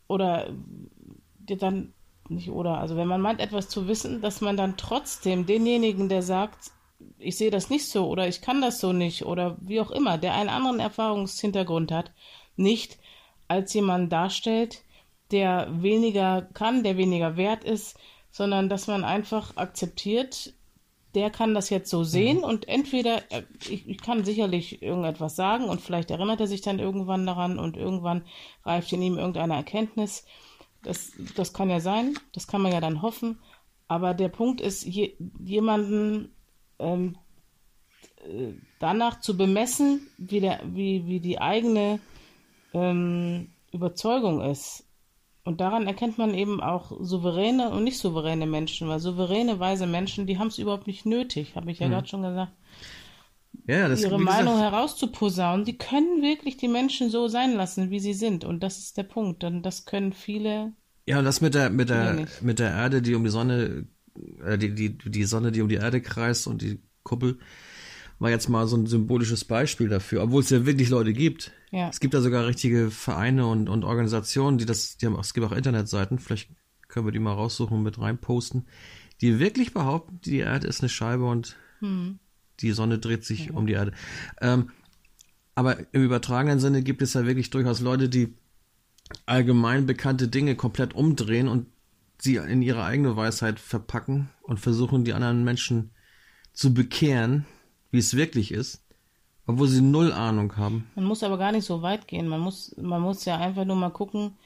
[0.08, 0.48] oder
[1.38, 1.92] dann
[2.30, 6.22] nicht oder, also wenn man meint, etwas zu wissen, dass man dann trotzdem denjenigen, der
[6.22, 6.70] sagt,
[7.18, 10.18] ich sehe das nicht so oder ich kann das so nicht oder wie auch immer,
[10.18, 12.12] der einen anderen Erfahrungshintergrund hat,
[12.56, 12.98] nicht
[13.46, 14.82] als jemand darstellt,
[15.30, 17.98] der weniger kann, der weniger wert ist,
[18.30, 20.52] sondern dass man einfach akzeptiert,
[21.14, 22.44] der kann das jetzt so sehen mhm.
[22.44, 26.78] und entweder, äh, ich, ich, kann sicherlich irgendetwas sagen und vielleicht erinnert er sich dann
[26.78, 28.24] irgendwann daran und irgendwann
[28.64, 30.24] reift in ihm irgendeine Erkenntnis.
[30.88, 33.38] Das, das kann ja sein, das kann man ja dann hoffen,
[33.88, 36.30] Aber der Punkt ist, je, jemanden
[36.78, 37.18] ähm,
[38.24, 42.00] äh, danach zu bemessen, wie, der, wie, wie die eigene
[42.72, 44.86] ähm, Überzeugung ist.
[45.44, 50.26] Und daran erkennt man eben auch souveräne und nicht souveräne Menschen, weil souveräne, weise Menschen,
[50.26, 51.92] die haben es überhaupt nicht nötig, habe ich ja mhm.
[51.92, 52.52] gerade schon gesagt.
[53.68, 55.66] Ja, das, ihre Meinung gesagt, herauszuposaunen.
[55.66, 58.44] Die können wirklich die Menschen so sein lassen, wie sie sind.
[58.44, 59.44] Und das ist der Punkt.
[59.44, 60.72] Und das können viele.
[61.06, 63.86] Ja, und das mit der, mit der, mit der Erde, die um die Sonne,
[64.42, 67.38] äh, die, die, die Sonne, die um die Erde kreist und die Kuppel,
[68.18, 71.52] war jetzt mal so ein symbolisches Beispiel dafür, obwohl es ja wirklich Leute gibt.
[71.70, 71.90] Ja.
[71.90, 75.46] Es gibt da sogar richtige Vereine und, und Organisationen, die das, die haben, es gibt
[75.46, 76.50] auch Internetseiten, vielleicht
[76.88, 78.66] können wir die mal raussuchen und mit reinposten,
[79.20, 82.18] die wirklich behaupten, die Erde ist eine Scheibe und hm.
[82.60, 83.52] Die Sonne dreht sich ja.
[83.52, 83.92] um die Erde.
[84.40, 84.70] Ähm,
[85.54, 88.34] aber im übertragenen Sinne gibt es ja wirklich durchaus Leute, die
[89.26, 91.66] allgemein bekannte Dinge komplett umdrehen und
[92.18, 95.90] sie in ihre eigene Weisheit verpacken und versuchen, die anderen Menschen
[96.52, 97.46] zu bekehren
[97.90, 98.84] wie es wirklich ist,
[99.46, 100.90] obwohl sie null Ahnung haben.
[100.94, 102.28] Man muss aber gar nicht so weit gehen.
[102.28, 104.36] Man muss, man muss ja einfach nur mal gucken,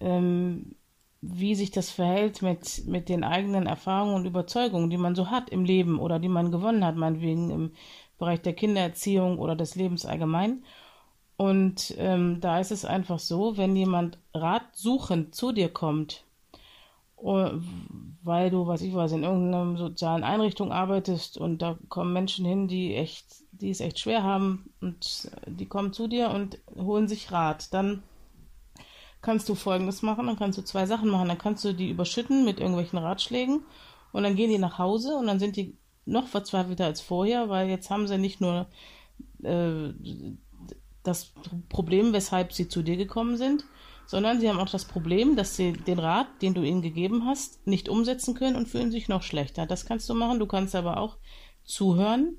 [0.00, 0.74] ähm,
[1.20, 5.50] wie sich das verhält mit, mit den eigenen Erfahrungen und Überzeugungen, die man so hat
[5.50, 7.72] im Leben oder die man gewonnen hat, meinetwegen im
[8.18, 10.62] Bereich der Kindererziehung oder des Lebens allgemein.
[11.36, 16.24] Und ähm, da ist es einfach so, wenn jemand ratsuchend zu dir kommt,
[17.20, 17.50] Oh,
[18.22, 22.68] weil du, was ich weiß, in irgendeiner sozialen Einrichtung arbeitest und da kommen Menschen hin,
[22.68, 27.32] die echt, die es echt schwer haben und die kommen zu dir und holen sich
[27.32, 27.74] Rat.
[27.74, 28.04] Dann
[29.20, 31.28] kannst du Folgendes machen, dann kannst du zwei Sachen machen.
[31.28, 33.62] Dann kannst du die überschütten mit irgendwelchen Ratschlägen
[34.12, 37.68] und dann gehen die nach Hause und dann sind die noch verzweifelter als vorher, weil
[37.68, 38.66] jetzt haben sie nicht nur
[39.42, 39.92] äh,
[41.02, 41.32] das
[41.68, 43.64] Problem, weshalb sie zu dir gekommen sind,
[44.06, 47.66] sondern sie haben auch das Problem, dass sie den Rat, den du ihnen gegeben hast,
[47.66, 49.66] nicht umsetzen können und fühlen sich noch schlechter.
[49.66, 50.38] Das kannst du machen.
[50.38, 51.18] Du kannst aber auch
[51.64, 52.38] zuhören,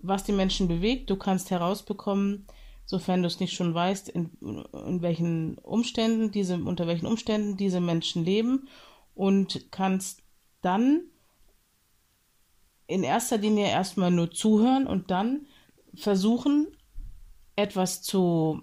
[0.00, 1.10] was die Menschen bewegt.
[1.10, 2.46] Du kannst herausbekommen,
[2.92, 7.80] sofern du es nicht schon weißt, in, in welchen Umständen diese, unter welchen Umständen diese
[7.80, 8.68] Menschen leben
[9.14, 10.22] und kannst
[10.60, 11.04] dann
[12.86, 15.46] in erster Linie erstmal nur zuhören und dann
[15.94, 16.68] versuchen,
[17.56, 18.60] etwas zu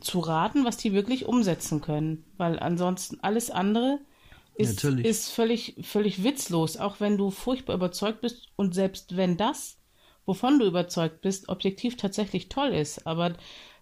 [0.00, 2.24] zu raten, was die wirklich umsetzen können.
[2.36, 4.00] Weil ansonsten alles andere
[4.54, 9.77] ist, ist völlig, völlig witzlos, auch wenn du furchtbar überzeugt bist und selbst wenn das,
[10.28, 13.06] wovon du überzeugt bist, objektiv tatsächlich toll ist.
[13.06, 13.32] Aber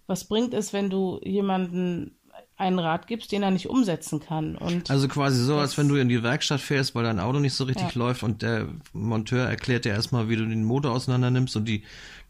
[0.07, 2.17] was bringt es, wenn du jemanden
[2.57, 4.57] einen Rat gibst, den er nicht umsetzen kann.
[4.57, 7.55] Und also quasi so, als wenn du in die Werkstatt fährst, weil dein Auto nicht
[7.55, 7.99] so richtig ja.
[7.99, 11.83] läuft und der Monteur erklärt dir erstmal, wie du den Motor auseinander nimmst und die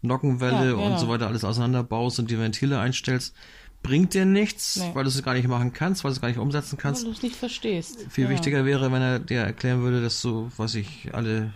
[0.02, 0.86] Nockenwelle ja, genau.
[0.86, 3.36] und so weiter alles auseinanderbaust und die Ventile einstellst
[3.82, 4.90] bringt dir nichts, nee.
[4.94, 7.02] weil du es gar nicht machen kannst, weil du es gar nicht umsetzen kannst.
[7.02, 8.06] Weil du es nicht verstehst.
[8.10, 8.30] Viel ja.
[8.30, 11.52] wichtiger wäre, wenn er dir erklären würde, dass du, was ich, alle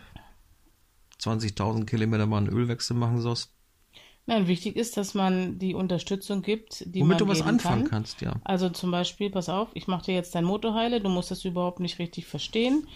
[1.21, 3.53] 20.000 Kilometer mal einen Ölwechsel machen sollst.
[4.27, 7.91] Nein, wichtig ist, dass man die Unterstützung gibt, die Womit man du was anfangen kann.
[7.91, 8.35] kannst, ja.
[8.45, 11.81] Also zum Beispiel, pass auf, ich mache dir jetzt dein Motorheile, du musst das überhaupt
[11.81, 12.87] nicht richtig verstehen.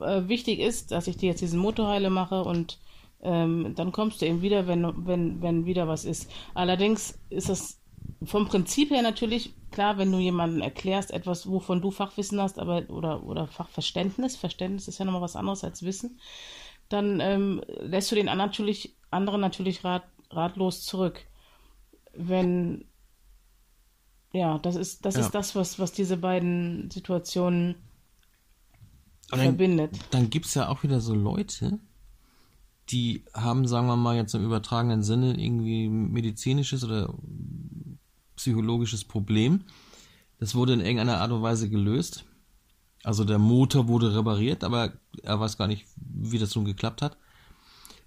[0.00, 2.78] Äh, wichtig ist, dass ich dir jetzt diesen Motorheile mache und
[3.22, 6.30] ähm, dann kommst du eben wieder, wenn, wenn, wenn wieder was ist.
[6.54, 7.80] Allerdings ist das
[8.24, 12.88] vom Prinzip her natürlich klar, wenn du jemandem erklärst, etwas, wovon du Fachwissen hast, aber
[12.88, 16.18] oder, oder Fachverständnis, Verständnis ist ja nochmal was anderes als Wissen,
[16.90, 21.24] dann ähm, lässt du den anderen natürlich, anderen natürlich rat, ratlos zurück.
[22.12, 22.84] Wenn
[24.32, 25.22] ja, das ist, das ja.
[25.22, 27.76] ist das, was, was diese beiden Situationen
[29.30, 29.98] dann, verbindet.
[30.10, 31.78] Dann gibt es ja auch wieder so Leute,
[32.90, 37.14] die haben, sagen wir mal, jetzt im übertragenen Sinne irgendwie medizinisches oder
[38.36, 39.64] psychologisches Problem.
[40.38, 42.24] Das wurde in irgendeiner Art und Weise gelöst.
[43.02, 47.16] Also der Motor wurde repariert, aber er weiß gar nicht, wie das nun geklappt hat.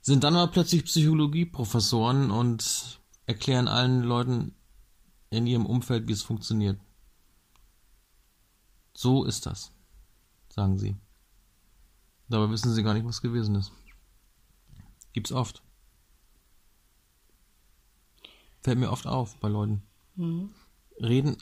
[0.02, 4.54] Sind dann aber plötzlich Psychologieprofessoren und erklären allen Leuten
[5.30, 6.80] in ihrem Umfeld, wie es funktioniert.
[8.94, 9.72] So ist das,
[10.50, 10.96] sagen sie.
[12.30, 13.72] Dabei wissen sie gar nicht, was gewesen ist.
[15.14, 15.64] Gibt's oft.
[18.62, 19.84] Fällt mir oft auf bei Leuten.
[20.16, 20.52] Mhm.
[21.00, 21.38] Reden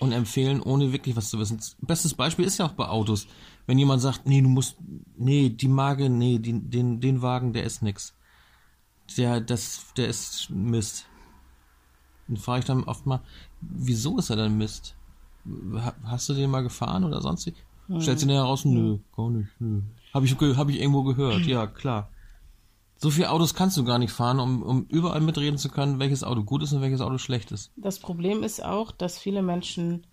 [0.00, 1.60] und empfehlen, ohne wirklich was zu wissen.
[1.82, 3.26] Bestes Beispiel ist ja auch bei Autos.
[3.66, 4.76] Wenn jemand sagt, nee, du musst,
[5.16, 8.14] nee, die Marke, nee, die, den, den Wagen, der ist nix.
[9.16, 11.06] Der, das, der ist Mist.
[12.26, 13.20] Dann frage ich dann oft mal,
[13.60, 14.96] wieso ist er denn Mist?
[16.04, 17.52] Hast du den mal gefahren oder sonst?
[17.88, 18.00] Mhm.
[18.00, 19.82] Stellt sich nachher heraus, nö, gar nicht, nö.
[20.14, 22.10] Habe ich, hab ich irgendwo gehört, ja, klar.
[23.02, 26.22] So viele Autos kannst du gar nicht fahren, um, um überall mitreden zu können, welches
[26.22, 27.72] Auto gut ist und welches Auto schlecht ist.
[27.76, 30.06] Das Problem ist auch, dass viele Menschen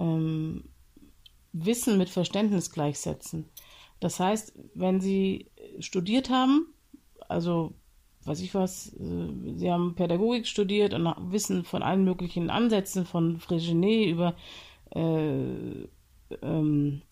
[0.00, 0.64] ähm,
[1.52, 3.48] Wissen mit Verständnis gleichsetzen.
[4.00, 6.74] Das heißt, wenn Sie studiert haben,
[7.28, 7.74] also
[8.24, 13.38] weiß ich was, äh, Sie haben Pädagogik studiert und wissen von allen möglichen Ansätzen, von
[13.38, 14.34] Frégenet über
[14.96, 15.86] äh,
[16.42, 17.02] ähm,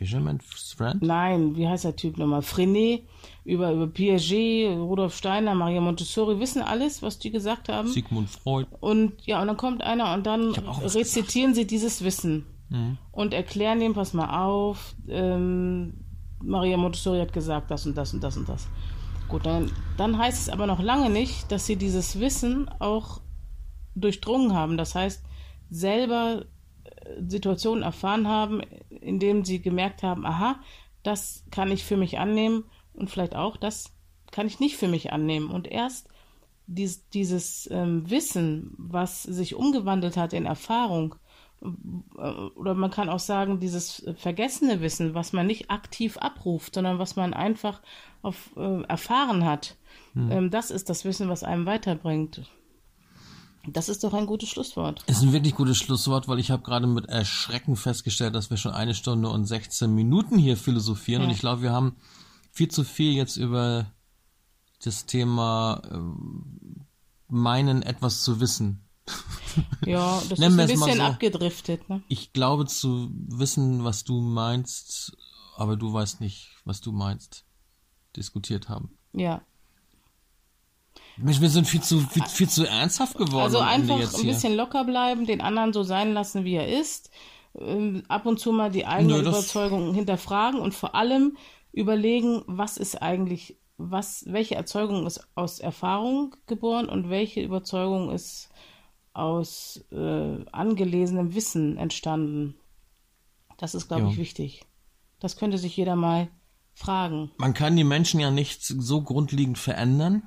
[0.00, 1.02] Fisherman's Friend?
[1.02, 2.40] Nein, wie heißt der Typ nochmal?
[2.40, 3.02] Frenet,
[3.44, 7.88] über, über Piaget, Rudolf Steiner, Maria Montessori, wissen alles, was die gesagt haben.
[7.88, 8.66] Sigmund Freud.
[8.80, 12.98] Und ja, und dann kommt einer und dann rezitieren sie dieses Wissen Mhm.
[13.10, 15.92] und erklären dem, pass mal auf, ähm,
[16.40, 18.68] Maria Montessori hat gesagt, das und das und das und das.
[19.28, 23.20] Gut, dann, dann heißt es aber noch lange nicht, dass sie dieses Wissen auch
[23.96, 24.76] durchdrungen haben.
[24.76, 25.22] Das heißt,
[25.68, 26.44] selber
[27.26, 30.60] Situationen erfahren haben, in denen sie gemerkt haben, aha,
[31.02, 32.64] das kann ich für mich annehmen
[32.94, 33.92] und vielleicht auch, das
[34.30, 35.50] kann ich nicht für mich annehmen.
[35.50, 36.08] Und erst
[36.66, 41.16] dies, dieses ähm, Wissen, was sich umgewandelt hat in Erfahrung,
[41.62, 41.66] äh,
[42.20, 47.16] oder man kann auch sagen, dieses vergessene Wissen, was man nicht aktiv abruft, sondern was
[47.16, 47.80] man einfach
[48.22, 49.76] auf, äh, erfahren hat,
[50.14, 52.50] ähm, das ist das Wissen, was einem weiterbringt.
[53.66, 55.02] Das ist doch ein gutes Schlusswort.
[55.06, 58.72] Ist ein wirklich gutes Schlusswort, weil ich habe gerade mit Erschrecken festgestellt, dass wir schon
[58.72, 61.28] eine Stunde und 16 Minuten hier philosophieren Ja.
[61.28, 61.96] und ich glaube, wir haben
[62.52, 63.92] viel zu viel jetzt über
[64.82, 66.86] das Thema ähm,
[67.28, 68.86] meinen, etwas zu wissen.
[69.84, 71.02] Ja, das ist ein es bisschen so.
[71.02, 71.88] abgedriftet.
[71.88, 72.02] Ne?
[72.08, 75.16] Ich glaube zu wissen, was du meinst,
[75.56, 77.44] aber du weißt nicht, was du meinst,
[78.16, 78.96] diskutiert haben.
[79.12, 79.42] Ja,
[81.16, 83.42] Mensch, wir sind viel zu, viel, viel zu ernsthaft geworden.
[83.42, 87.10] also einfach ein bisschen locker bleiben, den anderen so sein lassen, wie er ist.
[87.58, 91.36] Ähm, ab und zu mal die eigene Nö, Überzeugung hinterfragen und vor allem
[91.72, 98.50] überlegen, was ist eigentlich, was, welche Erzeugung ist aus Erfahrung geboren und welche Überzeugung ist
[99.12, 102.54] aus äh, angelesenem Wissen entstanden.
[103.58, 104.08] Das ist, glaube Ja.
[104.10, 104.62] ich, wichtig.
[105.18, 106.28] Das könnte sich jeder mal
[106.72, 107.30] fragen.
[107.36, 110.22] Man kann die Menschen ja nicht so grundlegend verändern.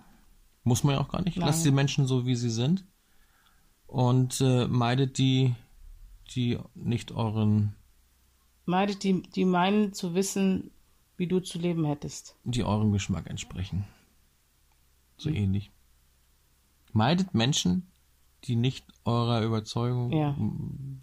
[0.64, 1.38] Muss man ja auch gar nicht.
[1.38, 1.48] Nein.
[1.48, 2.86] Lasst die Menschen so, wie sie sind.
[3.88, 5.54] Und äh, meidet die,
[6.36, 7.76] die nicht euren,
[8.66, 10.72] Meidet die, die meinen zu wissen,
[11.18, 12.36] wie du zu leben hättest.
[12.46, 13.84] die eurem Geschmack entsprechen.
[15.18, 15.70] So ähnlich.
[16.94, 17.88] Meidet Menschen,
[18.46, 20.36] die nicht eurer Überzeugung, Ja.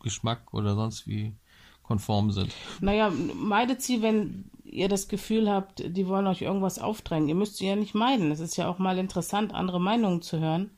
[0.03, 1.35] Geschmack oder sonst wie
[1.83, 2.53] konform sind.
[2.81, 7.29] Naja, meidet sie, wenn ihr das Gefühl habt, die wollen euch irgendwas aufdrängen.
[7.29, 8.31] Ihr müsst sie ja nicht meiden.
[8.31, 10.71] Es ist ja auch mal interessant, andere Meinungen zu hören.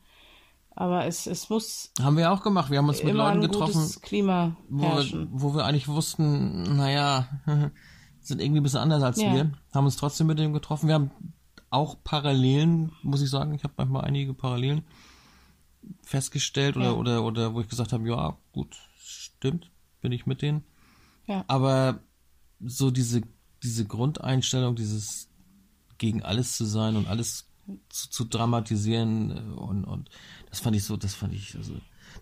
[0.75, 2.71] Aber es, es muss Haben wir auch gemacht.
[2.71, 7.27] Wir haben uns mit Leuten getroffen, Klima wo wir, wo wir eigentlich wussten, naja,
[8.21, 9.33] sind irgendwie ein bisschen anders als Ja.
[9.33, 10.87] wir, haben uns trotzdem mit dem getroffen.
[10.87, 11.11] Wir haben
[11.69, 14.83] auch Parallelen, muss ich sagen, ich habe manchmal einige Parallelen
[16.01, 16.91] festgestellt oder, Ja.
[16.93, 19.69] oder, oder wo ich gesagt habe, ja, gut, stimmt,
[20.01, 20.63] bin ich mit denen.
[21.27, 21.43] Ja.
[21.47, 21.99] Aber
[22.59, 23.21] so diese,
[23.63, 25.29] diese Grundeinstellung, dieses
[25.97, 27.47] gegen alles zu sein und alles
[27.89, 30.09] zu, zu dramatisieren äh, und, und
[30.49, 31.73] das fand ich so, das fand ich, also,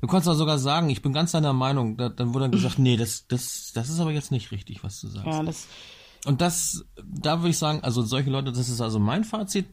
[0.01, 2.79] du konntest auch sogar sagen, ich bin ganz deiner Meinung, da, dann wurde dann gesagt,
[2.79, 5.25] nee, das, das, das ist aber jetzt nicht richtig, was du sagst.
[5.27, 5.67] Ja, das,
[6.25, 9.65] Und das, da würde ich sagen, also solche Leute, das ist also mein Fazit.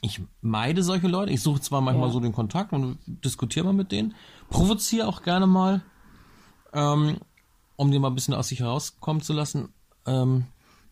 [0.00, 1.32] Ich meide solche Leute.
[1.32, 2.12] Ich suche zwar manchmal Ja.
[2.12, 4.14] so den Kontakt und diskutiere mal mit denen,
[4.48, 5.82] provoziere auch gerne mal,
[6.72, 7.18] ähm,
[7.76, 9.70] um die mal ein bisschen aus sich herauskommen zu lassen.
[10.08, 10.46] Ähm,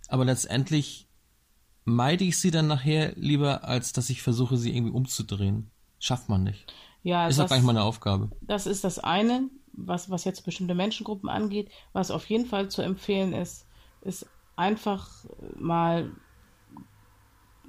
[0.09, 1.09] aber letztendlich
[1.84, 5.70] meide ich sie dann nachher lieber, als dass ich versuche, sie irgendwie umzudrehen.
[5.98, 6.72] Schafft man nicht.
[7.02, 8.30] ja, Ist auch das, gar nicht meine Aufgabe.
[8.40, 11.70] das ist das eine, was, was jetzt bestimmte Menschengruppen angeht.
[11.93, 13.66] Was auf jeden Fall zu empfehlen ist,
[14.02, 14.26] ist
[14.56, 15.09] einfach
[15.59, 16.10] mal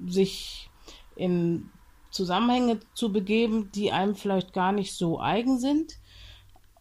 [0.05, 0.69] sich
[1.15, 1.69] in
[2.11, 5.93] Zusammenhänge zu begeben, die einem vielleicht gar nicht so eigen sind,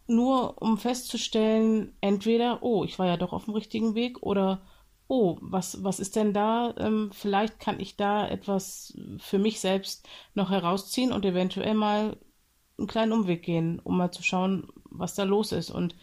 [0.07, 4.63] nur um festzustellen, entweder, oh, ich war ja doch auf dem richtigen Weg oder
[5.09, 6.75] oh, was, was ist denn da?
[6.79, 12.17] Ähm, vielleicht kann ich da etwas für mich selbst noch herausziehen und eventuell mal
[12.79, 15.71] einen kleinen Umweg gehen, um mal zu schauen, was da los ist.
[15.71, 15.97] Und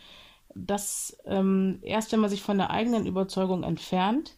[0.56, 4.38] das ähm, erst, wenn man sich von der eigenen Überzeugung entfernt,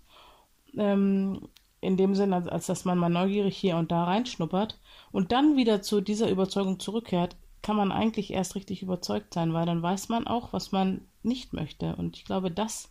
[0.77, 1.49] ähm,
[1.81, 4.79] in dem Sinne, als, als dass man mal neugierig hier und da reinschnuppert
[5.11, 9.65] und dann wieder zu dieser Überzeugung zurückkehrt, kann man eigentlich erst richtig überzeugt sein, weil
[9.65, 11.95] dann weiß man auch, was man nicht möchte.
[11.95, 12.89] Und ich glaube, das,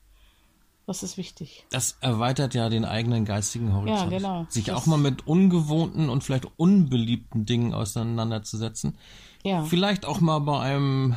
[0.85, 1.65] das ist wichtig.
[1.71, 4.11] Das erweitert ja den eigenen geistigen Horizont.
[4.11, 4.47] Ja, genau.
[4.49, 8.99] Sich Das- auch mal mit ungewohnten und vielleicht unbeliebten Dingen auseinanderzusetzen.
[9.45, 11.15] Ja, Vielleicht auch mal bei einem,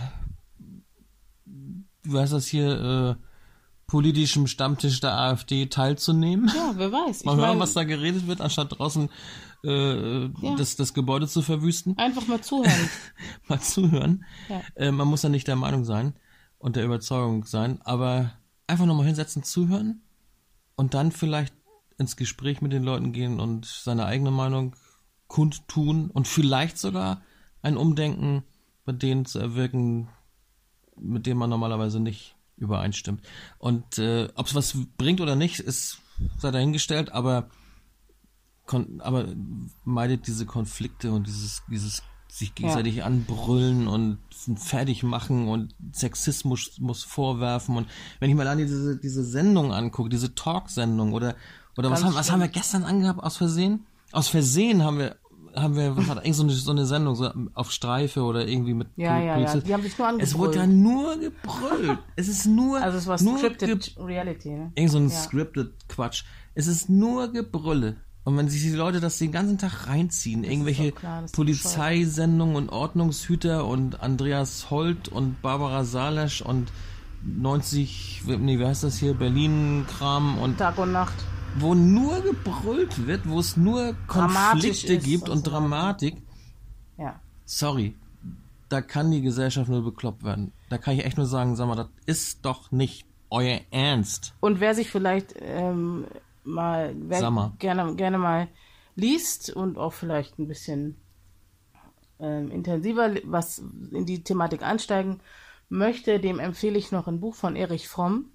[2.04, 3.27] wie heißt das hier, äh,
[3.88, 6.52] politischem Stammtisch der AfD teilzunehmen.
[6.56, 7.20] ja wer weiß.
[7.22, 9.10] Ich Mal hören, mein, was da geredet wird, anstatt draußen
[9.64, 10.56] äh, Ja.
[10.58, 11.98] das, das Gebäude zu verwüsten.
[11.98, 12.90] einfach mal zuhören.
[13.48, 14.26] Mal zuhören.
[14.50, 14.62] Ja.
[14.76, 16.14] Äh, man muss ja nicht der Meinung sein
[16.60, 18.34] und der Überzeugung sein, aber
[18.68, 20.02] einfach nochmal hinsetzen, zuhören
[20.76, 21.54] und dann vielleicht
[21.98, 24.76] ins Gespräch mit den Leuten gehen und seine eigene Meinung
[25.28, 27.22] kundtun und vielleicht sogar
[27.62, 28.44] ein Umdenken
[28.86, 30.08] bei denen zu erwirken,
[30.96, 33.22] mit denen man normalerweise nicht übereinstimmt.
[33.58, 36.00] Und äh, ob es was bringt oder nicht, ist
[36.38, 37.50] sei dahingestellt, aber
[39.00, 39.28] aber
[39.86, 43.06] meidet diese Konflikte und dieses dieses sich gegenseitig ja.
[43.06, 44.20] anbrüllen und
[44.58, 47.88] fertig machen und Sexismus muss vorwerfen und
[48.20, 51.36] wenn ich mal an diese diese Sendung angucke, diese Talk-Sendung oder
[51.78, 53.86] oder was haben, was haben wir gestern angehabt aus Versehen?
[54.12, 55.18] Aus Versehen haben wir
[55.62, 58.74] haben wir, was hat eigentlich so eine, so eine Sendung, so auf Streife oder irgendwie
[58.74, 59.56] mit Ja, ja, ja.
[59.58, 60.30] Die haben sich nur angebrüllt.
[60.32, 62.00] Es wurde ja nur gebrüllt.
[62.16, 62.80] Es ist nur.
[62.82, 64.72] Also es war nur scripted Reality, ne?
[64.76, 65.16] Irgend so ein Ja.
[65.16, 66.24] scripted Quatsch.
[66.56, 67.98] Es ist nur Gebrülle.
[68.24, 72.56] Und wenn sich die Leute das den ganzen Tag reinziehen, irgendwelche klar, das ist Polizeisendungen
[72.58, 76.72] und Ordnungshüter und Andreas Holt und Barbara Salesch und
[77.26, 81.16] 90, nee, wie heißt das hier, Berlin-Kram und Tag und Nacht.
[81.60, 85.52] Wo nur gebrüllt wird, wo es nur Konflikte gibt und so.
[85.52, 86.18] Dramatik.
[86.98, 87.20] Ja.
[87.46, 87.96] Sorry,
[88.70, 90.52] da kann die Gesellschaft nur bekloppt werden.
[90.70, 94.34] Da kann ich echt nur sagen, sag mal, das ist doch nicht euer Ernst.
[94.40, 96.06] Und wer sich vielleicht ähm,
[96.44, 97.54] mal, mal.
[97.60, 98.48] gerne, gerne mal
[98.96, 100.98] liest und auch vielleicht ein bisschen
[102.20, 103.60] ähm, intensiver was
[103.92, 105.22] in die Thematik einsteigen
[105.70, 108.32] möchte, dem empfehle ich noch ein Buch von Erich Fromm,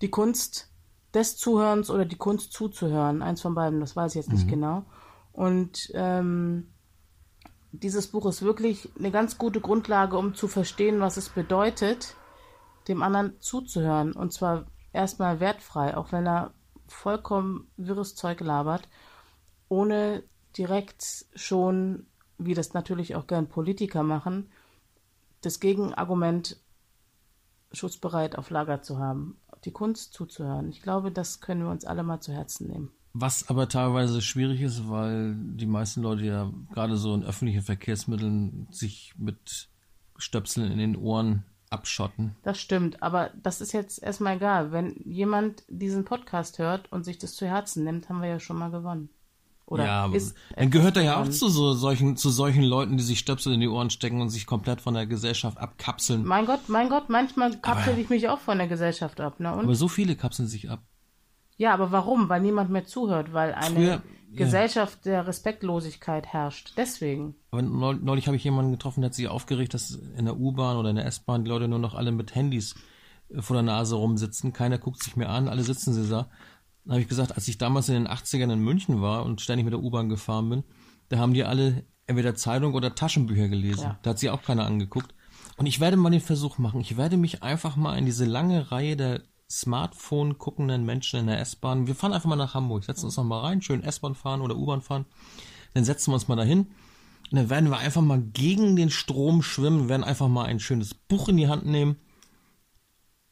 [0.00, 0.69] Die Kunst
[1.14, 3.22] des Zuhörens oder die Kunst zuzuhören.
[3.22, 4.84] Eins von beiden, das weiß ich jetzt nicht genau.
[5.32, 6.72] Und ähm,
[7.72, 12.14] dieses Buch ist wirklich eine ganz gute Grundlage, um zu verstehen, was es bedeutet,
[12.88, 14.12] dem anderen zuzuhören.
[14.12, 16.52] Und zwar erstmal wertfrei, auch wenn er
[16.88, 18.88] vollkommen wirres Zeug labert,
[19.68, 20.24] ohne
[20.56, 22.06] direkt schon,
[22.38, 24.50] wie das natürlich auch gern Politiker machen,
[25.42, 26.56] das Gegenargument
[27.72, 30.70] schutzbereit auf Lager zu haben, die Kunst zuzuhören.
[30.70, 32.90] Ich glaube, das können wir uns alle mal zu Herzen nehmen.
[33.12, 38.68] Was aber teilweise schwierig ist, weil die meisten Leute ja gerade so in öffentlichen Verkehrsmitteln
[38.70, 39.68] sich mit
[40.16, 42.36] Stöpseln in den Ohren abschotten.
[42.42, 44.72] Das stimmt, aber das ist jetzt erstmal egal.
[44.72, 48.58] Wenn jemand diesen Podcast hört und sich das zu Herzen nimmt, haben wir ja schon
[48.58, 49.08] mal gewonnen.
[49.70, 51.32] Oder ja, ist dann gehört er ja auch gewonnen.
[51.32, 54.44] zu so solchen, zu solchen Leuten, die sich Stöpsel in die Ohren stecken und sich
[54.46, 56.24] komplett von der Gesellschaft abkapseln.
[56.26, 59.40] Mein Gott, mein Gott, manchmal kapsel Aber- ich mich auch von der Gesellschaft ab.
[59.40, 59.52] Ne?
[59.54, 59.64] Und?
[59.64, 60.80] Aber so viele kapseln sich ab.
[61.56, 62.28] ja, aber warum?
[62.28, 64.02] Weil niemand mehr zuhört, weil eine Früher- ja.
[64.32, 66.72] Gesellschaft der Respektlosigkeit herrscht.
[66.76, 67.34] Deswegen.
[67.50, 70.76] Aber neu- neulich habe ich jemanden getroffen, der hat sich aufgeregt, dass in der U-Bahn
[70.76, 72.74] oder in der S-Bahn die Leute nur noch alle mit Handys
[73.28, 74.52] äh, vor der Nase rumsitzen.
[74.52, 76.28] Keiner guckt sich mehr an, alle sitzen sie da.
[76.84, 79.64] Dann habe ich gesagt, als ich damals in den 80ern in München war und ständig
[79.64, 80.64] mit der U-Bahn gefahren bin,
[81.08, 83.82] da haben die alle entweder Zeitung oder Taschenbücher gelesen.
[83.82, 83.98] Ja.
[84.02, 85.14] Da hat sich auch keiner angeguckt.
[85.56, 86.80] Und ich werde mal den Versuch machen.
[86.80, 91.40] Ich werde mich einfach mal in diese lange Reihe der Smartphone guckenden Menschen in der
[91.40, 91.86] S-Bahn.
[91.86, 94.56] Wir fahren einfach mal nach Hamburg, setzen uns noch mal rein, schön S-Bahn fahren oder
[94.56, 95.06] U-Bahn fahren.
[95.74, 96.68] Dann setzen wir uns mal dahin.
[97.30, 100.94] Und dann werden wir einfach mal gegen den Strom schwimmen, werden einfach mal ein schönes
[100.94, 101.96] Buch in die Hand nehmen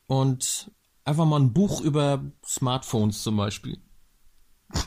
[0.07, 0.71] und
[1.09, 3.79] einfach mal ein Buch über Smartphones zum Beispiel.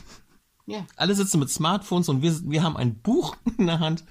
[0.64, 0.86] Ja.
[0.94, 4.04] Alle sitzen mit Smartphones und wir, wir haben ein Buch in der Hand,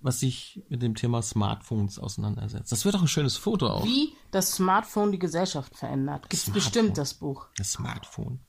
[0.00, 2.72] was sich mit dem Thema Smartphones auseinandersetzt.
[2.72, 3.84] Das wird doch ein schönes Foto auch.
[3.84, 6.30] Wie das Smartphone die Gesellschaft verändert.
[6.30, 6.54] Gibt's Smartphone.
[6.54, 7.46] bestimmt das Buch.
[7.58, 8.40] Das Smartphone.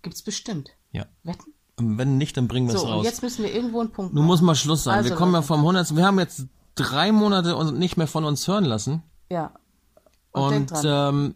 [0.00, 0.70] Gibt's bestimmt.
[0.90, 1.04] Ja.
[1.22, 1.52] Wetten?
[1.76, 3.04] Und wenn nicht, dann bringen wir es So, und raus.
[3.04, 4.94] jetzt müssen wir irgendwo einen Punkt Nun muss mal Schluss sein.
[4.96, 5.94] Also, wir kommen ja vom 100.
[5.94, 6.46] Wir haben jetzt
[6.76, 9.02] drei Monate nicht mehr von uns hören lassen.
[9.30, 9.52] Ja.
[10.32, 11.14] Und, denk Und dran.
[11.14, 11.34] ähm,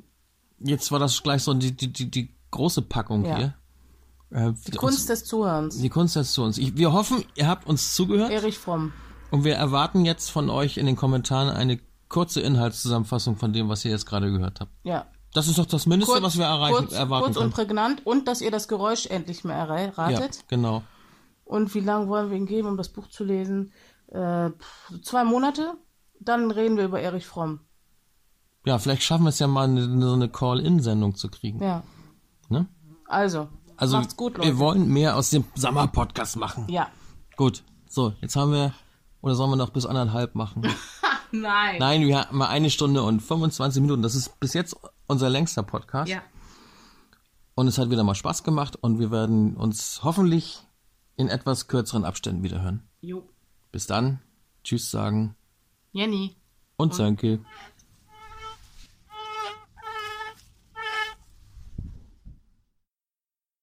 [0.60, 3.36] jetzt war das gleich so die, die, die, die große Packung Ja.
[3.36, 3.54] hier.
[4.30, 5.78] Äh, die Kunst des Zuhörens.
[5.78, 6.58] die Kunst ist zu uns.
[6.58, 8.92] Ich, wir hoffen, ihr habt uns zugehört Erich Fromm.
[9.30, 11.80] und wir erwarten jetzt von euch in den Kommentaren eine
[12.10, 14.72] kurze Inhaltszusammenfassung von dem, was ihr jetzt gerade gehört habt.
[14.82, 15.06] Ja.
[15.34, 17.52] Das ist doch das Mindeste, was wir erreichen, kurz, erwarten kurz und können.
[17.52, 20.82] prägnant und dass ihr das Geräusch endlich mehr erra- Ja, genau.
[21.44, 23.72] Und wie lange wollen wir ihm geben, um das Buch zu lesen?
[24.08, 24.50] Äh,
[25.02, 25.74] zwei Monate?
[26.20, 27.60] Dann reden wir über Erich Fromm.
[28.68, 31.62] Ja, vielleicht schaffen wir es ja mal, eine, so eine Call-In-Sendung zu kriegen.
[31.62, 31.82] Ja.
[32.50, 32.66] Ne?
[33.06, 34.46] Also, Also, macht's gut, Leute.
[34.48, 36.66] wir wollen mehr aus dem Sommer-Podcast machen.
[36.68, 36.88] ja.
[37.36, 38.74] Gut, so, jetzt haben wir,
[39.20, 40.62] oder sollen wir noch bis anderthalb machen?
[41.32, 41.76] Nein.
[41.78, 44.02] Nein, wir haben mal eine Stunde und 25 Minuten.
[44.02, 44.76] Das ist bis jetzt
[45.06, 46.10] unser längster Podcast.
[46.10, 46.20] Ja.
[47.54, 50.60] Und es hat wieder mal Spaß gemacht und wir werden uns hoffentlich
[51.16, 52.82] in etwas kürzeren Abständen wieder hören.
[53.00, 53.28] Jo.
[53.72, 54.20] Bis dann,
[54.64, 55.34] tschüss sagen
[55.92, 56.34] Jenny.
[56.76, 57.40] und Sönke.